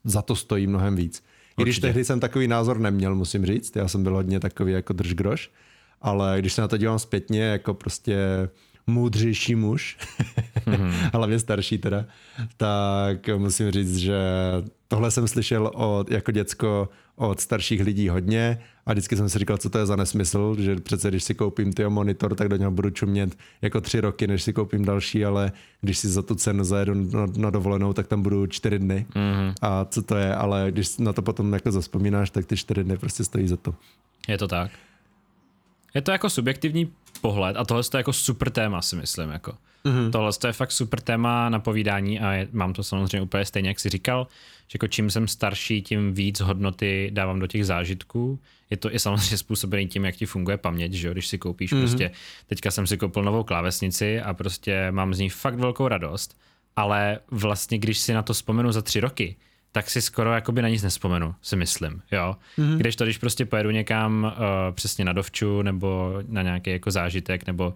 [0.04, 1.24] za to stojí mnohem víc.
[1.58, 4.94] I když tehdy jsem takový názor neměl, musím říct, já jsem byl hodně takový jako
[4.94, 5.52] držgroš,
[6.02, 8.50] ale když se na to dívám zpětně, jako prostě
[8.88, 9.98] moudřejší muž,
[10.66, 10.92] mm-hmm.
[11.14, 12.06] hlavně starší teda,
[12.58, 14.20] tak musím říct, že
[14.88, 19.58] tohle jsem slyšel od, jako děcko od starších lidí hodně a vždycky jsem si říkal,
[19.58, 22.72] co to je za nesmysl, že přece když si koupím ty monitor, tak do něho
[22.72, 25.52] budu čumět jako tři roky, než si koupím další, ale
[25.82, 29.06] když si za tu cenu zajedu na, na dovolenou, tak tam budu čtyři dny.
[29.16, 29.54] Mm-hmm.
[29.62, 32.98] A co to je, ale když na to potom jako zaspomínáš, tak ty čtyři dny
[32.98, 33.76] prostě stojí za to.
[34.28, 34.72] Je to tak.
[35.94, 39.30] Je to jako subjektivní pohled a tohle je jako super téma, si myslím.
[39.30, 39.54] Jako.
[39.86, 40.12] Mm-hmm.
[40.12, 43.80] Tohle je fakt super téma na povídání a je, mám to samozřejmě úplně stejně, jak
[43.80, 44.28] jsi říkal,
[44.68, 48.40] že jako čím jsem starší, tím víc hodnoty dávám do těch zážitků.
[48.70, 51.14] Je to i samozřejmě způsobený tím, jak ti funguje paměť, že jo?
[51.14, 51.80] když si koupíš mm-hmm.
[51.80, 52.12] prostě,
[52.48, 56.38] teďka jsem si koupil novou klávesnici a prostě mám z ní fakt velkou radost,
[56.76, 59.36] ale vlastně když si na to vzpomenu za tři roky,
[59.72, 62.36] tak si skoro jakoby na nic nespomenu, si myslím, jo.
[62.58, 62.78] Mm-hmm.
[62.78, 67.48] Když to, když prostě pojedu někam uh, přesně na dovču nebo na nějaký jako zážitek
[67.48, 67.74] nebo uh,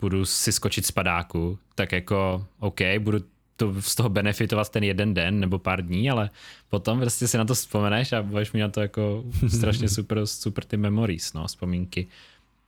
[0.00, 3.18] budu si skočit z padáku, tak jako OK, budu
[3.56, 6.30] to, z toho benefitovat ten jeden den nebo pár dní, ale
[6.68, 10.64] potom prostě si na to vzpomeneš a budeš mi na to jako strašně super, super
[10.64, 12.06] ty memories, no, vzpomínky.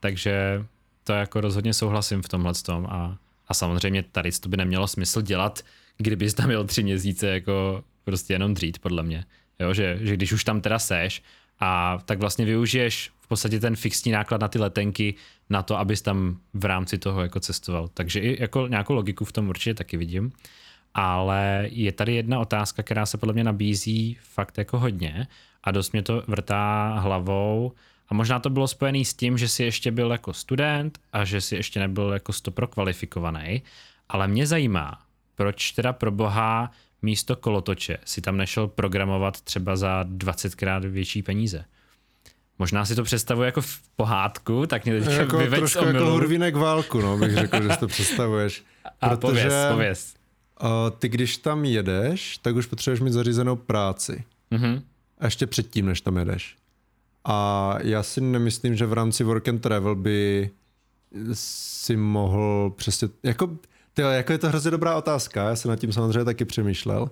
[0.00, 0.64] Takže
[1.04, 3.18] to jako rozhodně souhlasím v tomhle tom a,
[3.48, 5.62] a samozřejmě tady to by nemělo smysl dělat,
[5.96, 9.24] kdybys tam měl tři měsíce jako prostě jenom dřít, podle mě.
[9.58, 11.22] Jo, že, že když už tam teda seš
[11.60, 15.14] a tak vlastně využiješ v podstatě ten fixní náklad na ty letenky
[15.50, 17.88] na to, abys tam v rámci toho jako cestoval.
[17.88, 20.32] Takže i jako nějakou logiku v tom určitě taky vidím.
[20.94, 25.26] Ale je tady jedna otázka, která se podle mě nabízí fakt jako hodně
[25.64, 27.72] a dost mě to vrtá hlavou
[28.08, 31.40] a možná to bylo spojené s tím, že si ještě byl jako student a že
[31.40, 33.62] si ještě nebyl jako stopro kvalifikovaný,
[34.08, 34.98] ale mě zajímá,
[35.34, 36.70] proč teda pro boha
[37.02, 41.64] místo kolotoče si tam nešel programovat třeba za 20krát větší peníze.
[42.58, 47.00] Možná si to představuje jako v pohádku, tak mě teď jako trošku jako hurvínek válku,
[47.00, 48.64] no, bych řekl, že si to představuješ.
[49.00, 50.14] A protože, pověz, pověz.
[50.62, 50.68] Uh,
[50.98, 54.24] ty když tam jedeš, tak už potřebuješ mít zařízenou práci.
[54.52, 54.82] Mm-hmm.
[55.18, 56.56] A ještě předtím, než tam jedeš.
[57.24, 60.50] A já si nemyslím, že v rámci work and travel by
[61.32, 63.58] si mohl přesně, jako
[63.98, 67.10] Tyjo, jako je to hrozně dobrá otázka, já jsem nad tím samozřejmě taky přemýšlel,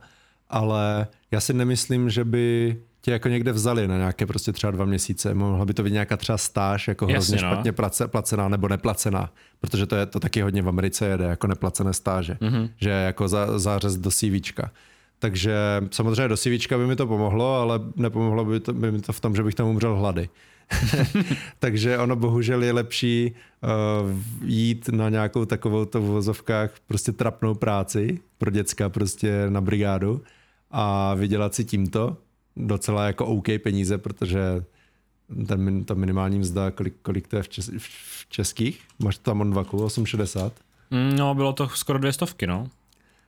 [0.51, 4.85] ale já si nemyslím, že by tě jako někde vzali na nějaké prostě třeba dva
[4.85, 5.35] měsíce.
[5.35, 7.53] Mohla by to být nějaká třeba stáž, jako hrozně Jasně, no.
[7.53, 9.31] špatně place, placená nebo neplacená,
[9.61, 12.71] protože to je to taky hodně v Americe jede, jako neplacené stáže, mm-hmm.
[12.81, 14.71] že jako za, zářez do CVčka.
[15.19, 15.57] Takže
[15.91, 19.21] samozřejmě do CVčka by mi to pomohlo, ale nepomohlo by, to, by mi to v
[19.21, 20.29] tom, že bych tam umřel hlady.
[21.59, 24.11] Takže ono bohužel je lepší uh,
[24.43, 30.23] jít na nějakou takovou to v vozovkách prostě trapnou práci pro děcka prostě na brigádu
[30.71, 32.17] a vydělat si tímto
[32.57, 34.65] docela jako OK peníze, protože
[35.47, 38.81] ten, ta minimální mzda, kolik, kolik to je v, čes, v českých?
[38.99, 40.51] Máš tam on vaku, 8,60?
[40.91, 42.69] Mm, no, bylo to skoro dvě stovky, no.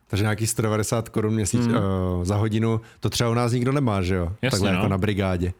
[0.07, 1.73] Takže nějaký 190 korun měsíc mm.
[1.73, 1.81] uh,
[2.23, 4.31] za hodinu, to třeba u nás nikdo nemá, že jo?
[4.41, 4.75] Jasně, Takhle no.
[4.77, 5.53] jako na brigádě.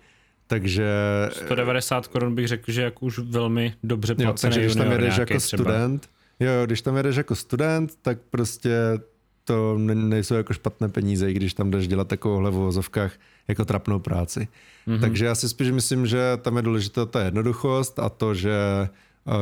[0.50, 0.90] Takže...
[1.32, 5.18] 190 korun bych řekl, že jako už velmi dobře jo, placený takže když tam jedeš
[5.18, 5.64] jako třeba.
[5.64, 6.10] student,
[6.40, 8.72] jo, jo, když tam jedeš jako student, tak prostě
[9.44, 13.12] to ne- nejsou jako špatné peníze, i když tam jdeš dělat takovouhle v uvozovkách
[13.48, 14.40] jako trapnou práci.
[14.40, 14.98] Mhm.
[14.98, 15.02] Mm-hmm.
[15.02, 18.54] Takže já si spíš myslím, že tam je důležitá ta jednoduchost a to, že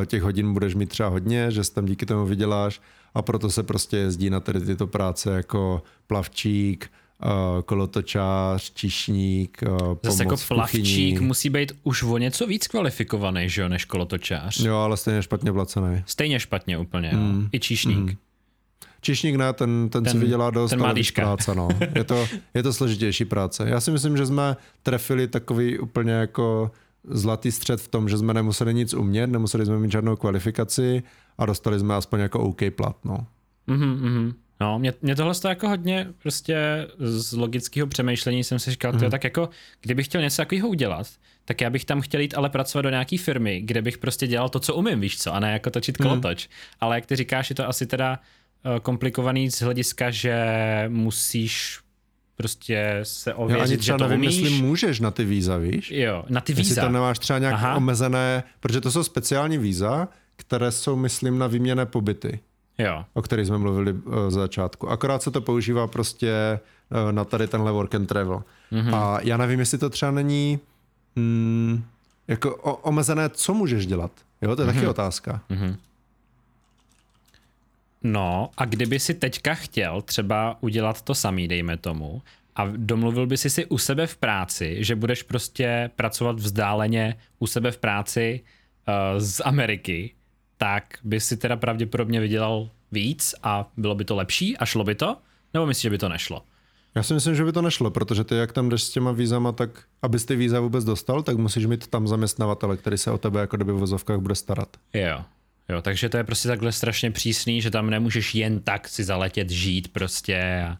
[0.01, 2.81] eh, těch hodin budeš mít třeba hodně, že si tam díky tomu vyděláš
[3.13, 6.91] a proto se prostě jezdí na tady tyto práce jako plavčík,
[7.23, 7.27] eh,
[7.65, 9.67] kolotočář, číšník, eh,
[10.03, 10.83] Zase jako pomoc v kuchyni.
[10.83, 14.59] plavčík musí být už o něco víc kvalifikovaný, že jo, než kolotočář.
[14.59, 16.03] Jo, ale stejně špatně placený.
[16.05, 17.49] Stejně špatně úplně, mm.
[17.51, 17.97] I číšník.
[17.97, 18.17] Mm.
[19.01, 21.69] Čišník ne, ten, ten, ten si vydělá dost, ten ale práce, no.
[21.95, 23.69] Je to, je to složitější práce.
[23.69, 26.71] Já si myslím, že jsme trefili takový úplně jako
[27.03, 31.03] zlatý střed v tom, že jsme nemuseli nic umět, nemuseli jsme mít žádnou kvalifikaci
[31.37, 33.17] a dostali jsme aspoň jako OK plat, no.
[33.67, 34.33] Mhm, mhm.
[34.61, 39.11] No, mě, mě tohle to jako hodně prostě z logického přemýšlení jsem si říkal, mm.
[39.11, 39.49] tak jako,
[39.81, 41.07] kdybych chtěl něco takového udělat,
[41.45, 44.49] tak já bych tam chtěl jít ale pracovat do nějaký firmy, kde bych prostě dělal
[44.49, 46.49] to, co umím, víš co, a ne jako točit kolotoč.
[46.79, 50.45] Ale jak ty říkáš, je to asi teda eh, komplikovaný z hlediska, že
[50.87, 51.79] musíš
[52.35, 54.35] prostě se ověřit, ani že třeba to nevím, umíš.
[54.35, 55.91] jestli můžeš na ty víza, víš?
[55.91, 56.81] Jo, na ty Jestli víza.
[56.81, 57.55] tam nemáš třeba nějak.
[57.55, 57.75] Aha.
[57.75, 62.39] omezené, protože to jsou speciální víza, které jsou, myslím, na výměné pobyty.
[62.77, 64.89] Jo, o kterých jsme mluvili uh, z začátku.
[64.89, 66.59] Akorát se to používá prostě
[67.05, 68.43] uh, na tady tenhle work and travel.
[68.71, 68.95] Mm-hmm.
[68.95, 70.59] A já nevím, jestli to třeba není
[71.15, 71.83] mm,
[72.27, 74.11] jako o, omezené, co můžeš dělat.
[74.41, 74.73] Jo, to je mm-hmm.
[74.73, 75.41] taky otázka.
[75.49, 75.75] Mm-hmm.
[78.03, 82.21] No a kdyby si teďka chtěl třeba udělat to samý, dejme tomu,
[82.55, 87.47] a domluvil by si si u sebe v práci, že budeš prostě pracovat vzdáleně u
[87.47, 88.41] sebe v práci
[88.87, 90.13] uh, z Ameriky,
[90.57, 94.95] tak by si teda pravděpodobně vydělal víc a bylo by to lepší a šlo by
[94.95, 95.17] to?
[95.53, 96.43] Nebo myslíš, že by to nešlo?
[96.95, 99.51] Já si myslím, že by to nešlo, protože ty, jak tam jdeš s těma vízama,
[99.51, 99.69] tak
[100.01, 103.57] abys ty víza vůbec dostal, tak musíš mít tam zaměstnavatele, který se o tebe jako
[103.57, 104.77] kdyby v vozovkách bude starat.
[104.93, 105.23] Jo.
[105.69, 109.49] Jo, takže to je prostě takhle strašně přísný, že tam nemůžeš jen tak si zaletět,
[109.49, 110.77] žít prostě a...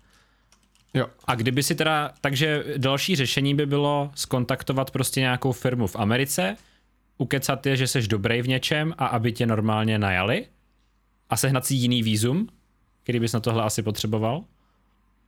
[0.94, 1.08] Jo.
[1.26, 6.56] A kdyby si teda, takže další řešení by bylo skontaktovat prostě nějakou firmu v Americe,
[7.18, 10.45] ukecat je, že jsi dobrý v něčem a aby tě normálně najali
[11.30, 12.48] a sehnat si jiný výzum,
[13.03, 14.44] který bys na tohle asi potřeboval.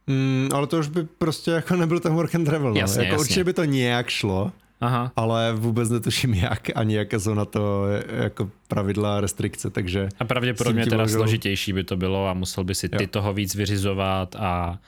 [0.07, 2.73] Mm, ale to už by prostě jako nebyl ten work and travel.
[2.73, 2.79] No.
[2.79, 3.21] Jasně, jako jasně.
[3.21, 4.51] Určitě by to nějak šlo,
[4.81, 5.11] Aha.
[5.15, 10.09] ale vůbec netuším jak, ani jaké jsou na to jako pravidla a restrikce, takže...
[10.19, 13.07] A pravděpodobně teda můžou- složitější by to bylo a musel by si ty Jo.
[13.11, 14.79] toho víc vyřizovat a,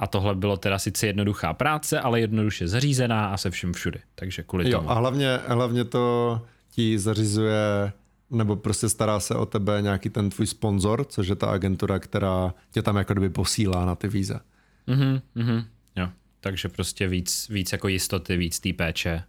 [0.00, 4.00] a tohle bylo teda sice jednoduchá práce, ale jednoduše zařízená a se vším všude.
[4.14, 4.90] Takže kvůli Jo, tomu.
[4.90, 6.40] a hlavně, hlavně to
[6.70, 7.92] ti zařizuje
[8.30, 12.54] nebo prostě stará se o tebe nějaký ten tvůj sponzor, což je ta agentura, která
[12.70, 14.40] tě tam jako kdyby posílá na ty víza.
[14.86, 15.64] Mhm, mhm,
[15.96, 16.08] jo.
[16.40, 19.22] Takže prostě víc, víc jako jistoty, víc té péče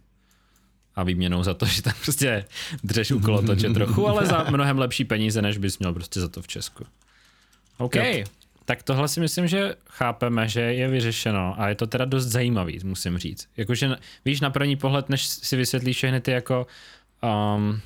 [0.94, 2.44] a výměnou za to, že tam prostě
[2.84, 6.42] dřeš u kolotoče trochu, ale za mnohem lepší peníze, než bys měl prostě za to
[6.42, 6.84] v Česku.
[7.78, 8.24] OK, Jo.
[8.64, 12.80] Tak tohle si myslím, že chápeme, že je vyřešeno a je to teda dost zajímavý,
[12.84, 13.48] musím říct.
[13.56, 16.66] Jakože víš, na první pohled, než si vysvětlíš všechny ty jako
[17.56, 17.80] um,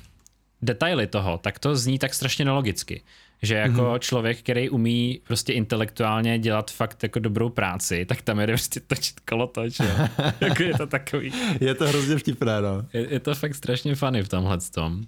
[0.61, 3.01] detaily toho, tak to zní tak strašně nelogicky.
[3.41, 3.81] Že jako Mhm.
[3.91, 3.99] mm-hmm.
[3.99, 9.19] člověk, který umí prostě intelektuálně dělat fakt jako dobrou práci, tak tam jede prostě točit
[9.19, 9.77] kolotoč,
[10.41, 11.33] jako je to takový.
[11.61, 12.85] Je to hrozně vtipné, no.
[12.93, 15.03] Je, je to fakt strašně funny v tomhle tom.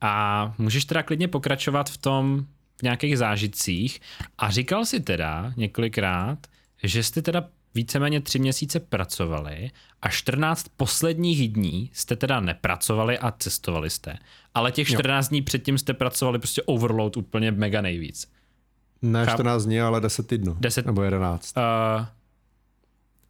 [0.00, 2.46] A můžeš teda klidně pokračovat v tom
[2.76, 4.00] v nějakých zážitcích.
[4.38, 6.38] A říkal si teda několikrát,
[6.82, 9.70] že jste teda víceméně tři měsíce pracovali
[10.02, 14.18] a 14 posledních dní jste teda nepracovali a cestovali jste.
[14.54, 18.30] Ale těch 14 dní předtím jste pracovali prostě overload úplně mega nejvíc.
[19.02, 20.56] Ne Cháp- 14 dní, ale 10 týdnů.
[20.60, 21.54] 10 Nebo 11.
[21.56, 22.06] Uh,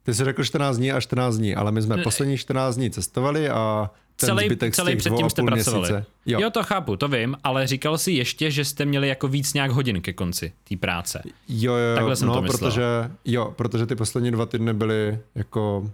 [0.06, 3.48] Ty jsi řekl 14 dní a 14 dní, ale my jsme poslední 14 dní cestovali
[3.48, 5.80] a ten celý, zbytek z celý těch dvou předtím jste pracovali.
[5.92, 6.06] měsíce.
[6.26, 6.40] Jo.
[6.40, 6.50] Jo.
[6.50, 10.00] to chápu, to vím, ale říkal si ještě, že jste měli jako víc nějak hodin
[10.00, 11.22] ke konci té práce.
[11.48, 12.58] Jo, jo, Takhle jsem no, to myslel.
[12.70, 12.82] protože,
[13.24, 15.90] jo, protože ty poslední dva týdny byly jako,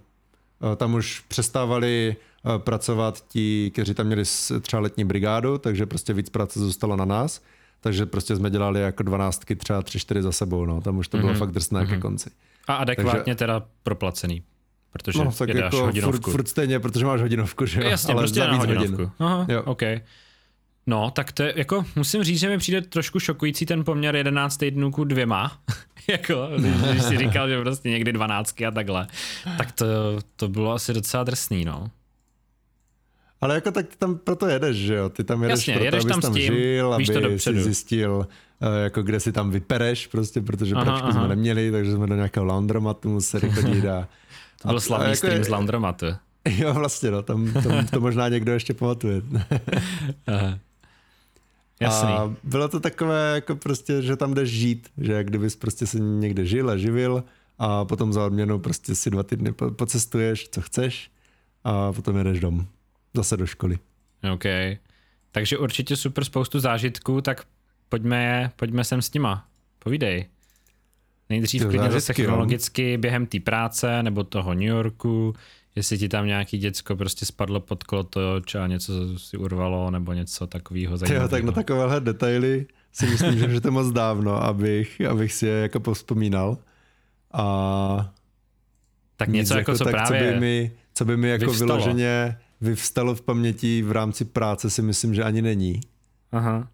[0.73, 2.15] eh, tam už přestávali
[2.55, 4.23] eh, pracovat ti, kteří tam měli
[4.61, 7.41] třeba letní brigádu, takže prostě víc práce zůstalo na nás,
[7.81, 11.17] takže prostě jsme dělali jako dvanáctky třeba tři, čtyři za sebou, no, tam už to
[11.17, 11.25] Mhm.
[11.27, 12.29] bylo fakt drsné ke konci.
[12.67, 14.43] A adekvátně teda proplacený.
[14.91, 16.31] Protože No, tak jako furt, hodinovku.
[16.31, 17.89] furt stejně, protože máš hodinovku, že jo?
[17.89, 18.91] Jasně, ale prostě na víc hodinovku.
[18.91, 19.11] hodin.
[19.19, 19.63] Aha, Jo.
[19.63, 19.81] OK.
[20.87, 24.57] No, tak to je, jako, musím říct, že mi přijde trošku šokující ten poměr 11
[24.57, 25.57] týdnů ku dvěma.
[26.09, 29.07] jako, když, když si říkal, že prostě někdy 12 a takhle.
[29.57, 29.85] Tak to,
[30.35, 31.91] to bylo asi docela drsný, no.
[33.41, 35.09] Ale jako tak ty tam proto jedeš, že jo?
[35.09, 37.57] Ty tam jedeš Jasně, proto, jedeš tam s tím, žil, víš to aby dopředu.
[37.57, 38.27] si zjistil
[38.83, 41.19] jako kde si tam vypereš prostě, protože aha, pračku aha.
[41.19, 44.07] jsme neměli, takže jsme do nějakého laundromatu museli chodit a...
[44.61, 46.05] to byl slavný jako stream je, z laundromatu.
[46.49, 49.21] Jo, vlastně, no, tam, tam to možná někdo ještě pamatuje.
[50.27, 50.59] aha.
[51.79, 52.09] Jasný.
[52.09, 56.45] A bylo to takové, jako prostě, že tam jdeš žít, že kdybys prostě se někde
[56.45, 57.23] žil a živil
[57.59, 61.11] a potom za odměnu prostě si dva týdny pocestuješ, co chceš
[61.63, 62.65] a potom jedeš dom.
[63.13, 63.79] Zase do školy.
[64.33, 64.43] OK.
[65.31, 67.45] Takže určitě super spoustu zážitků, tak
[67.93, 69.45] pojďme, pojďme sem s nima.
[69.79, 70.25] Povídej.
[71.29, 72.97] Nejdřív klidně zase chronologicky jo.
[72.97, 75.35] během té práce nebo toho New Yorku,
[75.75, 80.47] jestli ti tam nějaký děcko prostě spadlo pod klotoč a něco si urvalo nebo něco
[80.47, 81.23] takového zajímavého.
[81.23, 85.53] Jo, tak na takovéhle detaily si myslím, že to moc dávno, abych, abych si je
[85.53, 86.57] jako povzpomínal.
[87.33, 88.13] A
[89.17, 91.67] tak něco jako, jako co tak, právě co by mi, co by mi jako vyvstalo.
[91.67, 95.81] vyloženě vyvstalo v paměti v rámci práce si myslím, že ani není.
[96.31, 96.67] Aha.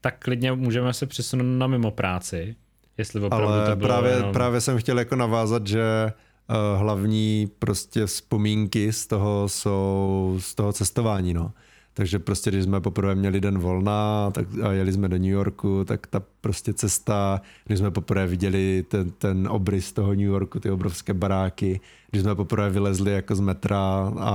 [0.00, 2.56] Tak klidně můžeme se přesunout na mimo práci,
[2.98, 4.32] jestli opravdu Ale to bylo právě, jenom...
[4.32, 6.12] právě jsem chtěl jako navázat, že
[6.50, 11.52] uh, hlavní prostě vzpomínky z toho jsou z toho cestování, no.
[11.94, 15.84] Takže prostě, když jsme poprvé měli den volna tak, a jeli jsme do New Yorku,
[15.84, 20.70] tak ta prostě cesta, když jsme poprvé viděli ten, ten obrys toho New Yorku, ty
[20.70, 24.30] obrovské baráky, když jsme poprvé vylezli jako z metra a,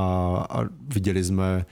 [0.49, 1.65] a viděli jsme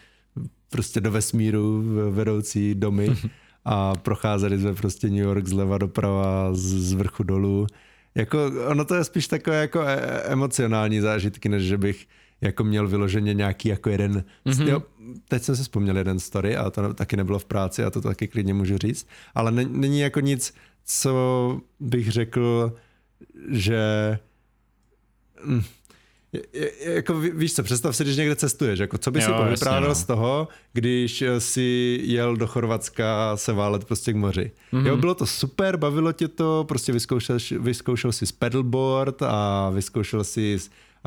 [0.70, 3.10] prostě do vesmíru vedoucí domy
[3.65, 7.68] a procházeli jsme prostě New York zleva doprava, z, z vrchu dolů.
[8.15, 12.07] Jako, ono to je spíš takové jako e- emocionální zážitky, než že bych
[12.41, 14.68] jako měl vyloženě nějaký jako jeden, mm-hmm.
[14.68, 14.84] jo,
[15.27, 18.27] teď jsem si vzpomněl jeden story a to taky nebylo v práci a to taky
[18.27, 20.53] klidně můžu říct, ale ne, není jako nic,
[20.85, 22.76] co bych řekl,
[23.49, 24.19] že
[25.45, 25.61] hm,
[26.80, 29.95] jako víš co, představ si, když někde cestuješ, jako co by jo, si povyprávěl no.
[29.95, 34.51] z toho, když si jel do Chorvatska se válet prostě k moři.
[34.73, 34.88] Mm-hmm.
[34.88, 40.57] Jo, bylo to super, bavilo tě to, prostě vyzkoušel, vyzkoušel si paddleboard a vyzkoušel si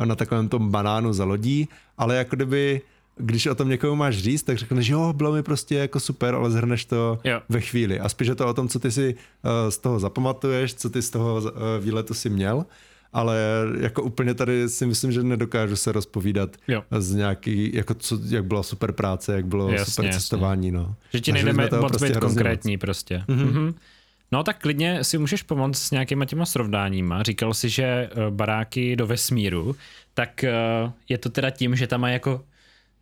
[0.04, 2.80] na takovém tom banánu za lodí, ale jako kdyby
[3.18, 6.50] když o tom někomu máš říct, tak řekneš, jo, bylo mi prostě jako super, ale
[6.50, 7.40] zhrneš to jo.
[7.48, 8.00] ve chvíli.
[8.00, 11.02] A spíš je to o tom, co ty si uh, z toho zapamatuješ, co ty
[11.02, 11.50] z toho uh,
[11.80, 12.66] výletu si měl
[13.16, 13.38] ale
[13.80, 16.82] jako úplně tady si myslím, že nedokážu se rozpovídat jo.
[16.98, 20.78] z nějaký, jako co, jak byla super práce, jak bylo jasně, super cestování, jasně.
[20.78, 20.94] no.
[21.12, 22.80] Že ti nejdeme moc prostě být konkrétní moc.
[22.80, 23.24] prostě.
[23.28, 23.52] Mm-hmm.
[23.52, 23.74] Mm-hmm.
[24.32, 27.22] No tak klidně si můžeš pomoct s nějakýma těma srovnáníma.
[27.22, 29.76] Říkal si, že eh, baráky do vesmíru,
[30.14, 30.52] tak eh,
[31.08, 32.44] je to teda tím, že tam má jako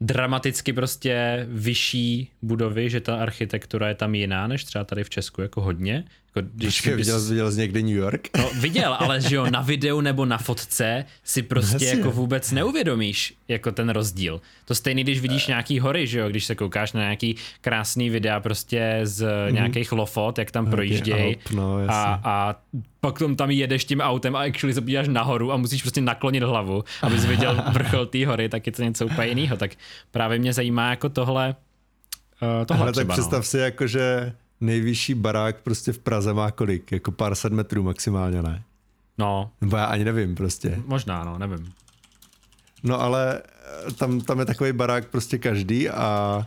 [0.01, 5.43] dramaticky prostě vyšší budovy, že ta architektura je tam jiná než třeba tady v Česku
[5.43, 6.05] jako hodně.
[6.37, 8.29] Jako, když Počkej, viděl, viděl jsi někdy New York?
[8.39, 13.35] No viděl, ale že jo, na videu nebo na fotce si prostě jako vůbec neuvědomíš
[13.49, 14.41] jako ten rozdíl.
[14.65, 18.41] To stejný, když vidíš nějaký hory, že jo, když se koukáš na nějaký krásný videa
[18.41, 19.53] prostě z mm-hmm.
[19.53, 22.55] nějakých lofot, jak tam projíždějí no, a, a
[23.01, 26.43] pak tom tam jedeš tím autem a actually se podíváš nahoru a musíš prostě naklonit
[26.43, 29.57] hlavu, abys viděl vrchol té hory, tak je to něco úplně jiného.
[29.57, 29.71] Tak
[30.11, 31.55] právě mě zajímá jako tohle,
[32.43, 33.43] uh, tohle Ale třeba, tak představ no.
[33.43, 34.33] si jako, že
[34.65, 36.93] nejvyšší barák prostě v Praze má kolik?
[36.93, 38.63] Jako pár set metrů maximálně, ne?
[39.19, 39.51] No.
[39.61, 40.83] Nebo já ani nevím prostě.
[40.87, 41.73] Možná, no, nevím.
[42.83, 43.43] No ale
[43.89, 46.45] eh, tam, tam je takový barák prostě každý a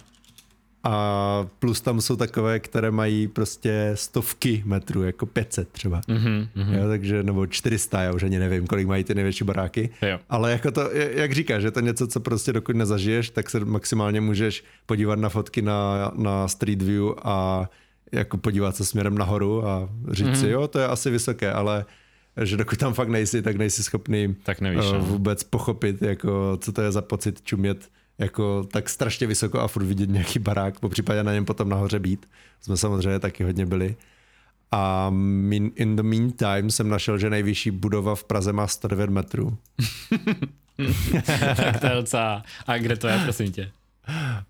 [0.83, 6.01] a plus tam jsou takové, které mají prostě stovky metrů, jako 500 třeba.
[6.01, 6.73] Mm-hmm, mm-hmm.
[6.73, 9.89] Jo, takže, nebo 400, já už ani nevím, kolik mají ty největší baráky.
[10.01, 10.19] Jo.
[10.29, 14.21] Ale jako to, jak říkáš, že to něco, co prostě dokud nezažiješ, tak se maximálně
[14.21, 17.65] můžeš podívat na fotky na, na Street View a
[18.11, 20.39] jako podívat se směrem nahoru a říct mm-hmm.
[20.39, 21.85] si, jo, to je asi vysoké, ale
[22.43, 26.71] že dokud tam fakt nejsi, tak nejsi schopný tak nevíš, uh, vůbec pochopit, jako, co
[26.71, 30.89] to je za pocit čumět jako tak strašně vysoko a furt vidět nějaký barák, po
[30.89, 32.29] případě na něm potom nahoře být.
[32.61, 33.95] Jsme samozřejmě taky hodně byli.
[34.71, 35.13] A
[35.75, 39.57] in the meantime jsem našel, že nejvyšší budova v Praze má 109 metrů.
[41.25, 42.43] tak to je docela...
[42.67, 43.71] A kde to je, prosím tě?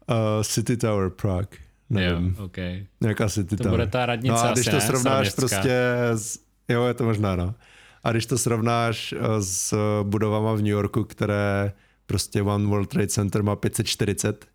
[0.10, 1.66] Uh, City Tower Prague.
[1.90, 2.36] Nevím.
[2.40, 2.86] Jo, okay.
[3.02, 3.72] Nějaká City to Tower.
[3.80, 5.76] bude ta radnice no a když asi, to srovnáš prostě
[6.16, 6.40] s,
[6.70, 7.56] jo, je to možná, no.
[8.04, 11.72] A když to srovnáš uh, s budovama v New Yorku, které
[12.06, 14.46] prostě One World Trade Center má 540,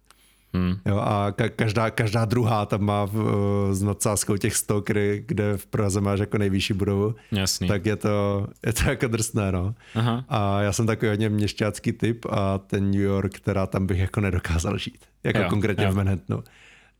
[0.54, 0.74] Hmm.
[0.86, 5.24] Jo, a ka- každá, každá druhá tam má v, uh, s nadsázkou těch 100, který,
[5.26, 7.14] kde v Praze máš jako nejvyšší budovu.
[7.32, 7.68] Jasný.
[7.68, 9.74] Tak je to, je to jako drsné, no.
[9.94, 10.24] Aha.
[10.28, 14.20] A já jsem takový hodně měšťácký typ a ten New York, která tam bych jako
[14.20, 14.98] nedokázal žít.
[15.24, 15.92] Jako jo, konkrétně jo.
[15.92, 16.42] v Manhattanu.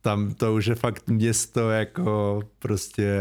[0.03, 3.21] Tam to už je fakt město jako prostě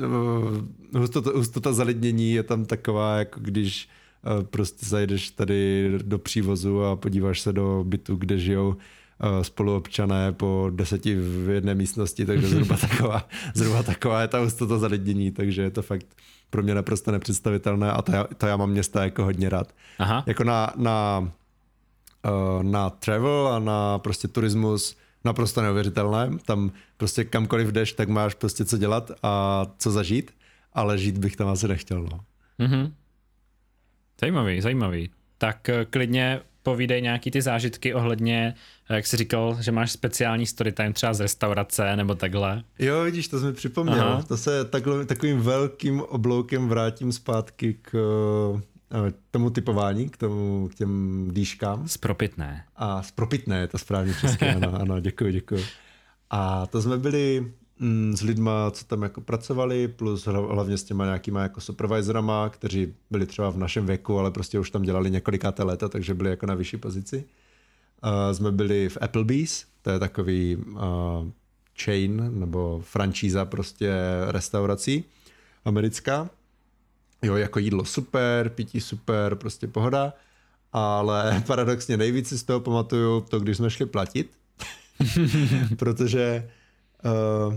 [0.00, 3.88] uh, hustota, hustota zalidnění je tam taková, jako když
[4.50, 8.76] prostě zajdeš tady do přívozu a podíváš se do bytu, kde žijou
[9.42, 15.30] spoluobčané po deseti v jedné místnosti, takže zhruba taková, zhruba taková je ta hustota zalidnění,
[15.30, 16.06] takže je to fakt
[16.50, 19.74] pro mě naprosto nepředstavitelné a to já, to já mám města jako hodně rád.
[19.98, 20.24] Aha.
[20.26, 21.30] Jako na, na,
[22.62, 26.30] na travel a na prostě turismus naprosto neuvěřitelné.
[26.46, 30.30] Tam prostě kamkoliv jdeš, tak máš prostě co dělat a co zažít,
[30.72, 32.02] ale žít bych tam asi nechtěl.
[32.02, 32.20] No.
[32.58, 32.94] Mhm.
[34.20, 35.10] Zajímavý, zajímavý.
[35.38, 38.54] Tak eh, klidně povídej nějaký ty zážitky ohledně,
[38.90, 42.62] eh, jak jsi říkal, že máš speciální story time třeba z restaurace nebo takhle.
[42.78, 44.00] Jo, vidíš, to jsi mi připomněl.
[44.00, 44.22] Aha.
[44.22, 48.69] To se takhle, takovým velkým obloukem vrátím zpátky k eh,
[49.30, 51.88] tomu typování, k, tomu, k těm dýškám.
[51.88, 52.64] Spropitné.
[52.76, 55.64] A spropitné, je to správně české, ano, ano, děkuji, děkuji.
[56.30, 61.04] A to jsme byli mm, s lidma, co tam jako pracovali, plus hlavně s těma
[61.04, 65.62] nějakýma jako supervisorama, kteří byli třeba v našem věku, ale prostě už tam dělali několikáté
[65.62, 67.24] léta, takže byli jako na vyšší pozici.
[68.04, 70.80] Uh, jsme byli v Applebee's, to je takový uh,
[71.84, 73.92] chain nebo franšíza prostě
[74.28, 75.04] restaurací
[75.64, 76.30] americká.
[77.22, 80.12] Jo, jako jídlo super, pití super, prostě pohoda,
[80.72, 84.30] ale paradoxně nejvíc si z toho pamatuju to, když jsme šli platit,
[85.76, 86.50] protože
[87.04, 87.54] uh,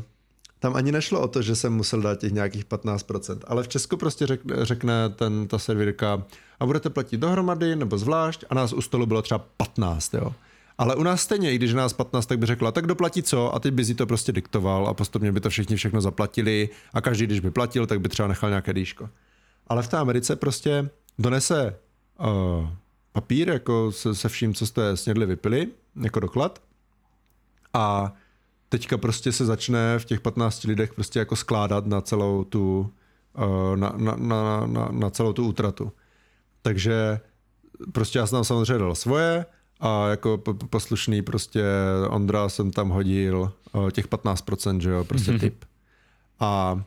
[0.59, 3.97] tam ani nešlo o to, že jsem musel dát těch nějakých 15%, ale v Česku
[3.97, 6.23] prostě řekne, řekne ten, ta servírka
[6.59, 10.33] a budete platit dohromady nebo zvlášť a nás u stolu bylo třeba 15, jo.
[10.77, 13.55] Ale u nás stejně, i když nás 15, tak by řekla, tak doplatí co?
[13.55, 17.01] A teď by si to prostě diktoval a postupně by to všichni všechno zaplatili a
[17.01, 19.09] každý, když by platil, tak by třeba nechal nějaké dýško.
[19.67, 21.75] Ale v té Americe prostě donese
[22.19, 22.67] uh,
[23.11, 25.67] papír jako se, se vším, co jste snědli, vypili,
[26.03, 26.61] jako doklad
[27.73, 28.13] a
[28.69, 32.91] teďka prostě se začne v těch 15 lidech prostě jako skládat na celou tu,
[33.75, 35.91] na, na, na, na, na celou tu útratu.
[36.61, 37.19] Takže
[37.91, 39.45] prostě já jsem tam samozřejmě dal svoje
[39.79, 40.37] a jako
[40.69, 41.63] poslušný prostě
[42.09, 43.51] Ondra jsem tam hodil
[43.91, 45.39] těch 15%, že jo, prostě mm-hmm.
[45.39, 45.65] typ.
[46.39, 46.81] A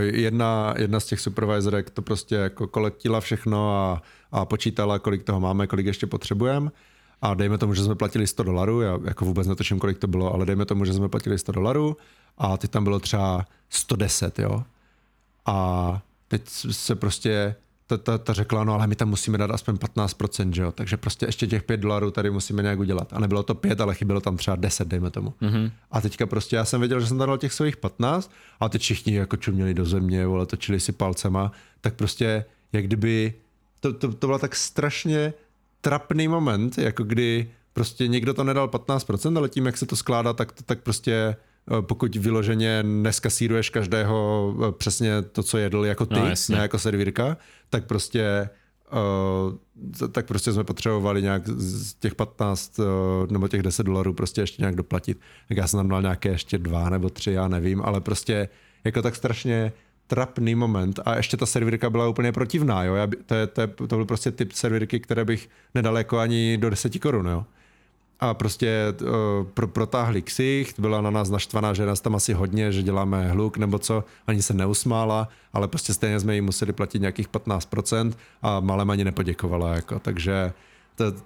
[0.00, 5.40] jedna, jedna z těch supervisorek to prostě jako kolektila všechno a, a počítala, kolik toho
[5.40, 6.70] máme, kolik ještě potřebujeme
[7.22, 10.34] a dejme tomu, že jsme platili 100 dolarů, já jako vůbec netuším, kolik to bylo,
[10.34, 11.96] ale dejme tomu, že jsme platili 100 dolarů
[12.38, 14.62] a teď tam bylo třeba 110, jo.
[15.46, 17.54] A teď se prostě
[17.86, 20.96] ta, ta, ta řekla, no ale my tam musíme dát aspoň 15%, že jo, takže
[20.96, 23.12] prostě ještě těch 5 dolarů tady musíme nějak udělat.
[23.12, 25.34] A nebylo to 5, ale chybělo tam třeba 10, dejme tomu.
[25.42, 25.70] Mm-hmm.
[25.90, 28.82] A teďka prostě já jsem věděl, že jsem tam dal těch svých 15 a teď
[28.82, 33.34] všichni jako čuměli do země, vole, točili si palcema, tak prostě jak kdyby,
[33.80, 35.34] to, to, to bylo tak strašně
[35.80, 40.32] trapný moment, jako kdy prostě někdo to nedal 15%, ale tím, jak se to skládá,
[40.32, 41.36] tak, tak prostě
[41.80, 47.36] pokud vyloženě neskasíruješ každého eh, přesně to, co jedl jako ty, no, ne jako servírka,
[47.70, 48.48] tak prostě
[48.92, 52.84] uh, tak prostě jsme potřebovali nějak z těch 15 uh,
[53.30, 55.20] nebo těch 10 dolarů prostě ještě nějak doplatit.
[55.48, 58.48] Tak já jsem tam dal nějaké ještě dva nebo tři, já nevím, ale prostě
[58.84, 59.72] jako tak strašně
[60.06, 62.94] trapný moment a ještě ta servírka byla úplně protivná, jo?
[62.94, 66.18] Já by, to, je, to, je, to byl prostě typ servírky, které bych nedal jako
[66.18, 67.44] ani do 10 korun, jo?
[68.20, 69.08] A prostě uh,
[69.54, 73.56] pro, protáhli ksicht, byla na nás naštvaná, že nás tam asi hodně, že děláme hluk
[73.56, 78.12] nebo co, ani se neusmála, ale prostě stejně jsme jí museli platit nějakých 15%
[78.42, 80.52] a malem ani nepoděkovala, jako, takže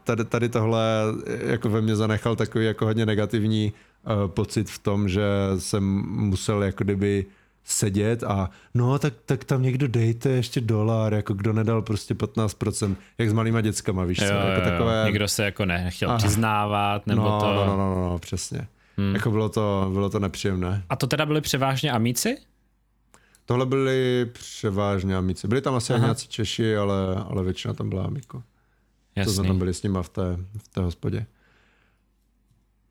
[0.05, 0.85] tady, tady tohle
[1.27, 5.23] jako ve mně zanechal takový jako hodně negativní uh, pocit v tom, že
[5.59, 7.27] jsem musel jako kdyby
[7.65, 12.97] sedět a no tak, tak tam někdo dejte ještě dolar, jako kdo nedal prostě 15%,
[13.19, 15.03] jak s malýma dětskama, víš jo, co, jako jo, takové...
[15.07, 16.19] Někdo se jako nechtěl Aha.
[16.19, 17.47] přiznávat, nebo no, to...
[17.47, 18.69] No, no, no, no, přesně.
[18.97, 19.15] Hmm.
[19.15, 20.83] Jako bylo to, bylo to nepříjemné.
[20.89, 22.39] A to teda byly převážně amíci?
[23.45, 25.49] Tohle byli převážně amíci.
[25.49, 26.97] Byli tam asi nějací Češi, ale,
[27.29, 28.43] ale většina tam byla amíko.
[29.17, 29.31] Jasný.
[29.31, 31.27] To jsme tam byli s nima v té, v té hospodě.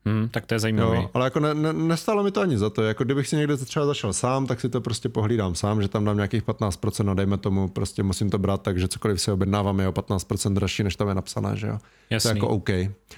[0.04, 0.96] Hmm, tak to je zajímavé.
[0.96, 2.82] Jo, ale jako ne, ne, nestalo mi to ani za to.
[2.82, 6.04] Jako kdybych si někde třeba zašel sám, tak si to prostě pohlídám sám, že tam
[6.04, 9.80] dám nějakých 15%, a dejme tomu, prostě musím to brát tak, že cokoliv si objednávám
[9.80, 11.78] je o 15% dražší, než tam je napsané, že jo.
[12.10, 12.28] Jasný.
[12.28, 12.68] To je jako OK.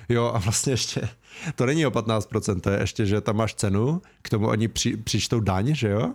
[0.09, 1.09] Jo a vlastně ještě,
[1.55, 4.97] to není o 15%, to je ještě, že tam máš cenu, k tomu oni při,
[4.97, 6.13] přičtou daň, že jo?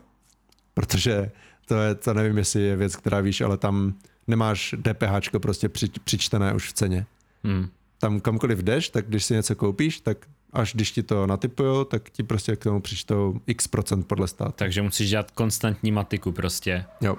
[0.73, 1.31] Protože
[1.65, 3.93] to je, to nevím, jestli je věc, která víš, ale tam
[4.27, 7.05] nemáš DPH prostě při, přičtené už v ceně.
[7.43, 7.67] Hmm.
[7.99, 10.17] Tam kamkoliv jdeš, tak když si něco koupíš, tak
[10.53, 14.53] až když ti to natypují, tak ti prostě k tomu přičtou x procent podle státu.
[14.55, 16.85] Takže musíš dělat konstantní matiku prostě.
[17.01, 17.17] Jo.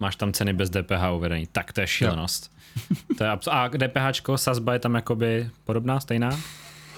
[0.00, 1.48] Máš tam ceny bez DPH uvedený.
[1.52, 2.52] Tak to je šílenost.
[3.18, 6.40] to je abs- a DPH, sazba je tam jakoby podobná, stejná?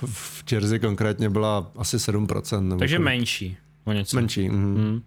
[0.07, 2.69] V Jersey konkrétně byla asi 7%.
[2.69, 3.05] Nebo Takže kolik.
[3.05, 3.57] menší.
[3.85, 4.17] O něco.
[4.17, 4.49] Menší.
[4.49, 4.85] Mhm.
[4.85, 5.03] Mm.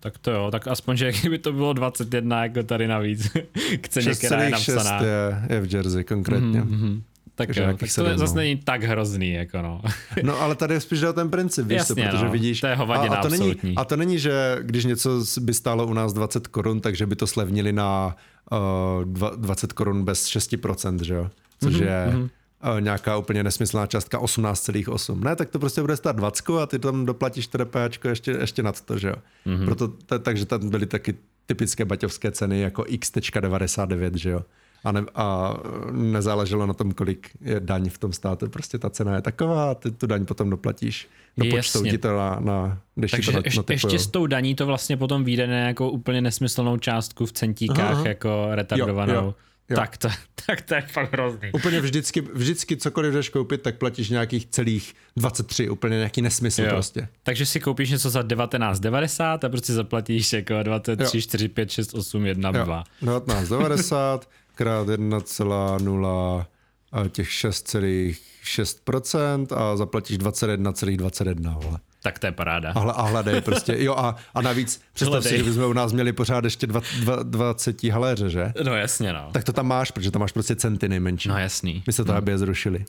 [0.00, 3.28] Tak to jo, tak aspoň, že kdyby to bylo 21 jako tady navíc
[3.80, 5.02] k ceně, která je napsaná.
[5.02, 6.62] je, je v Jersey konkrétně.
[6.62, 7.02] Mm-hmm.
[7.34, 8.36] Tak Takže jo, tak to sedm, zase no.
[8.40, 9.80] není tak hrozný, jako no.
[10.22, 12.60] No ale tady je spíš o ten princip, víš Jasně, co, protože no, vidíš...
[12.60, 15.86] to je hovadina a, a, to není, a to není, že když něco by stálo
[15.86, 18.16] u nás 20 korun, takže by to slevnili na
[18.52, 18.58] uh,
[19.04, 21.30] dva- 20 korun bez 6%, že jo?
[21.62, 25.20] Což Mhm, je uh, nějaká úplně nesmyslná částka 18,8.
[25.24, 28.80] Ne, tak to prostě bude stát 20 a ty tam doplatíš DPHčko ještě, ještě nad
[28.80, 29.14] to, že jo?
[29.44, 29.64] Mhm.
[29.64, 31.14] Proto, t- takže tam byly taky
[31.46, 34.40] typické baťovské ceny jako x.99, že jo?
[34.84, 35.56] A, ne, a
[35.90, 38.48] nezáleželo na tom, kolik je daň v tom státu.
[38.48, 41.08] Prostě ta cena je taková a ty tu daň potom doplatíš.
[41.36, 43.94] Dopočtou ti to na, na když Takže to ještě, notifujou.
[43.94, 47.90] ještě s tou daní to vlastně potom vyjde na nějakou úplně nesmyslnou částku v centíkách,
[47.90, 49.14] Aha, jako retardovanou.
[49.14, 49.34] Jo, jo,
[49.70, 49.76] jo.
[49.76, 50.08] Tak, to,
[50.46, 51.52] tak to je fakt hrozný.
[51.52, 56.68] Úplně vždycky, vždycky cokoliv jdeš koupit, tak platíš nějakých celých 23, úplně nějaký nesmysl Jo.
[56.70, 57.08] prostě.
[57.22, 61.20] Takže si koupíš něco za 19,90 a prostě zaplatíš jako 23, Jo.
[61.22, 62.84] 4, 5, 6, 8, 1, 2.
[63.02, 64.20] Jo, 19,90
[64.60, 66.46] krát 1,0
[66.92, 71.62] a těch 6,6% a zaplatíš 21,21.
[71.62, 71.78] vole.
[72.02, 72.72] Tak to je paráda.
[72.72, 75.44] A, a hledej prostě, jo a, a navíc představ si, Hledej.
[75.44, 78.52] že bychom u nás měli pořád ještě dva, dva, 20 haléře, že?
[78.64, 79.28] No jasně, no.
[79.32, 81.28] Tak to tam máš, protože tam máš prostě centy nejmenší.
[81.28, 81.82] No jasný.
[81.86, 82.84] My se to, aby je zrušili.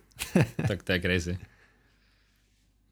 [0.68, 1.38] tak to je crazy.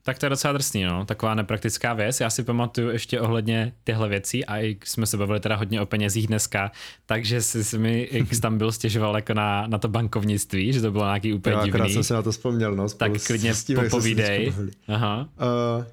[0.04, 1.06] Tak to je docela drsný, no.
[1.06, 2.20] Taková nepraktická věc.
[2.20, 5.86] Já si pamatuju ještě ohledně těchto věcí a i jsme se bavili teda hodně o
[5.86, 6.72] penězích dneska,
[7.06, 10.92] takže si, si mi X tam byl stěžoval jako na, na to bankovnictví, že to
[10.92, 11.94] bylo nějaký úplně Já divný.
[11.94, 12.90] jsem se na to vzpomněl, no.
[12.90, 14.54] spolu Tak klidně s tím, popovídej.
[14.88, 15.30] Aha.
[15.78, 15.86] Uh,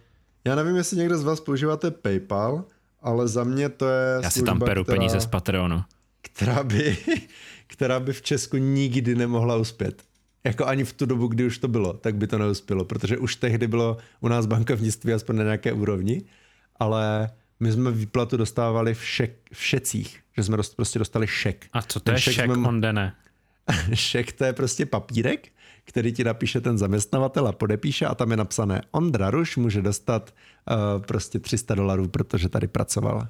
[0.45, 2.65] já nevím, jestli někdo z vás používáte PayPal,
[3.03, 5.83] ale za mě to je Já si tam peru která, peníze z Patreonu.
[6.23, 6.97] která by,
[7.67, 10.03] která by v Česku nikdy nemohla uspět.
[10.45, 13.37] Jako ani v tu dobu, kdy už to bylo, tak by to neuspělo, protože už
[13.37, 16.23] tehdy bylo u nás bankovnictví aspoň na nějaké úrovni,
[16.77, 17.31] ale
[17.61, 21.67] my jsme výplatu dostávali v, šek, v šecích, že jsme dost, prostě dostali šek.
[21.73, 23.15] A co to Ten je šek jsme- on dene?
[23.95, 25.49] Šek to je prostě papírek,
[25.85, 30.35] který ti napíše ten zaměstnavatel a podepíše a tam je napsané Ondra Ruš může dostat
[30.71, 33.29] uh, prostě 300 dolarů, protože tady pracoval.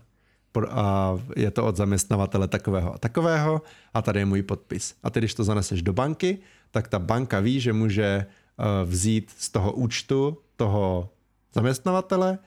[0.53, 3.63] Po- A je to od zaměstnavatele takového a takového
[3.95, 4.95] a tady je můj podpis.
[5.03, 6.39] A ty, když to zaneseš do banky,
[6.77, 11.09] tak ta banka ví, že může uh, vzít z toho účtu toho
[11.55, 12.39] zaměstnavatele,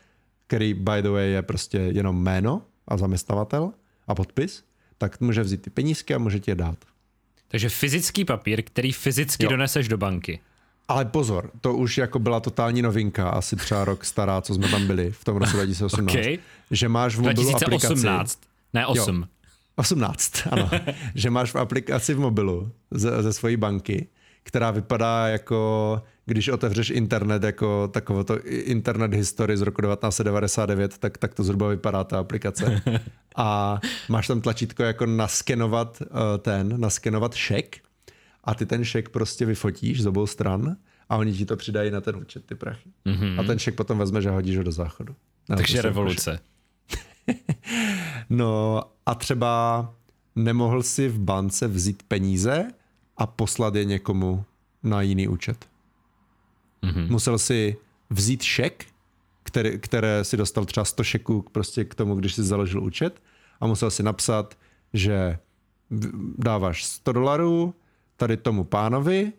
[0.47, 3.73] který by the way je prostě jenom jméno a zaměstnavatel
[4.07, 4.63] a podpis,
[4.97, 6.77] tak může vzít ty penízky a může ti je dát.
[7.47, 9.49] Takže fyzický papír, který fyzicky Jo.
[9.49, 10.39] doneseš do banky.
[10.87, 14.87] Ale pozor, to už jako byla totální novinka, asi třeba rok stará, co jsme tam
[14.87, 16.15] byli v tom roce 2018.
[16.15, 16.39] OK.
[16.71, 17.87] Že máš v mobilu aplikaci...
[17.87, 18.39] 2018.
[18.73, 19.27] Ne, 8.
[19.75, 20.69] 18, ano.
[21.15, 24.07] že máš v aplikaci v mobilu ze, ze svojí banky,
[24.49, 31.17] která vypadá jako, když otevřeš internet, jako takovou to internet history z roku 1999, tak,
[31.17, 32.81] tak to zhruba vypadá ta aplikace.
[33.35, 37.77] A máš tam tlačítko jako naskenovat eh, ten, naskenovat šek
[38.43, 40.75] a ty ten šek prostě vyfotíš z obou stran
[41.09, 42.89] a oni ti to přidají na ten účet, ty prachy.
[43.05, 43.39] Mm-hmm.
[43.39, 45.15] A ten šek potom vezmeš a hodíš ho do záchodu.
[45.49, 46.39] No, Takže revoluce.
[48.29, 49.93] No a třeba
[50.35, 52.67] nemohl si v bance vzít peníze
[53.19, 54.45] a poslat je někomu
[54.83, 55.65] na jiný účet.
[56.83, 57.09] Mm-hmm.
[57.09, 57.77] Musel si
[58.09, 58.85] vzít šek,
[59.43, 63.21] který, které si dostal třeba 100 šeků prostě k tomu, když si založil účet
[63.59, 64.57] a musel si napsat,
[64.93, 65.37] že
[66.37, 67.73] dáváš 100 dolarů
[68.17, 69.33] tady tomu pánovi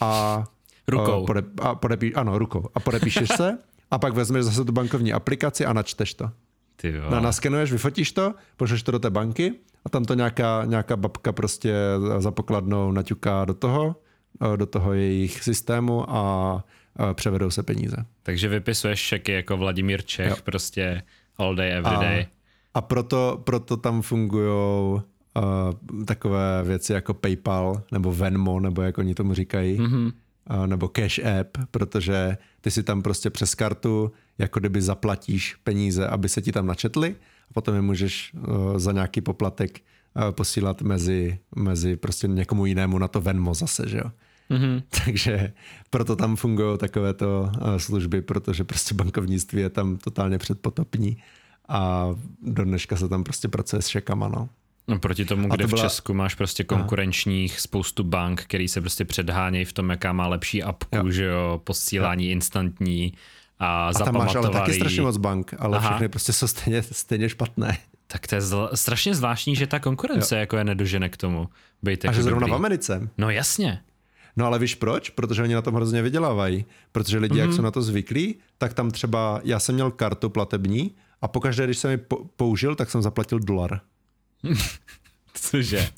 [0.00, 0.44] a
[0.88, 1.22] Rukou.
[1.22, 2.68] a, pode, a podepí, ano, rukou.
[2.74, 3.58] A podepíšeš se
[3.90, 6.30] a pak vezmeš zase tu bankovní aplikaci a načteš to.
[6.76, 7.10] Ty jo.
[7.10, 9.52] No, naskenuješ, vyfotíš to, pošleš to do té banky
[9.84, 11.74] a tam to nějaká, nějaká babka prostě
[12.18, 13.96] za pokladnou naťuká do toho,
[14.54, 16.64] eh, do toho jejich systému a
[17.10, 17.96] eh, převedou se peníze.
[18.22, 20.36] Takže vypisuješ šeky jako Vladimír Čech, Jo.
[20.44, 21.02] prostě
[21.38, 22.26] all day, every day.
[22.74, 25.00] A proto, proto tam fungují
[25.34, 30.12] uh, takové věci jako PayPal nebo Venmo, nebo jak oni tomu říkají, mm-hmm.
[30.50, 36.06] uh, nebo Cash App, protože ty si tam prostě přes kartu jako kdyby zaplatíš peníze,
[36.08, 37.16] aby se ti tam načetly
[37.50, 39.80] a potom je můžeš uh, za nějaký poplatek
[40.16, 44.10] uh, posílat mezi, mezi prostě někomu jinému na to Venmo zase, že jo.
[44.50, 44.82] Mm-hmm.
[45.04, 45.52] Takže
[45.90, 51.16] proto tam fungují takovéto uh, služby, protože prostě bankovnictví je tam totálně předpotopní
[51.68, 52.08] a
[52.42, 54.48] do dneška se tam prostě pracuje s šekama, no.
[54.88, 58.68] No proti tomu, A kde to v byla- Česku máš prostě konkurenčních spoustu bank, který
[58.68, 61.10] se prostě předhánějí v tom, jaká má lepší apku, Jo.
[61.10, 63.12] že jo, posílání instantní
[63.58, 65.90] a, A tam máš ale taky strašně moc bank, ale Aha.
[65.90, 67.78] všechny prostě jsou stejně, stejně špatné.
[68.06, 71.48] Tak to je zl- strašně zvláštní, že ta konkurence jako je nedožene k tomu.
[71.82, 72.52] Být A jako že zrovna dobrý.
[72.52, 73.08] v Americe.
[73.18, 73.80] No jasně.
[74.36, 75.10] No ale víš proč?
[75.10, 76.64] Protože oni na tom hrozně vydělávají.
[76.92, 77.38] Protože lidi, mm-hmm.
[77.38, 77.48] Mhm.
[77.48, 81.64] jak jsou na to zvyklí, tak tam třeba, já jsem měl kartu platební a pokaždé,
[81.64, 83.80] když jsem ji po- použil, tak jsem zaplatil dolar.
[85.34, 85.88] Cože?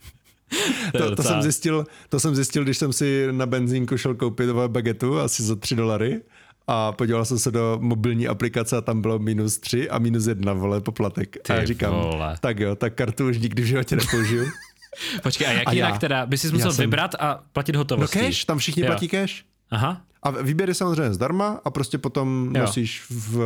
[0.98, 5.18] to, to, jsem zjistil, to jsem zjistil, když jsem si na benzínku šel koupit bagetu
[5.20, 6.20] asi za 3 dolary
[6.66, 10.52] a podíval jsem se do mobilní aplikace a tam bylo minus 3 a minus 1
[10.52, 11.36] vole poplatek.
[11.42, 12.36] Ty a já říkám, vole.
[12.40, 14.44] tak jo, tak kartu už nikdy v životě nepoužiju.
[15.22, 16.26] Počkej, a jak A jinak já- teda?
[16.26, 18.18] By si musel jsem- vybrat a platit No hotovostí?
[18.18, 18.86] cash, tam všichni Jo.
[18.86, 19.44] platí cash.
[19.70, 22.60] Aha, A výběr je samozřejmě zdarma a prostě potom Jo.
[22.62, 23.38] nosíš v,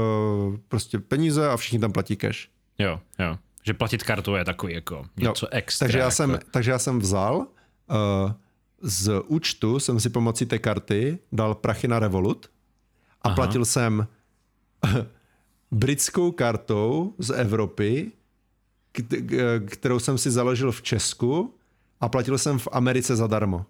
[0.68, 2.48] prostě peníze a všichni tam platí cash.
[2.78, 3.38] jo, jo.
[3.66, 5.84] Že platit kartou je takový jako něco extra.
[5.84, 6.14] Takže já, jako.
[6.14, 7.46] jsem, takže já jsem vzal uh,
[8.82, 12.50] z účtu, jsem si pomocí té karty dal prachy na Revolut
[13.22, 13.34] a Aha.
[13.34, 14.06] Platil jsem
[15.70, 18.12] britskou kartou z Evropy,
[19.66, 21.54] kterou jsem si založil v Česku
[22.00, 23.66] a platil jsem v Americe zadarmo.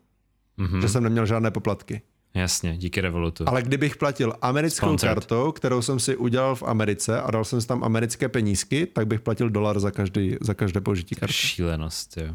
[0.56, 0.80] Mhm.
[0.82, 2.02] Že jsem neměl žádné poplatky.
[2.34, 3.44] Jasně, díky Revolutu.
[3.46, 5.14] Ale kdybych platil americkou Sponsored.
[5.14, 9.06] kartou, kterou jsem si udělal v Americe a dal jsem si tam americké penízky, tak
[9.06, 11.32] bych platil dolar za, každý, za každé použití karty.
[11.32, 12.34] Šílenost, jo.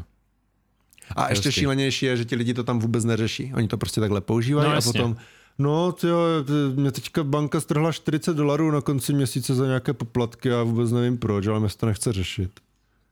[1.16, 1.60] A ještě Hustý.
[1.60, 3.52] šílenější je, že ti lidi to tam vůbec neřeší.
[3.54, 5.16] Oni to prostě takhle používají No, a potom
[5.58, 10.52] No, tyjo, t- mě teďka banka strhla 40 dolarů na konci měsíce za nějaké poplatky
[10.52, 12.60] a vůbec nevím proč, ale mě to nechce řešit.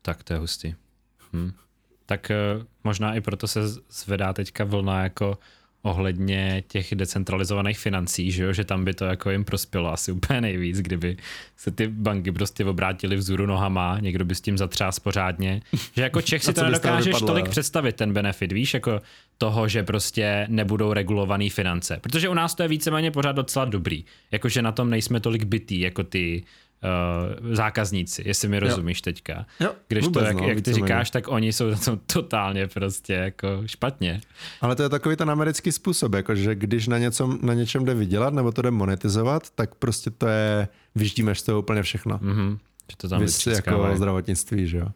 [0.03, 0.75] Tak to je hustý.
[1.33, 1.53] Hm.
[2.07, 2.37] Tak eh,
[2.85, 3.61] možná i proto se
[3.91, 5.39] zvedá teďka vlna jako
[5.83, 8.53] ohledně těch decentralizovaných financí, že, jo?
[8.53, 11.17] že tam by to jako jim prospělo asi úplně nejvíc, kdyby
[11.57, 15.63] se ty banky prostě obrátily vzhůru nohama, někdo by s tím zatřás pořádně.
[15.97, 19.01] Že jako Čech si to nedokážeš tolik představit, ten benefit, víš, jako
[19.39, 21.99] toho, že prostě nebudou regulované finance.
[22.01, 24.05] Protože u nás to je víceméně pořád docela dobrý.
[24.31, 26.43] Jakože na tom nejsme tolik bytý, jako ty
[27.43, 29.47] uh, zákazníci, jestli mi rozumíš teďka.
[29.61, 30.87] Jo, Když vůbec, to, jak, no, jak ty víceméně.
[30.87, 34.21] říkáš, tak oni jsou na tom totálně prostě jako špatně.
[34.61, 37.95] Ale to je takový ten americký způsob, jako že když na, něco, na něčem jde
[37.95, 42.19] vydělat nebo to jde monetizovat, tak prostě to je, vyždímeš z toho úplně všechno.
[42.23, 42.59] Mhm.
[42.91, 44.87] Že to tam Vys jako zdravotnictví, že jo.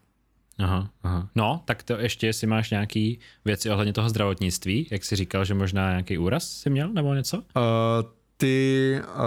[0.59, 1.29] Aha, aha.
[1.35, 5.55] No, tak to ještě, jestli máš nějaký věci ohledně toho zdravotnictví, jak jsi říkal, že
[5.55, 7.37] možná nějaký úraz jsi měl nebo něco?
[7.37, 7.43] Uh,
[8.37, 9.23] ty uh,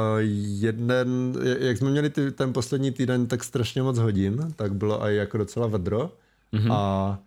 [0.59, 5.15] jeden, jak jsme měli ty, ten poslední týden tak strašně moc hodin, tak bylo i
[5.15, 6.11] jako docela vedro
[6.53, 6.73] mm-hmm.
[6.73, 7.19] a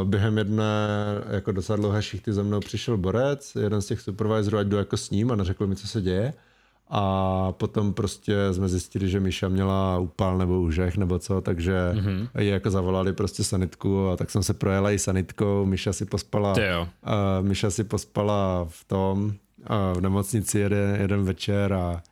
[0.00, 0.88] uh, během jedné
[1.30, 4.96] jako docela dlouhé šichty za mnou přišel borec, jeden z těch supervisorů, ať jdu jako
[4.96, 6.34] s ním a neřekl mi, co se děje.
[6.90, 12.28] A potom prostě jsme zjistili, že Míša měla úpal nebo úžeh nebo co, takže mm-hmm.
[12.38, 16.54] ji jako zavolali prostě sanitku a tak jsem se projela i sanitkou, Míša si pospala,
[16.82, 22.02] uh, Míša si pospala v tom, uh, v nemocnici jeden, jeden večer a,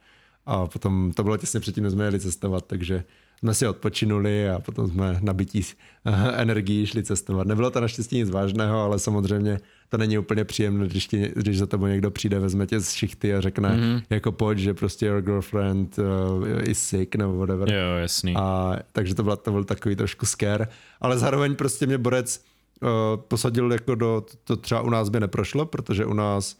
[0.46, 3.04] a potom to bylo těsně předtím, než jsme jeli cestovat, takže
[3.38, 5.62] jsme si odpočinuli a potom jsme nabití
[6.36, 7.46] energií šli cestovat.
[7.46, 11.66] Nebylo to naštěstí nic vážného, ale samozřejmě to není úplně příjemné, když, ti, když za
[11.66, 14.02] tebou někdo přijde, vezme tě z šichty a řekne mm-hmm.
[14.10, 17.72] jako pojď, že prostě your girlfriend uh, is sick nebo whatever.
[17.72, 18.34] Jo, jasný.
[18.36, 20.68] A, takže to, byla, to byl takový trošku scare,
[21.00, 22.44] ale zároveň prostě mě borec
[22.82, 22.88] uh,
[23.28, 26.56] posadil jako do, to třeba u nás by neprošlo, protože u nás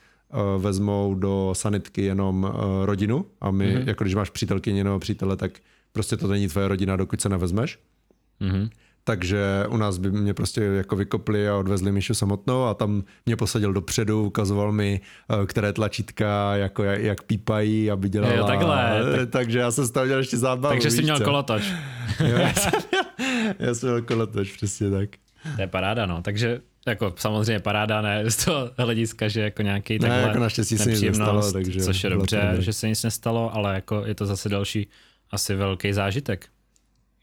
[0.56, 3.88] uh, vezmou do sanitky jenom uh, rodinu a my, mm-hmm.
[3.88, 5.52] jako když máš přítelkyni nebo přítele, tak
[5.92, 7.78] prostě to není tvoje rodina, dokud se nevezmeš.
[8.40, 8.68] Mhm.
[9.08, 13.36] Takže u nás by mě prostě jako vykopli a odvezli Míšu samotnou a tam mě
[13.36, 15.00] posadil dopředu, ukazoval mi,
[15.42, 18.34] eh, které tlačítka, jako jak, jak pípají, aby dělala.
[18.34, 19.30] Jo, takhle, tak...
[19.30, 20.74] Takže já jsem z toho měl ještě zábavu.
[20.74, 21.24] Takže jsi měl co?
[21.24, 21.62] kolotoč.
[22.28, 25.08] Jo, já jsem měl, já jsem měl kolotoč, přesně tak.
[25.56, 26.22] To je paráda, no.
[26.22, 30.90] Takže jako samozřejmě paráda ne z toho hlediska, že jako nějaký takhle jako naštěstí se
[30.90, 34.48] nic nestalo, takže což je dobře, že se nic nestalo, ale jako je to zase
[34.48, 34.88] další
[35.30, 36.48] asi velký zážitek.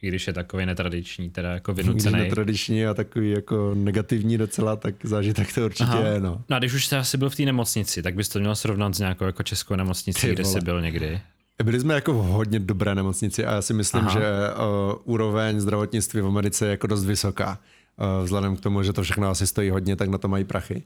[0.04, 2.18] I když je takový netradiční, teda jako Když vynucený.
[2.20, 6.00] netradiční a takový jako negativní docela, tak zážitek to určitě Aha.
[6.00, 6.42] je, no.
[6.50, 8.96] No a když už jsi asi byl v té nemocnici, tak bys to měl srovnat
[8.96, 10.54] s nějakou jako českou nemocnicí, Ty kde vole.
[10.60, 11.22] jsi byl někdy.
[11.64, 14.20] Byli jsme jako v hodně dobré nemocnici a já si myslím, Aha.
[14.20, 17.60] že uh, úroveň zdravotnictví v Americe je jako dost vysoká.
[17.98, 20.84] Uh, vzhledem k tomu, že to všechno asi stojí hodně, tak na to mají prachy.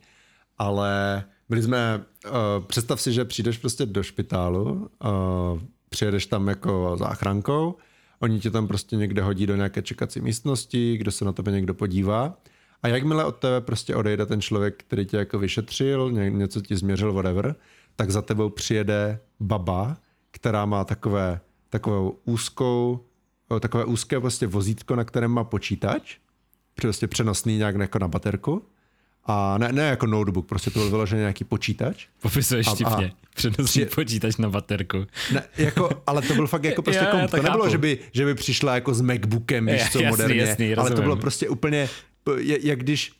[0.57, 2.31] Ale byli jsme, uh,
[2.68, 7.76] představ si, že přijdeš prostě do špitálu, uh, přijedeš tam jako záchrankou,
[8.19, 11.73] oni tě tam prostě někde hodí do nějaké čekací místnosti, kde se na tebe někdo
[11.73, 12.38] podívá.
[12.84, 16.76] A jakmile od tebe prostě odejde ten člověk, který tě jako vyšetřil, ně, něco ti
[16.76, 17.56] změřil, whatever,
[17.95, 19.98] tak za tebou přijede baba,
[20.31, 21.39] která má takové,
[21.69, 23.06] takovou úzkou,
[23.48, 26.18] o, takové úzké prostě vozítko, na kterém má počítač,
[26.76, 28.65] prostě přenosný nějak jako na baterku.
[29.28, 32.06] A ne, ne jako notebook, prostě to byl vyložený nějaký počítač.
[32.22, 33.12] Popisuješ vtipně.
[33.36, 35.06] Přenosný při- počítač na baterku.
[35.34, 37.32] Ne, jako, ale to byl fakt jako prostě Jo, komp.
[37.32, 40.41] to To nebylo, že by, že by přišla jako s Macbookem, víš co, Jasný, moderně.
[40.41, 41.04] jasný, ale to rozumím.
[41.04, 41.90] bylo prostě úplně,
[42.62, 43.12] jak když,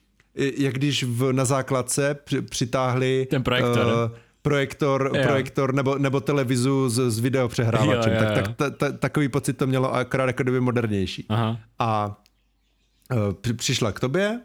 [0.58, 4.12] jak když v, na základce při, přitáhli Ten projektor.
[4.16, 5.24] eh, projektor, Jo.
[5.24, 8.14] projektor nebo, nebo televizu s, s videopřehrávačem.
[8.14, 8.44] Jo, jo, tak, jo.
[8.44, 11.26] tak ta, ta, takový pocit to mělo akorát jako kdyby modernější.
[11.30, 11.60] Aha.
[11.80, 12.18] A
[13.42, 14.40] při- přišla k tobě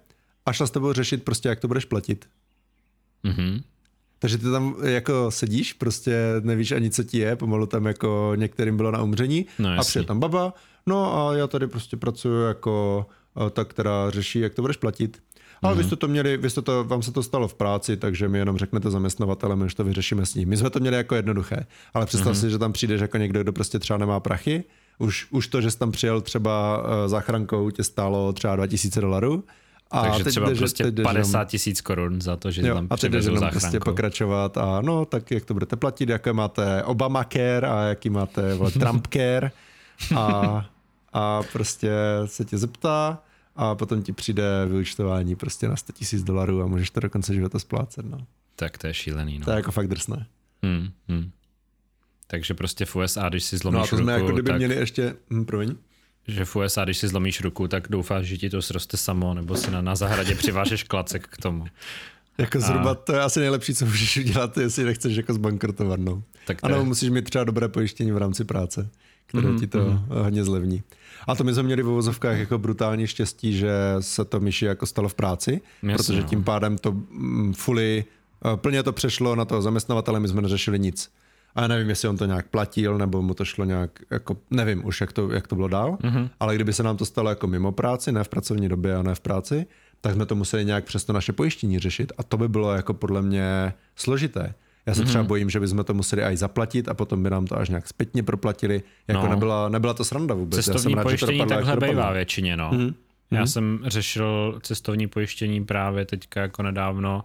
[0.47, 2.27] a šla s tebou řešit prostě, jak to budeš platit.
[3.23, 3.61] Mhm.
[4.19, 8.77] Takže ty tam jako sedíš, prostě nevíš ani, co ti je, pomalu tam jako některým
[8.77, 10.55] bylo na umření No, a přijde tam baba,
[10.87, 13.07] no a já tady prostě pracuji jako
[13.47, 15.23] eh, ta, která řeší, jak to budeš platit.
[15.63, 15.83] Ale Mhm.
[15.83, 18.39] vy jste to měli, vy jste to, vám se to stalo v práci, takže mi
[18.39, 20.49] jenom řeknete zaměstnavatele, my už to vyřešíme s ním.
[20.49, 22.41] My jsme to měli jako jednoduché, ale představ Mhm.
[22.41, 24.65] si, že tam přijdeš jako někdo, kdo prostě třeba nemá prachy,
[24.99, 29.45] už, už to, že jsi tam přijel třeba uh, záchrankou, tě stálo třeba 2000 dolarů.
[29.93, 32.75] A Takže třeba jdeš- prostě teď jdeš jenom- 50 tisíc korun za to, že Jo,
[32.75, 33.85] tam a teď jenom prostě záchranku.
[33.85, 38.71] pokračovat a no, tak jak to budete platit, jaké máte Obamacare a jaký máte vole,
[38.81, 39.51] Trumpcare
[40.17, 40.67] a,
[41.13, 41.91] a prostě
[42.27, 43.23] se tě zeptá
[43.57, 47.35] a potom ti přijde vyučtování prostě na 100 tisíc dolarů a můžeš to do konce
[47.35, 48.05] života splácet.
[48.07, 48.19] No.
[48.57, 49.45] Tak to je šílený, no.
[49.45, 50.27] To je jako fakt drsné.
[50.63, 51.31] Hmm, hmm.
[52.27, 54.57] Takže prostě v USA, když si zlomíš No a to ruku, jsme jako kdyby tak,
[54.59, 55.75] měli ještě, hm, promiň,
[56.29, 59.57] že v USA, když si zlomíš ruku, tak doufáš, že ti to sroste samo, nebo
[59.57, 61.65] si na, na zahradě přivážeš klacek k tomu.
[62.39, 66.01] jako zhruba to je asi nejlepší, co můžeš udělat, jestli nechceš jako zbankrotovat.
[66.01, 66.23] No.
[66.47, 68.89] Tak to Ano, je, musíš mít třeba dobré pojištění v rámci práce,
[69.27, 70.83] které Mhm, ti to hodně zlevní.
[71.27, 74.87] A to my jsme měli v uvozovkách jako brutální štěstí, že se to myši jako
[74.87, 76.29] stalo v práci, Jasně, protože no.
[76.29, 78.05] tím pádem to mm, fully,
[78.45, 81.11] eh, plně to přešlo na toho zaměstnavatele, my jsme neřešili nic.
[81.55, 84.87] A já nevím, jestli on to nějak platil, nebo mu to šlo nějak, jako, nevím
[84.87, 86.29] už, jak to, jak to bylo dál, Mhm.
[86.41, 89.15] ale kdyby se nám to stalo jako mimo práci, ne v pracovní době a ne
[89.15, 89.67] v práci,
[90.01, 92.95] tak jsme to museli nějak přes to naše pojištění řešit a to by bylo jako
[92.95, 94.55] podle mě složité.
[94.87, 95.09] Já se Mhm.
[95.09, 97.89] třeba bojím, že bychom to museli aj zaplatit a potom by nám to až nějak
[97.89, 98.83] zpětně proplatili.
[99.09, 99.29] Jako No.
[99.31, 100.57] nebyla, nebyla to sranda vůbec.
[100.57, 102.71] Já jsem cestovní rád, že to pojištění jak takhle bývá většině, no.
[102.73, 102.95] Mhm.
[103.31, 107.25] Já jsem řešil cestovní pojištění právě teďka jako nedávno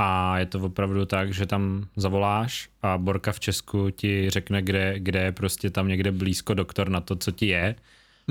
[0.00, 4.94] a je to opravdu tak, že tam zavoláš a Borka v Česku ti řekne, kde,
[4.98, 7.74] kde je prostě tam někde blízko doktor na to, co ti je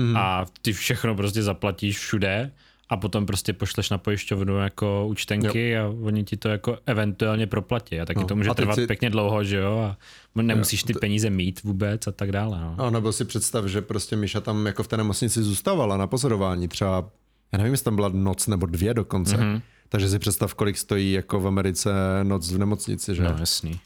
[0.00, 0.16] Mhm.
[0.16, 2.50] a ty všechno prostě zaplatíš všude
[2.88, 8.00] a potom prostě pošleš na pojišťovnu jako účtenky a oni ti to jako eventuálně proplatí
[8.00, 8.26] a taky No.
[8.26, 9.96] to může trvat si- pěkně dlouho, že jo, a
[10.42, 12.74] nemusíš ty peníze mít vůbec a tak dále, no.
[12.78, 16.68] A nebo si představ, že prostě Míša tam jako v té nemocnici zůstávala na pozorování
[16.68, 17.10] třeba,
[17.52, 19.36] já nevím, jestli tam byla noc nebo dvě dokonce.
[19.36, 19.46] Mhm.
[19.56, 19.60] Mm-hmm.
[19.88, 21.90] Takže si představ, kolik stojí jako v Americe
[22.22, 23.22] noc v nemocnici, že?
[23.22, 23.80] No jasný.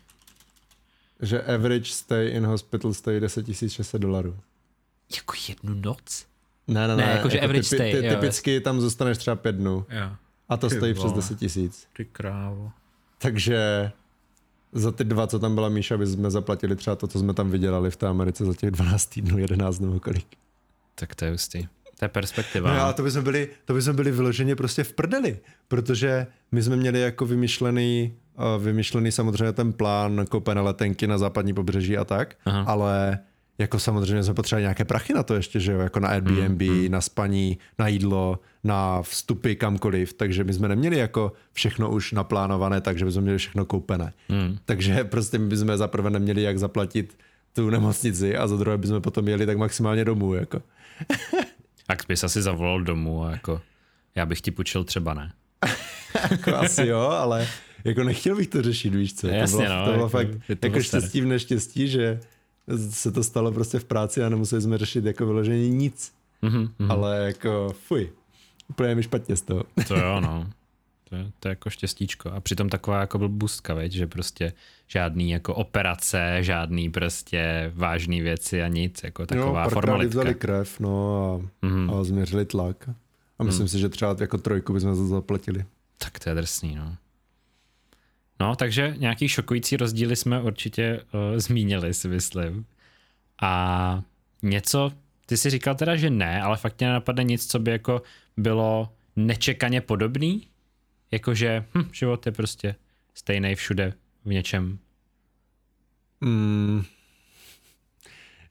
[1.21, 4.37] Že average stay in hospital stojí 10 600 dolarů.
[5.17, 6.27] Jako jednu noc?
[6.69, 7.13] Ne, ne, Ne, ne.
[7.13, 9.87] jakože average typi, stay, ty, jo, typicky tam zůstaneš třeba pět dnů.
[9.91, 10.11] Jo.
[10.49, 11.17] A to Ty stojí přes vole.
[11.17, 11.87] 10 tisíc.
[11.97, 12.71] Ty krávo.
[13.19, 13.91] Takže
[14.73, 17.51] za ty dva, co tam byla Míša, by jsme zaplatili třeba to, co jsme tam
[17.51, 20.27] vydělali v té Americe za těch 12 týdnů, 11 nebo kolik.
[20.95, 21.69] Tak to je hustý.
[22.03, 22.75] To je perspektiva.
[22.75, 25.39] No, ale to by jsme byli, to by jsme byli vyloženě prostě v prdeli,
[25.69, 31.55] protože my jsme měli jako vymyšlený, uh, vymyšlený samozřejmě ten plán koupené letenky na západní
[31.55, 32.65] pobřeží a tak, Aha.
[32.67, 33.19] ale
[33.59, 36.91] jako samozřejmě jsme potřebovali nějaké prachy na to ještě, že jo, jako na Airbnb, mm,
[36.91, 42.81] na spaní, na jídlo, na vstupy kamkoliv, takže my jsme neměli jako všechno už naplánované,
[42.81, 44.13] takže bychom měli všechno koupené.
[44.29, 44.59] Mm.
[44.65, 47.17] Takže prostě my bychom za prvé neměli jak zaplatit
[47.53, 50.63] tu nemocnici a za druhé bychom potom jeli tak maximálně domů, jako.
[51.93, 53.61] Tak bys asi zavolal domů a jako
[54.15, 55.33] já bych ti půjčil třeba ne.
[56.31, 57.49] jako asi jo, ale
[57.85, 59.29] jako nechtěl bych to řešit, víš co.
[59.29, 62.21] Jasně, to bylo, no, to bylo jako fakt je to jako štěstí v neštěstí, že
[62.91, 66.13] se to stalo prostě v práci a nemuseli jsme řešit jako vyloženě nic.
[66.43, 66.91] Mhm, mhm.
[66.91, 68.13] Ale jako fuj,
[68.69, 69.65] úplně mi špatně z toho.
[69.89, 70.51] To jo, no.
[71.09, 72.31] To je, to je jako štěstíčko.
[72.31, 74.53] A přitom taková jako blbůstka, veď, že prostě
[74.93, 80.11] žádný jako operace, žádný prostě vážný věci a nic, jako taková jo, formalitka.
[80.11, 81.15] vzali krev, no
[81.63, 81.91] a, Mhm.
[81.91, 82.89] a změřili tlak.
[83.39, 85.65] A myslím si, že třeba jako trojku bychom za to zaplatili.
[85.99, 86.97] Tak to je drsný, no.
[88.41, 92.67] No, takže nějaký šokující rozdíly jsme určitě uh, zmínili, si myslím.
[93.43, 94.03] A
[94.43, 94.93] něco,
[95.27, 98.03] ty si říkal teda, že ne, ale fakt tě nenapadne nic, co by jako
[98.37, 100.47] bylo nečekaně podobný?
[101.11, 102.75] Jakože hm, život je prostě
[103.15, 103.93] stejný všude
[104.25, 104.79] v něčem.
[106.21, 106.83] Mm,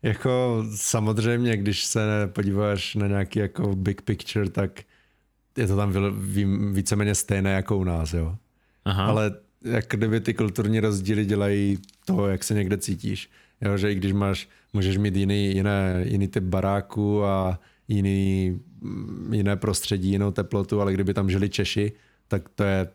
[0.03, 4.81] jako samozřejmě, když se podíváš na nějaký jako big picture, tak
[5.57, 5.93] je to tam
[6.73, 8.37] víceméně stejné jako u nás, jo.
[8.85, 9.05] Aha.
[9.05, 9.31] Ale
[9.63, 13.29] jak kdyby ty kulturní rozdíly dělají to, jak se někde cítíš.
[13.61, 18.59] Jo, že i když máš, můžeš mít jiný, jiné, jiný typ baráku a jiný,
[19.31, 21.91] jiné prostředí, jinou teplotu, ale kdyby tam žili Češi,
[22.27, 22.87] tak to je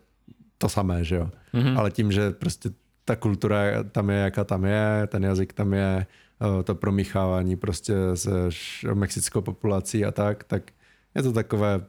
[0.57, 1.29] to samé, že jo.
[1.53, 1.77] Mhm.
[1.77, 2.69] Ale tím, že prostě
[3.05, 3.57] ta kultura
[3.91, 6.05] tam je, jaká tam je, ten jazyk tam je,
[6.59, 8.31] eh, to promíchávání prostě se
[8.93, 10.71] mexickou populací a tak, tak
[11.15, 11.81] je to takové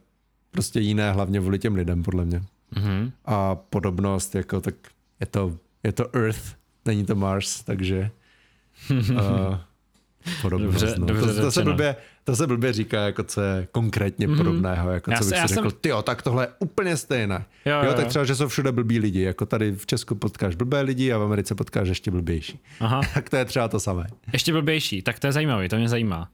[0.50, 2.42] prostě jiné, hlavně vůli těm lidem, podle mě
[2.76, 3.12] Mhm.
[3.24, 4.74] a podobnost, jako tak
[5.20, 6.54] je to, je to Earth,
[6.84, 8.10] není to Mars, takže
[8.90, 8.98] uh,
[10.42, 10.80] podobnost.
[10.80, 11.06] Dobře, no.
[11.06, 11.96] dobře to, to, se blbě,
[12.28, 14.36] to se blbě říká, jako co je konkrétně mm-hmm.
[14.36, 17.44] podobného, jako Já co bych si jsem- řekl, ty tak tohle je úplně stejné.
[17.66, 20.54] Jo, Jo, jo, tak třeba, že jsou všude blbí lidi, jako tady v Česku potkáš
[20.54, 22.60] blbé lidi a v Americe potkáš ještě blbější.
[22.80, 23.00] Aha.
[23.14, 24.06] Tak to je třeba to samé.
[24.32, 26.30] Ještě blbější, tak to je zajímavý, to mě zajímá.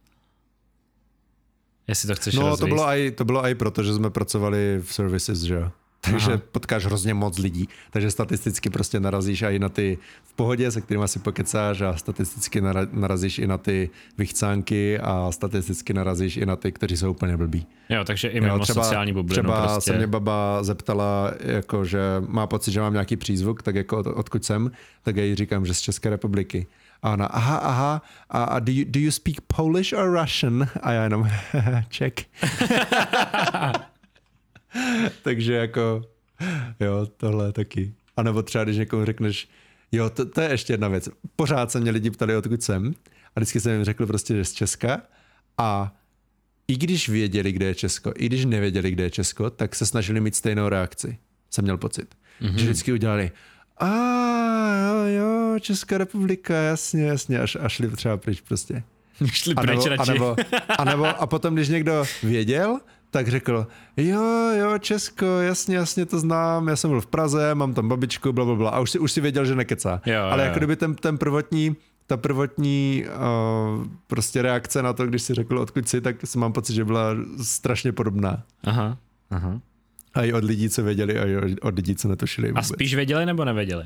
[1.89, 2.69] Jestli to chceš No, to rozvíjet.
[2.69, 5.71] bylo, aj, to bylo aj proto, že jsme pracovali v services, že jo.
[6.11, 6.43] Takže Aha.
[6.53, 11.09] Potkáš hrozně moc lidí, takže statisticky prostě narazíš i na ty v pohodě, se kterými
[11.09, 16.57] si pokecáš a statisticky nara- narazíš i na ty vychcánky a statisticky narazíš i na
[16.57, 17.67] ty, kteří jsou úplně blbí.
[17.89, 19.91] Jo, takže i mimo sociální bublinu třeba prostě.
[19.91, 24.07] se mě baba zeptala, jako, že má pocit, že mám nějaký přízvuk, tak jako od,
[24.07, 24.71] odkud jsem,
[25.03, 26.67] tak já jí říkám, že z České republiky.
[27.03, 30.69] A ona, aha, aha, a, a do, you, do you speak Polish or Russian?
[30.83, 31.29] A já jenom,
[31.89, 32.13] Czech.
[35.23, 36.03] Takže jako,
[36.81, 37.95] jo, tohle taky.
[38.17, 39.49] A nebo třeba, když někomu řekneš,
[39.93, 41.09] jo, to, to je ještě jedna věc.
[41.37, 42.95] Pořád se mě lidi ptali, odkud jsem.
[43.37, 45.03] A vždycky jsem jim řekl prostě, že z Česka.
[45.59, 45.95] A
[46.69, 50.21] i když věděli, kde je Česko, i když nevěděli, kde je Česko, tak se snažili
[50.21, 51.19] mít stejnou reakci.
[51.51, 52.15] Jsem měl pocit.
[52.41, 52.55] Mm-hmm.
[52.55, 53.31] Že vždycky udělali,
[53.79, 53.87] a
[54.87, 58.83] jo, jo, Česká republika, jasně, jasně, až, až šli třeba pryč prostě.
[59.33, 60.37] Šli A pryč a, nebo,
[60.79, 62.81] a, nebo, a potom, když někdo věděl,
[63.15, 63.67] tak řekl,
[63.97, 68.33] jo, jo, Česko, jasně, jasně to znám, já jsem byl v Praze, mám tam babičku,
[68.33, 68.71] bla, bla, bla.
[68.71, 70.01] A už si, už si věděl, že nekecá.
[70.07, 70.59] Jo, Ale jo, jako jo.
[70.59, 71.77] kdyby ten, ten prvotní,
[72.07, 76.53] ta prvotní uh, prostě reakce na to, když si řekl, odkud jsi, tak si mám
[76.53, 77.05] pocit, že byla
[77.43, 78.43] strašně podobná.
[78.65, 78.99] Aha,
[79.31, 79.61] aha.
[80.15, 82.67] A i od lidí, co věděli, a i od- lidí, co netušili A vůbec.
[82.69, 83.85] spíš věděli nebo nevěděli?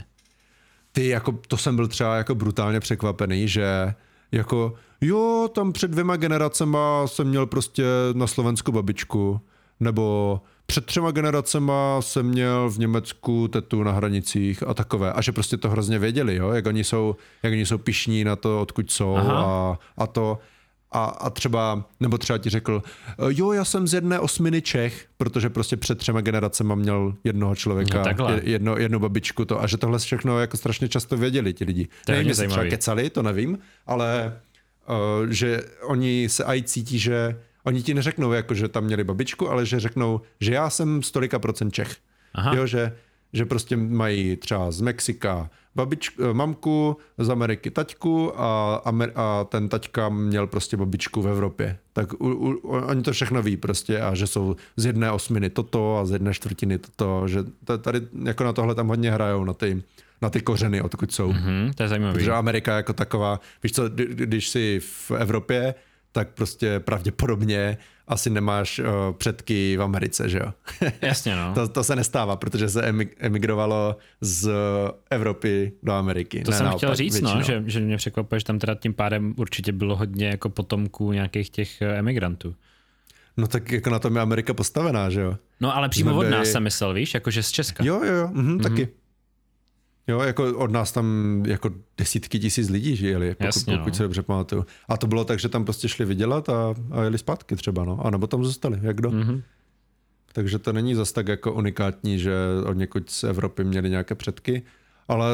[0.92, 3.94] Ty, jako, to jsem byl třeba jako brutálně překvapený, že
[4.32, 9.40] jako, jo, tam před dvěma generacema jsem měl prostě na Slovensku babičku,
[9.80, 15.12] nebo před třema generacema jsem měl v Německu tetu na hranicích a takové.
[15.12, 16.50] A že prostě to hrozně věděli, jo?
[16.50, 19.44] Jak, oni jsou, jak oni jsou pišní na to, odkud jsou Aha.
[19.44, 20.38] a, a to.
[20.92, 22.82] A, a třeba, nebo třeba ti řekl,
[23.28, 27.98] jo, já jsem z jedné osminy Čech, protože prostě před třema generacema měl jednoho člověka,
[27.98, 28.40] No takhle.
[28.44, 31.88] jedno, jednu babičku to a že tohle všechno jako strašně často věděli ti lidi.
[32.06, 34.38] To Nevím, jestli třeba kecali, to nevím, ale
[35.20, 39.50] uh, že oni se aj cítí, že oni ti neřeknou, jako, že tam měli babičku,
[39.50, 41.96] ale že řeknou, že já jsem z tolika procent Čech.
[42.34, 42.54] Aha.
[42.56, 42.92] Jo, že,
[43.32, 49.44] že prostě mají třeba z Mexika babičku, eh, mamku, z Ameriky taťku a, Amer- a
[49.44, 51.78] ten taťka měl prostě babičku v Evropě.
[51.92, 55.96] Tak u, u, oni to všechno ví prostě a že jsou z jedné osminy toto
[55.98, 57.44] a z jedné čtvrtiny toto, že
[57.82, 59.82] tady jako na tohle tam hodně hrajou, na ty,
[60.22, 61.32] na ty kořeny, odkud jsou.
[61.32, 62.14] Hm, to je zajímavý.
[62.14, 65.74] Protože Amerika jako taková, víš co, kdy- když jsi v Evropě,
[66.18, 67.78] tak prostě pravděpodobně
[68.08, 68.84] asi nemáš uh,
[69.16, 70.52] předky v Americe, že jo?
[71.02, 71.54] Jasně, no.
[71.54, 74.50] to, to se nestává, protože se emi- emigrovalo z
[75.10, 76.42] Evropy do Ameriky.
[76.42, 78.94] To ne jsem naopak, chtěl říct, no, že, že mě překvapuje, že tam teda tím
[78.94, 82.54] pádem určitě bylo hodně jako potomků nějakých těch eh, emigrantů.
[83.36, 85.36] No tak jako na tom je Amerika postavená, že jo?
[85.60, 87.84] No ale přímo Jsme od nás byli- jsem myslel, víš, jakože z Česka.
[87.84, 88.88] Jo, jo, jo, mhm, taky.
[90.08, 91.06] Jo, jako od nás tam
[91.46, 93.94] jako desítky tisíc lidí žili, pokud, Jasně, pokud no.
[93.94, 94.66] se dobře pamatuju.
[94.88, 98.06] A to bylo tak, že tam prostě šli vydělat a, a jeli zpátky třeba, no.
[98.06, 99.10] A nebo tam zůstali, jak kdo.
[99.10, 99.42] Mhm.
[100.32, 102.34] Takže to není zas tak jako unikátní, že
[102.66, 104.62] od někud z Evropy měli nějaké předky,
[105.08, 105.26] ale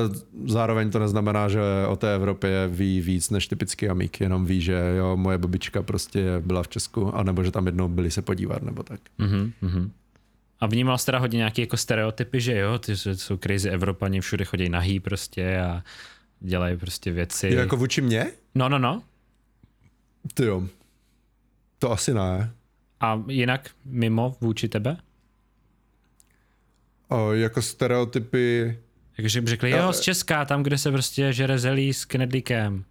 [0.46, 4.94] zároveň to neznamená, že o té Evropě ví víc než typický amík, jenom ví, že
[4.96, 8.82] jo, moje babička prostě byla v Česku, anebo že tam jednou byli se podívat, nebo
[8.82, 9.00] tak.
[9.18, 9.90] Mhm, mhm.
[10.64, 14.44] A vnímal jsi teda hodně nějaké jako stereotypy, že jo, ty jsou, crazy Evropani, všude
[14.44, 15.82] chodí nahý prostě a
[16.40, 17.46] dělají prostě věci.
[17.46, 18.26] Je jako vůči mně?
[18.54, 19.02] No, no, no.
[20.34, 20.68] Ty jo.
[21.78, 22.52] To asi ne.
[23.00, 24.96] A jinak mimo vůči tebe?
[27.08, 28.78] O, jako stereotypy,
[29.16, 32.84] Takže by řekli, Jo, jo, z Česka, tam, kde se prostě žere zelí s knedlíkem.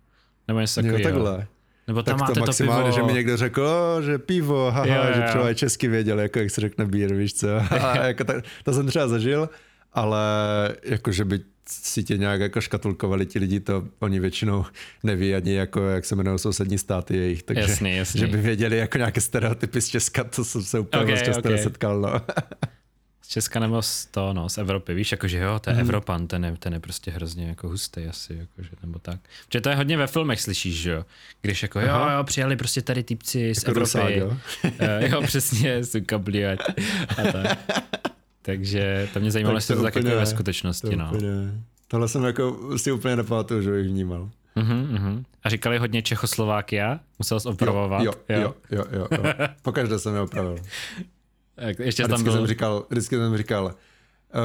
[0.47, 1.23] Nebo něco jo, takového.
[1.25, 1.47] takhle.
[1.88, 2.95] Nebo tam Tak máte to to, maximálně, pivo.
[2.95, 6.39] že mi někdo řekl, že pivo, haha, Jo, jo, že třeba i česky věděl, jako
[6.39, 7.47] jak se řekne bír, víš co.
[7.81, 9.49] A jako tak, to jsem třeba zažil,
[9.93, 10.19] ale
[10.84, 11.39] jako, že by
[11.69, 14.65] si tě nějak jako škatulkovali ti lidi, to oni většinou
[15.03, 18.19] neví ani jako, jak se jmenují sousední státy jejich, takže Jasný, jasný.
[18.19, 21.39] že by věděli jako nějaké stereotypy z Česka, to jsem se úplně Ok, moc často
[21.49, 21.51] ok.
[21.55, 22.14] nesetkal, no.
[23.34, 26.55] Česka nebo z to, no, z Evropy, víš, jakože jo, to je Evropan, ten je,
[26.60, 29.19] ten je prostě hrozně jako hustý asi, jakože, nebo tak.
[29.47, 31.05] Protože to je hodně ve filmech slyšíš, že jo,
[31.41, 32.14] když jako jo, Aha.
[32.14, 33.80] jo, přijeli prostě tady typci z Jako Evropy.
[33.80, 34.38] Rusák, jo?
[34.80, 36.55] Eh, jo, přesně, jsou kablí a,
[37.31, 37.57] tak.
[38.41, 41.05] Takže to mě zajímalo, Tak jestli to to tak jako ve skutečnosti, To no.
[41.05, 41.27] úplně,
[41.88, 44.30] tohle jsem jako si úplně nepamatuju, že bych vnímal.
[44.55, 45.23] Uh-huh, uh-huh.
[45.43, 48.03] A říkali hodně Čechoslovákia, musel jsi opravovat.
[48.03, 49.23] Jo, jo, jo, jo, jo, jo.
[49.61, 50.55] Pokaždé jsem je opravil.
[51.80, 53.75] Ještě A tam vždycky, jsem byl, říkal, vždycky jsem říkal,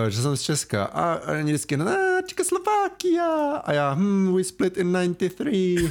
[0.03, 0.85] Uh, že jsem z Česka.
[0.85, 1.87] A, a oni vždycky, no,
[2.27, 3.57] Čekoslovákia.
[3.57, 5.77] A já, hm, we split in 93.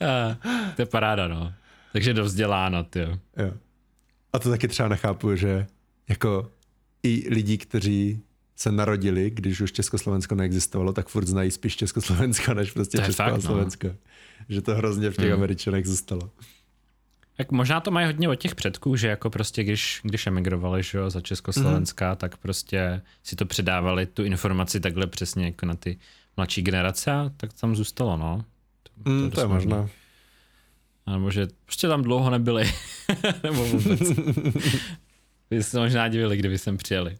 [0.00, 0.36] a,
[0.76, 1.52] to je paráda, no.
[1.92, 3.00] Takže dovzděláno, ty.
[3.00, 3.52] Jo.
[4.32, 5.66] A to taky třeba nechápu, že
[6.08, 6.50] jako
[7.02, 8.20] i lidi, kteří
[8.56, 13.30] se narodili, když už Československo neexistovalo, tak furt znají spíš Československo, než prostě Česko a
[13.30, 13.40] no.
[13.40, 13.86] Slovensko.
[13.86, 13.94] No.
[14.48, 15.34] Že to hrozně v těch hmm.
[15.34, 16.30] Američanech zůstalo.
[17.40, 20.98] Tak možná to mají hodně od těch předků, že jako prostě když, když emigrovali že
[20.98, 22.16] jo, za Československa, mm-hmm.
[22.16, 25.98] tak prostě si to předávali tu informaci takhle přesně jako na ty
[26.36, 28.44] mladší generace a tak tam zůstalo, no.
[28.82, 29.88] To, mm, to, to je možná.
[31.06, 32.72] Nebo že prostě tam dlouho nebyli.
[33.42, 34.00] Nebo vůbec.
[35.50, 37.18] Vy se možná divili, kdyby sem přijeli.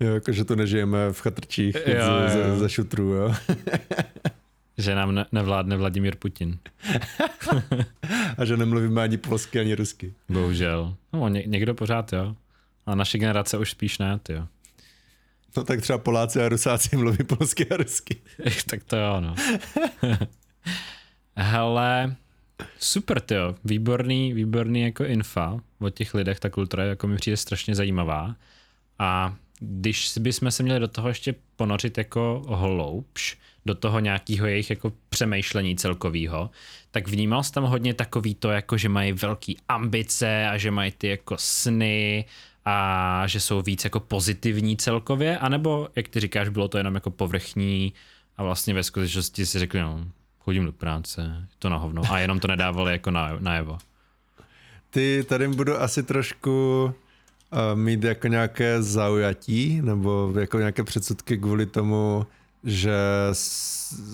[0.00, 3.34] Jo, jakože to nežijeme v chatrčích jo, ze, ze, ze šutru, jo.
[4.78, 6.58] že nám ne, nevládne Vladimír Putin.
[8.38, 10.14] A že nemluvíme ani polsky, ani rusky.
[10.28, 10.96] Bohužel.
[11.12, 12.36] No, ně, někdo pořád, jo.
[12.86, 14.46] A naše generace už spíš ne, jo.
[15.56, 18.16] No tak třeba Poláci a Rusáci mluví polsky a rusky.
[18.70, 19.34] tak to jo, no.
[21.36, 22.16] Hele,
[22.78, 23.54] super, jo.
[23.64, 28.36] Výborný, výborný jako infa o těch lidech, ta kultura jako mi přijde strašně zajímavá.
[28.98, 34.70] A když bychom se měli do toho ještě ponořit jako hloubš, do toho nějakého jejich
[34.70, 36.50] jako přemýšlení celkového,
[36.90, 40.92] tak vnímal jsi tam hodně takový to, jako že mají velký ambice a že mají
[40.98, 42.24] ty jako sny
[42.64, 47.10] a že jsou víc jako pozitivní celkově, anebo, jak ty říkáš, bylo to jenom jako
[47.10, 47.92] povrchní
[48.36, 50.04] a vlastně ve skutečnosti si řekli, no,
[50.38, 53.78] chodím do práce, to na hovno a jenom to nedávali jako na, najevo.
[54.90, 61.66] Ty tady budu asi trošku uh, mít jako nějaké zaujatí nebo jako nějaké předsudky kvůli
[61.66, 62.26] tomu,
[62.66, 62.94] že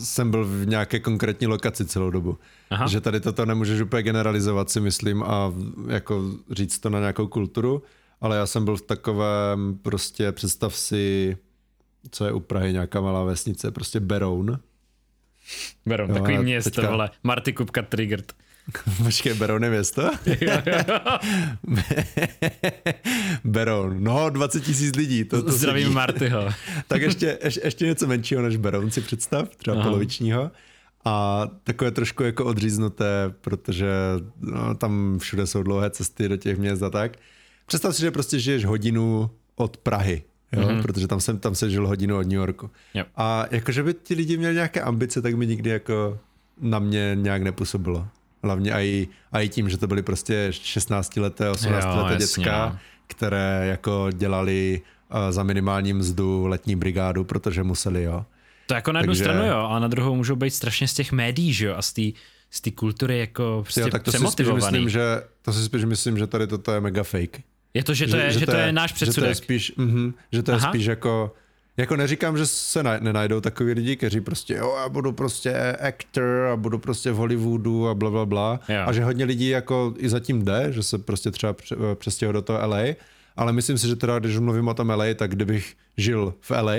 [0.03, 2.39] jsem byl v nějaké konkrétní lokaci celou dobu.
[2.71, 2.87] Aha.
[2.87, 5.53] Že tady toto nemůžeš úplně generalizovat si myslím a
[5.89, 7.83] jako říct to na nějakou kulturu,
[8.21, 11.37] ale já jsem byl v takovém prostě představ si,
[12.11, 14.59] co je u Prahy, nějaká malá vesnice, prostě Beroun.
[15.87, 16.91] Beroun, jo, takový město, teďka...
[16.91, 18.33] vole, Marty Kupka Triggered.
[19.05, 20.11] Počkej, Beroun je město?
[23.45, 25.25] Beroun, no 20 tisíc lidí.
[25.25, 25.95] To, to Zdravím sedí.
[25.95, 26.49] Martyho.
[26.89, 29.85] tak ještě, ještě, ještě něco menšího než Beroun si představ, třeba Aha.
[29.85, 30.51] polovičního.
[31.05, 33.91] A takové trošku jako odříznuté, protože
[34.41, 37.17] no, tam všude jsou dlouhé cesty do těch měst a tak.
[37.67, 40.23] Představ si, že prostě žiješ hodinu od Prahy,
[40.53, 40.63] jo?
[40.63, 40.83] Mm-hmm.
[40.83, 42.71] protože tam jsem, tam se žil hodinu od New Yorku.
[42.95, 43.09] Yep.
[43.17, 46.19] A jakože by ti lidi měli nějaké ambice, tak mi nikdy jako
[46.61, 48.09] na mě nějak nepůsobilo.
[48.43, 52.67] Hlavně i, i tím, že to byly prostě 16 leté, 18 jo, leté jasně, děcka,
[52.67, 52.79] no.
[53.07, 54.81] které jako dělali
[55.15, 58.25] uh, za minimální mzdu letní brigádu, protože museli, jo.
[58.67, 59.25] To jako na jednu Takže...
[59.25, 61.93] stranu jo, ale na druhou můžou být strašně z těch médií, že jo, a z
[61.93, 62.03] té
[62.53, 65.01] z té kultury jako prostě jo, tak to si spíš myslím, že,
[65.43, 67.41] to si spíš myslím, že tady toto je mega fake.
[67.75, 69.17] Je to, že to, že, je, že, to je, náš předsudek.
[69.17, 71.35] Že to je spíš, mm, že to je spíš jako
[71.77, 76.57] jako neříkám, že se nenajdou takový lidi, kteří prostě, jo, já budu prostě actor a
[76.57, 78.61] budu prostě v Hollywoodu a bla, bla, bla.
[78.69, 78.83] Jo.
[78.87, 81.55] A že hodně lidí jako i zatím jde, že se prostě třeba
[81.95, 82.83] přestěhuje do toho LA,
[83.37, 86.77] ale myslím si, že teda, když mluvím o tom LA, tak kdybych žil v LA,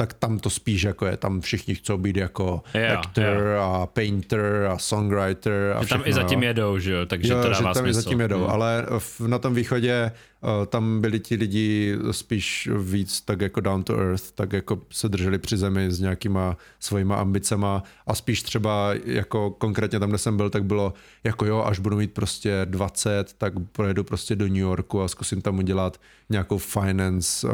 [0.00, 3.64] tak tam to spíš jako je, tam všichni chcou být jako yeah, actor yeah.
[3.64, 7.48] a painter a songwriter a všechno, Tam i zatím jedou, že jo, takže jo, to
[7.48, 7.88] dává že tam smysl.
[7.88, 8.50] i zatím jedou, mm.
[8.50, 10.12] ale v, na tom východě
[10.66, 15.38] tam byli ti lidi spíš víc tak jako down to earth, tak jako se drželi
[15.38, 20.50] při zemi s nějakýma svojima ambicema a spíš třeba jako konkrétně tam, kde jsem byl,
[20.50, 20.94] tak bylo
[21.24, 25.42] jako jo, až budu mít prostě 20, tak projedu prostě do New Yorku a zkusím
[25.42, 26.00] tam udělat
[26.30, 27.52] nějakou finance uh,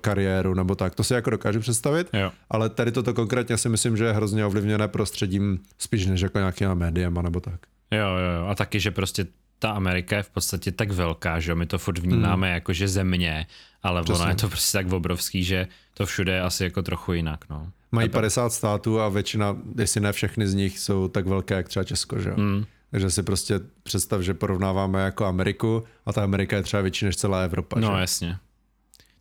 [0.00, 0.94] kariéru nebo tak.
[0.94, 2.32] To si jako dokážu představit, jo.
[2.50, 6.74] ale tady toto konkrétně si myslím, že je hrozně ovlivněné prostředím spíš než jako nějakýma
[6.74, 7.60] médiama nebo tak.
[7.90, 8.46] Jo, jo, jo.
[8.46, 9.26] A taky, že prostě
[9.58, 12.54] ta Amerika je v podstatě tak velká, že my to furt vnímáme hmm.
[12.54, 13.46] jako, že země,
[13.82, 14.22] ale Přesně.
[14.22, 17.70] ono je to prostě tak obrovský, že to všude je asi jako trochu jinak, no.
[17.92, 21.84] Mají 50 států a většina, jestli ne všechny z nich, jsou tak velké, jak třeba
[21.84, 22.64] Česko, že hmm.
[22.90, 27.16] Takže si prostě představ, že porovnáváme jako Ameriku a ta Amerika je třeba větší než
[27.16, 27.80] celá Evropa.
[27.80, 28.00] No že?
[28.00, 28.36] jasně.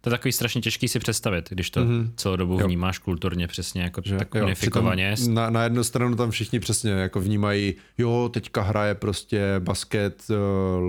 [0.07, 2.09] To je takový strašně těžký si představit, když to mm-hmm.
[2.15, 2.67] celou dobu jo.
[2.67, 5.15] vnímáš kulturně přesně jako že, tak unifikovaně.
[5.27, 10.35] Na, na jednu stranu tam všichni přesně jako vnímají, jo, teďka hraje prostě basket uh,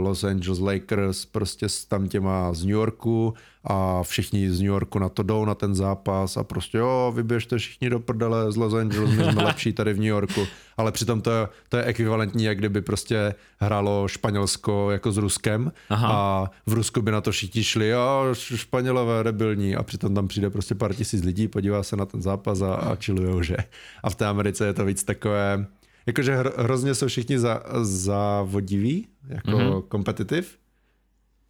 [0.02, 4.98] Los Angeles Lakers prostě s tam těma z New Yorku a všichni z New Yorku
[4.98, 8.74] na to jdou na ten zápas a prostě jo, vyběžte všichni do prdele z Los
[8.74, 12.44] Angeles, my jsme lepší tady v New Yorku, ale přitom to, je, to je ekvivalentní,
[12.44, 16.08] jak kdyby prostě hrálo Španělsko jako s Ruskem Aha.
[16.12, 20.50] a v Rusku by na to všichni šli, jo, Španělové debilní a přitom tam přijde
[20.50, 23.56] prostě pár tisíc lidí, podívá se na ten zápas a, a chillujou, že?
[24.02, 25.66] A v té Americe je to víc takové,
[26.06, 29.82] jakože hrozně jsou všichni za, závodiví, jako mm-hmm.
[29.82, 30.58] kompetitiv,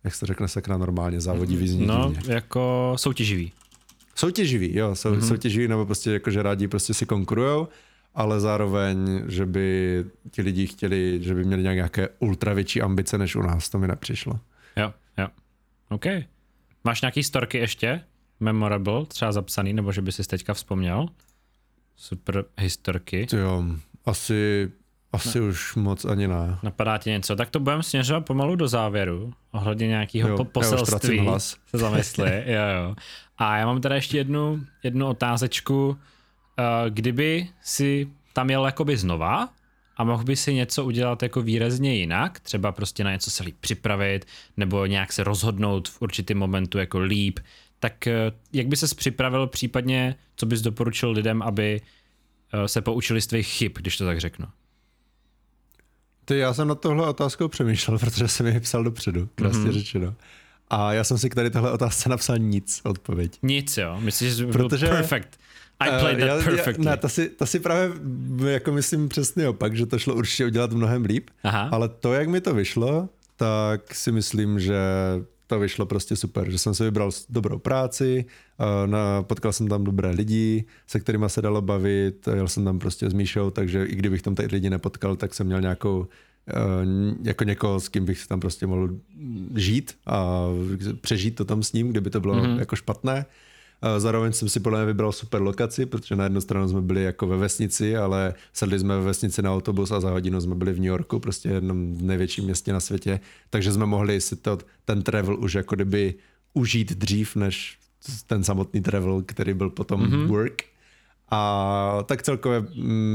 [0.04, 2.34] jak se řekne sakra normálně, závodivý zní No, divně.
[2.34, 3.52] jako soutěživý.
[4.14, 5.18] Soutěživý, jo, sou, Mhm.
[5.20, 5.28] mm-hmm.
[5.28, 7.68] soutěživý, nebo prostě jako, že rádi prostě si konkurujou,
[8.14, 13.36] ale zároveň, že by ti lidi chtěli, že by měli nějaké ultra větší ambice než
[13.36, 14.40] u nás, to mi nepřišlo.
[14.76, 15.28] Jo, jo.
[15.88, 16.04] OK.
[16.84, 18.00] Máš nějaký storky ještě?
[18.40, 21.06] Memorable, třeba zapsaný, nebo že by si teďka vzpomněl?
[21.96, 23.26] Super historky.
[23.32, 23.64] Jo,
[24.04, 24.70] asi,
[25.12, 26.58] asi už moc ani ne.
[26.62, 27.36] Napadá ti něco?
[27.36, 29.32] Tak to budeme směřovat pomalu do závěru.
[29.52, 31.18] Ohledně nějakého Jo, po- já už poselství.
[31.18, 31.56] hlas.
[31.66, 32.94] Se zamysli, jo, jo.
[33.38, 35.88] A já mám teda ještě jednu, jednu otázečku.
[35.88, 39.48] Uh, kdyby si tam jel jakoby znova
[39.96, 43.56] a mohl by si něco udělat jako výrazně jinak, třeba prostě na něco se líp
[43.60, 44.24] připravit,
[44.56, 47.38] nebo nějak se rozhodnout v určitém momentu jako líp,
[47.80, 51.80] tak eh, jak by ses připravil případně, co bys doporučil lidem, aby
[52.52, 54.46] eh, se poučili z tvých chyb, když to tak řeknu?
[56.28, 59.72] Ty, já jsem na tohle otázkou přemýšlel, protože jsem ji psal dopředu, krásně mm-hmm.
[59.72, 60.14] řečeno.
[60.70, 63.38] A já jsem si k tady tohle otázce napsal nic, odpověď.
[63.42, 63.96] Nic, jo?
[64.00, 65.28] Myslíš, že byl Protože- perfect?
[65.80, 66.84] I Eh, played that perfectly.
[66.84, 67.90] Ne, to si, to si právě
[68.46, 71.68] jako myslím přesně opak, že to šlo určitě udělat mnohem líp, Aha.
[71.72, 74.78] ale to, jak mi to vyšlo, tak si myslím, že
[75.48, 78.24] to vyšlo prostě super, že jsem si vybral dobrou práci,
[78.86, 83.10] na, potkal jsem tam dobré lidi, se kterými se dalo bavit, jel jsem tam prostě
[83.10, 86.06] s Míšou, takže i kdybych tam tady lidi nepotkal, tak jsem měl nějakou
[87.22, 88.88] jako někoho, s kým bych tam prostě mohl
[89.56, 90.46] žít a
[91.00, 92.58] přežít to tam s ním, kdyby to bylo mm-hmm.
[92.58, 93.26] jako špatné.
[93.98, 97.26] Zároveň jsem si podle mě vybral super lokaci, protože na jednu stranu jsme byli jako
[97.26, 100.76] ve vesnici, ale sedli jsme ve vesnici na autobus a za hodinu jsme byli v
[100.76, 105.40] New Yorku, prostě jednom největším městě na světě, takže jsme mohli si to, ten travel
[105.40, 106.14] už jako kdyby
[106.54, 107.78] užít dřív, než
[108.26, 110.26] ten samotný travel, který byl potom mm-hmm.
[110.26, 110.62] work.
[111.30, 112.66] A tak celkově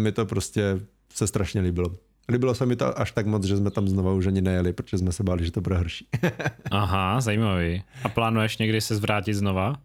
[0.02, 0.80] mi to prostě
[1.14, 1.96] se strašně líbilo.
[2.30, 4.98] Líbilo se mi to až tak moc, že jsme tam znova už ani nejeli, protože
[4.98, 6.08] jsme se báli, že to bude horší.
[6.72, 7.84] Aha, zajímavý.
[8.04, 9.76] A plánuješ někdy se zvrátit znova?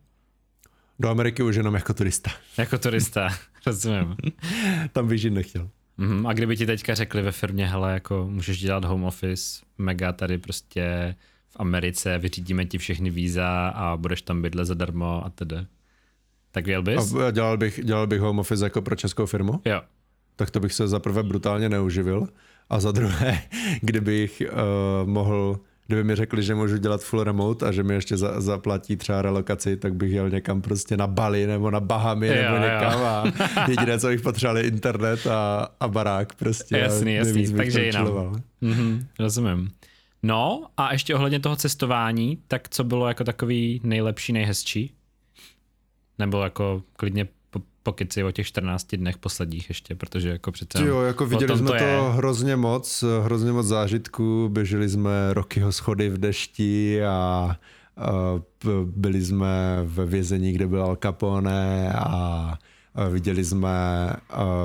[0.98, 2.30] Do Ameriky už jenom jako turista.
[2.58, 3.28] Jako turista,
[3.66, 4.16] rozumím.
[4.92, 5.70] Tam bych žít nechtěl.
[5.96, 6.26] Mhm.
[6.26, 10.38] A kdyby ti teďka řekli ve firmě, hele, jako můžeš dělat home office, mega tady
[10.38, 11.14] prostě
[11.48, 15.56] v Americe, vyřídíme ti všechny víza a budeš tam bydlet zadarmo a tedy.
[16.50, 17.14] Tak jel bys?
[17.14, 19.80] A dělal bych, dělal bych home office jako pro českou firmu, Jo.
[20.36, 22.28] tak to bych se za prvé brutálně neuživil.
[22.70, 23.42] A za druhé,
[23.80, 28.16] kdybych uh, mohl, kdyby mi řekli, že můžu dělat full remote a že mi ještě
[28.16, 32.34] za, zaplatí třeba relokaci, tak bych jel někam prostě na Bali nebo na Bahamy Jo,
[32.34, 32.62] nebo jo.
[32.62, 33.24] někam a
[33.68, 36.74] jediné, co bych potřeboval, je internet a, a barák prostě.
[36.74, 38.42] a Jasný, jasný, takže jinam.
[38.60, 39.70] Mhm, rozumím.
[40.22, 44.92] No a ještě ohledně toho cestování, tak co bylo jako takový nejlepší, nejhezčí?
[46.18, 47.28] Nebo jako klidně
[47.88, 50.86] po, pokyci o těch 14 dnech posledních ještě, protože jako přece...
[50.86, 52.00] Jo, jako viděli jsme to, je.
[52.10, 57.56] hrozně moc, hrozně moc zážitků, běželi jsme Rokyho schody v dešti a,
[58.84, 62.58] byli jsme ve vězení, kde byl Al Capone a,
[63.10, 64.10] viděli jsme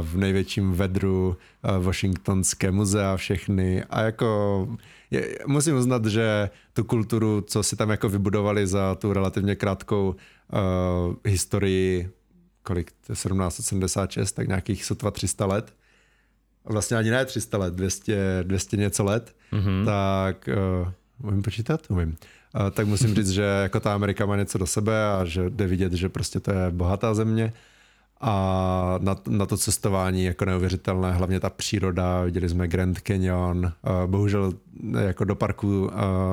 [0.02, 1.38] v největším vedru
[1.80, 4.68] Washingtonské muzea všechny a jako
[5.12, 10.16] je, musím uznat, že tu kulturu, co si tam jako vybudovali za tu relativně krátkou
[10.16, 12.10] uh, historii,
[12.64, 15.74] kolik, to je 1776, tak nějakých sotva 300 let,
[16.66, 19.86] vlastně ani ne 300 let, 200, 200 něco let, mm-hmm.
[19.86, 20.50] tak
[21.22, 21.82] uh, umím počítat?
[21.90, 22.10] Umím.
[22.10, 25.68] Uh, tak musím říct, že jako ta Amerika má něco do sebe a že jde
[25.68, 27.54] vidět, že prostě to je bohatá země
[28.26, 33.72] a na, na to cestování jako neuvěřitelné, hlavně ta příroda, viděli jsme Grand Canyon, uh,
[34.12, 34.54] bohužel
[34.98, 35.92] eh, jako do parku uh,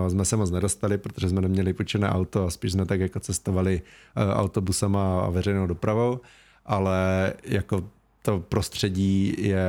[0.08, 3.82] jsme se moc nedostali, protože jsme neměli půjčené auto a spíš jsme tak jako cestovali
[4.16, 6.20] autobusama a veřejnou dopravou,
[6.66, 7.84] ale jako
[8.22, 9.68] to prostředí je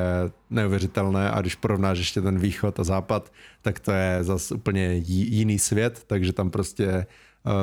[0.49, 3.31] neuvěřitelné a když porovnáš ještě ten východ a západ,
[3.61, 7.06] tak to je zase úplně jiný svět, takže tam prostě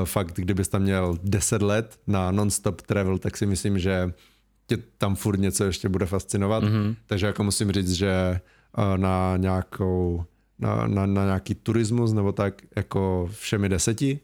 [0.04, 4.12] fakt, kdybys tam měl 10 let na non-stop travel, tak si myslím, že
[4.68, 6.64] tě tam furt něco ještě bude fascinovat.
[6.64, 6.96] Mm-hmm.
[7.06, 8.40] Takže jako musím říct, že
[8.78, 10.24] uh, na nějakou
[10.58, 14.20] na, na, na nějaký turismus nebo tak jako všemi deseti.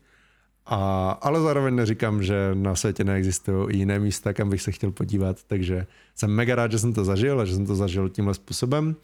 [0.66, 4.90] A, ale zároveň neříkám, že na světě neexistují i jiné místa, kam bych se chtěl
[4.90, 8.34] podívat, takže jsem mega rád, že jsem to zažil a že jsem to zažil tímhle
[8.34, 8.96] způsobem.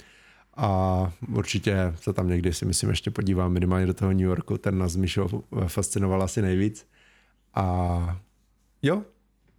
[0.56, 4.78] A určitě se tam někdy si myslím ještě podívám minimálně do toho New Yorku, ten
[4.78, 6.86] nás s Míšou fascinoval asi nejvíc.
[7.54, 8.20] A
[8.82, 9.02] jo,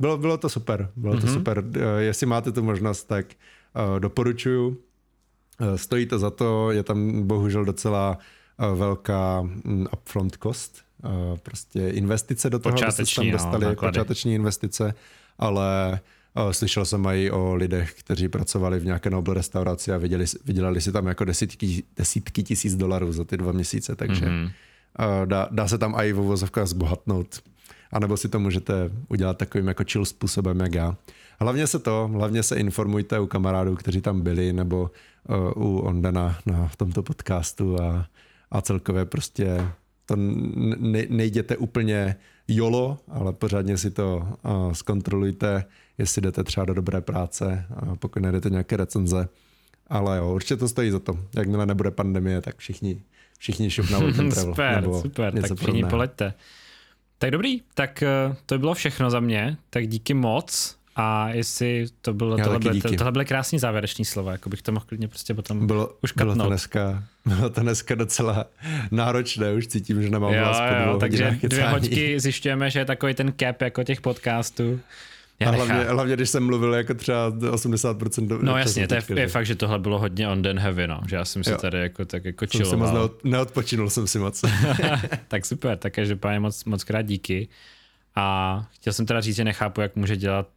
[0.02, 1.22] bylo, bylo to super, bylo mm-hmm.
[1.22, 1.64] to super.
[1.76, 3.26] Eh, Jestli máte tu možnost, tak
[3.92, 4.78] uh, doporučuju.
[5.62, 8.18] Eh, Stojí to za to, je tam bohužel docela
[8.76, 10.82] velká mm, upfront cost,
[11.44, 13.92] prostě investice do toho, abyste se tam no, dostali, náklady.
[13.92, 14.94] počáteční investice,
[15.40, 16.00] ale
[16.52, 20.92] slyšel jsem i o lidech, kteří pracovali v nějaké Noble restauraci a vydělali, vydělali si
[20.92, 24.46] tam jako desítky, desítky tisíc dolarů za ty dva měsíce, takže Mhm.
[24.46, 24.52] mm-hmm.
[25.26, 27.42] Dá, dá se tam i v uvozovkách zbohatnout.
[27.92, 30.96] A nebo si to můžete udělat takovým jako chill způsobem, jak já.
[31.40, 34.92] Hlavně se to, hlavně se informujte u kamarádů, kteří tam byli, nebo
[35.56, 38.06] uh, u Ondana na, v tomto podcastu a,
[38.52, 39.68] a celkově prostě
[40.06, 42.16] to ne, nejděte úplně
[42.48, 45.66] jolo, ale pořádně si to uh, zkontrolujte,
[45.98, 49.28] jestli jdete třeba do dobré práce, uh, pokud nejdete nějaké recenze.
[49.88, 51.20] Ale jo, určitě to stojí za to.
[51.36, 53.02] Jakmile nebude pandemie, tak všichni,
[53.40, 54.32] všichni šup na Travel.
[54.32, 56.34] super, nebo super, tak všichni poleďte.
[57.22, 60.76] Tak dobrý, tak uh, to by bylo všechno za mě, tak díky moc.
[60.96, 64.72] A jestli to bylo, tohle, byly, to, tohle byly krásný závěrečný slova, jako bych to
[64.72, 68.46] mohl klidně prostě potom bylo, už Bylo to, dneska, bylo to dneska docela
[68.92, 72.86] náročné, už cítím, že nemám jo, vás po jo, takže dvě hoďky zjišťujeme, že je
[72.86, 74.80] takový ten cap jako těch podcastů.
[75.42, 79.04] Já a hlavně, hlavně, když jsem mluvil jako třeba 80% do, No jasně, to je,
[79.16, 81.02] je fakt, že tohle bylo hodně on den heavy, no.
[81.08, 81.58] Že já jsem si jo.
[81.58, 84.42] tady jako tak jako jsem si moc neod, neodpočinul jsem si moc.
[85.28, 87.48] tak super, tak každopádně moc, moc krát díky.
[88.16, 90.48] A chtěl jsem teda říct, že nechápu, jak může dělat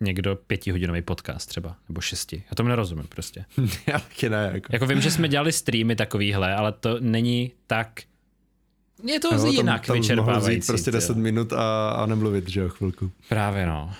[0.00, 2.42] někdo pětihodinový podcast třeba, nebo šesti.
[2.50, 3.44] Já tomu nerozumím prostě.
[3.86, 4.50] Já taky ne.
[4.54, 4.68] Jako.
[4.72, 8.00] jako vím, že jsme dělali streamy takovýhle, ale to není tak
[9.04, 10.66] je to no, jinak tam, tam vyčerpávající.
[10.66, 13.12] prostě 10 minut a, a nemluvit, že jo, chvilku.
[13.28, 13.90] Právě no.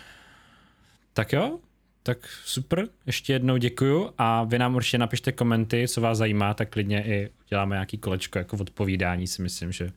[1.12, 1.59] Tak jo,
[2.02, 6.70] tak super, ještě jednou děkuju a vy nám určitě napište komenty, co vás zajímá, tak
[6.70, 9.90] klidně i uděláme nějaký kolečko jako odpovídání, si myslím, že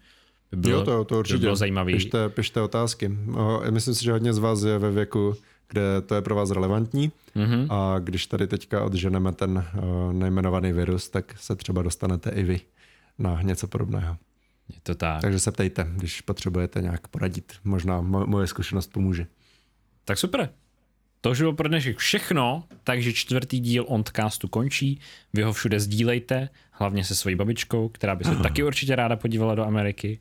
[0.51, 1.37] by bylo, jo, to, to určitě.
[1.37, 1.93] By bylo zajímavý.
[1.93, 3.17] Pište, pište otázky.
[3.69, 5.35] Myslím si, že hodně z vás je ve věku,
[5.69, 7.67] kde to je pro vás relevantní mm-hmm.
[7.69, 9.65] a když tady teďka odženeme ten
[10.11, 12.61] nejmenovaný virus, tak se třeba dostanete i vy
[13.19, 14.17] na něco podobného.
[14.69, 15.21] Je to tak.
[15.21, 17.53] Takže se ptejte, když potřebujete nějak poradit.
[17.63, 19.27] Možná moje zkušenost pomůže.
[20.05, 20.49] Tak super.
[21.25, 24.99] To už bylo pro dnešek všechno, takže čtvrtý díl Ondcastu končí.
[25.33, 29.55] Vy ho všude sdílejte, hlavně se svojí babičkou, která by se taky určitě ráda podívala
[29.55, 30.19] do Ameriky.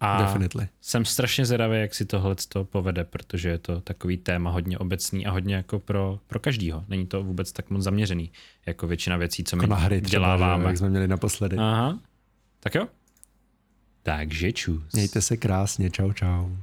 [0.00, 0.68] A Definitely.
[0.80, 5.26] jsem strašně zvědavý, jak si tohle to povede, protože je to takový téma hodně obecný
[5.26, 6.84] a hodně jako pro, pro každýho.
[6.88, 8.32] Není to vůbec tak moc zaměřený,
[8.66, 10.54] jako většina věcí, co my jako na hry děláváme.
[10.54, 11.56] Třeba, jak jsme měli naposledy.
[11.56, 11.98] Aha.
[12.60, 12.88] Tak jo.
[14.02, 14.92] Takže čus.
[14.92, 15.90] Mějte se krásně.
[15.90, 16.56] Čau, čau.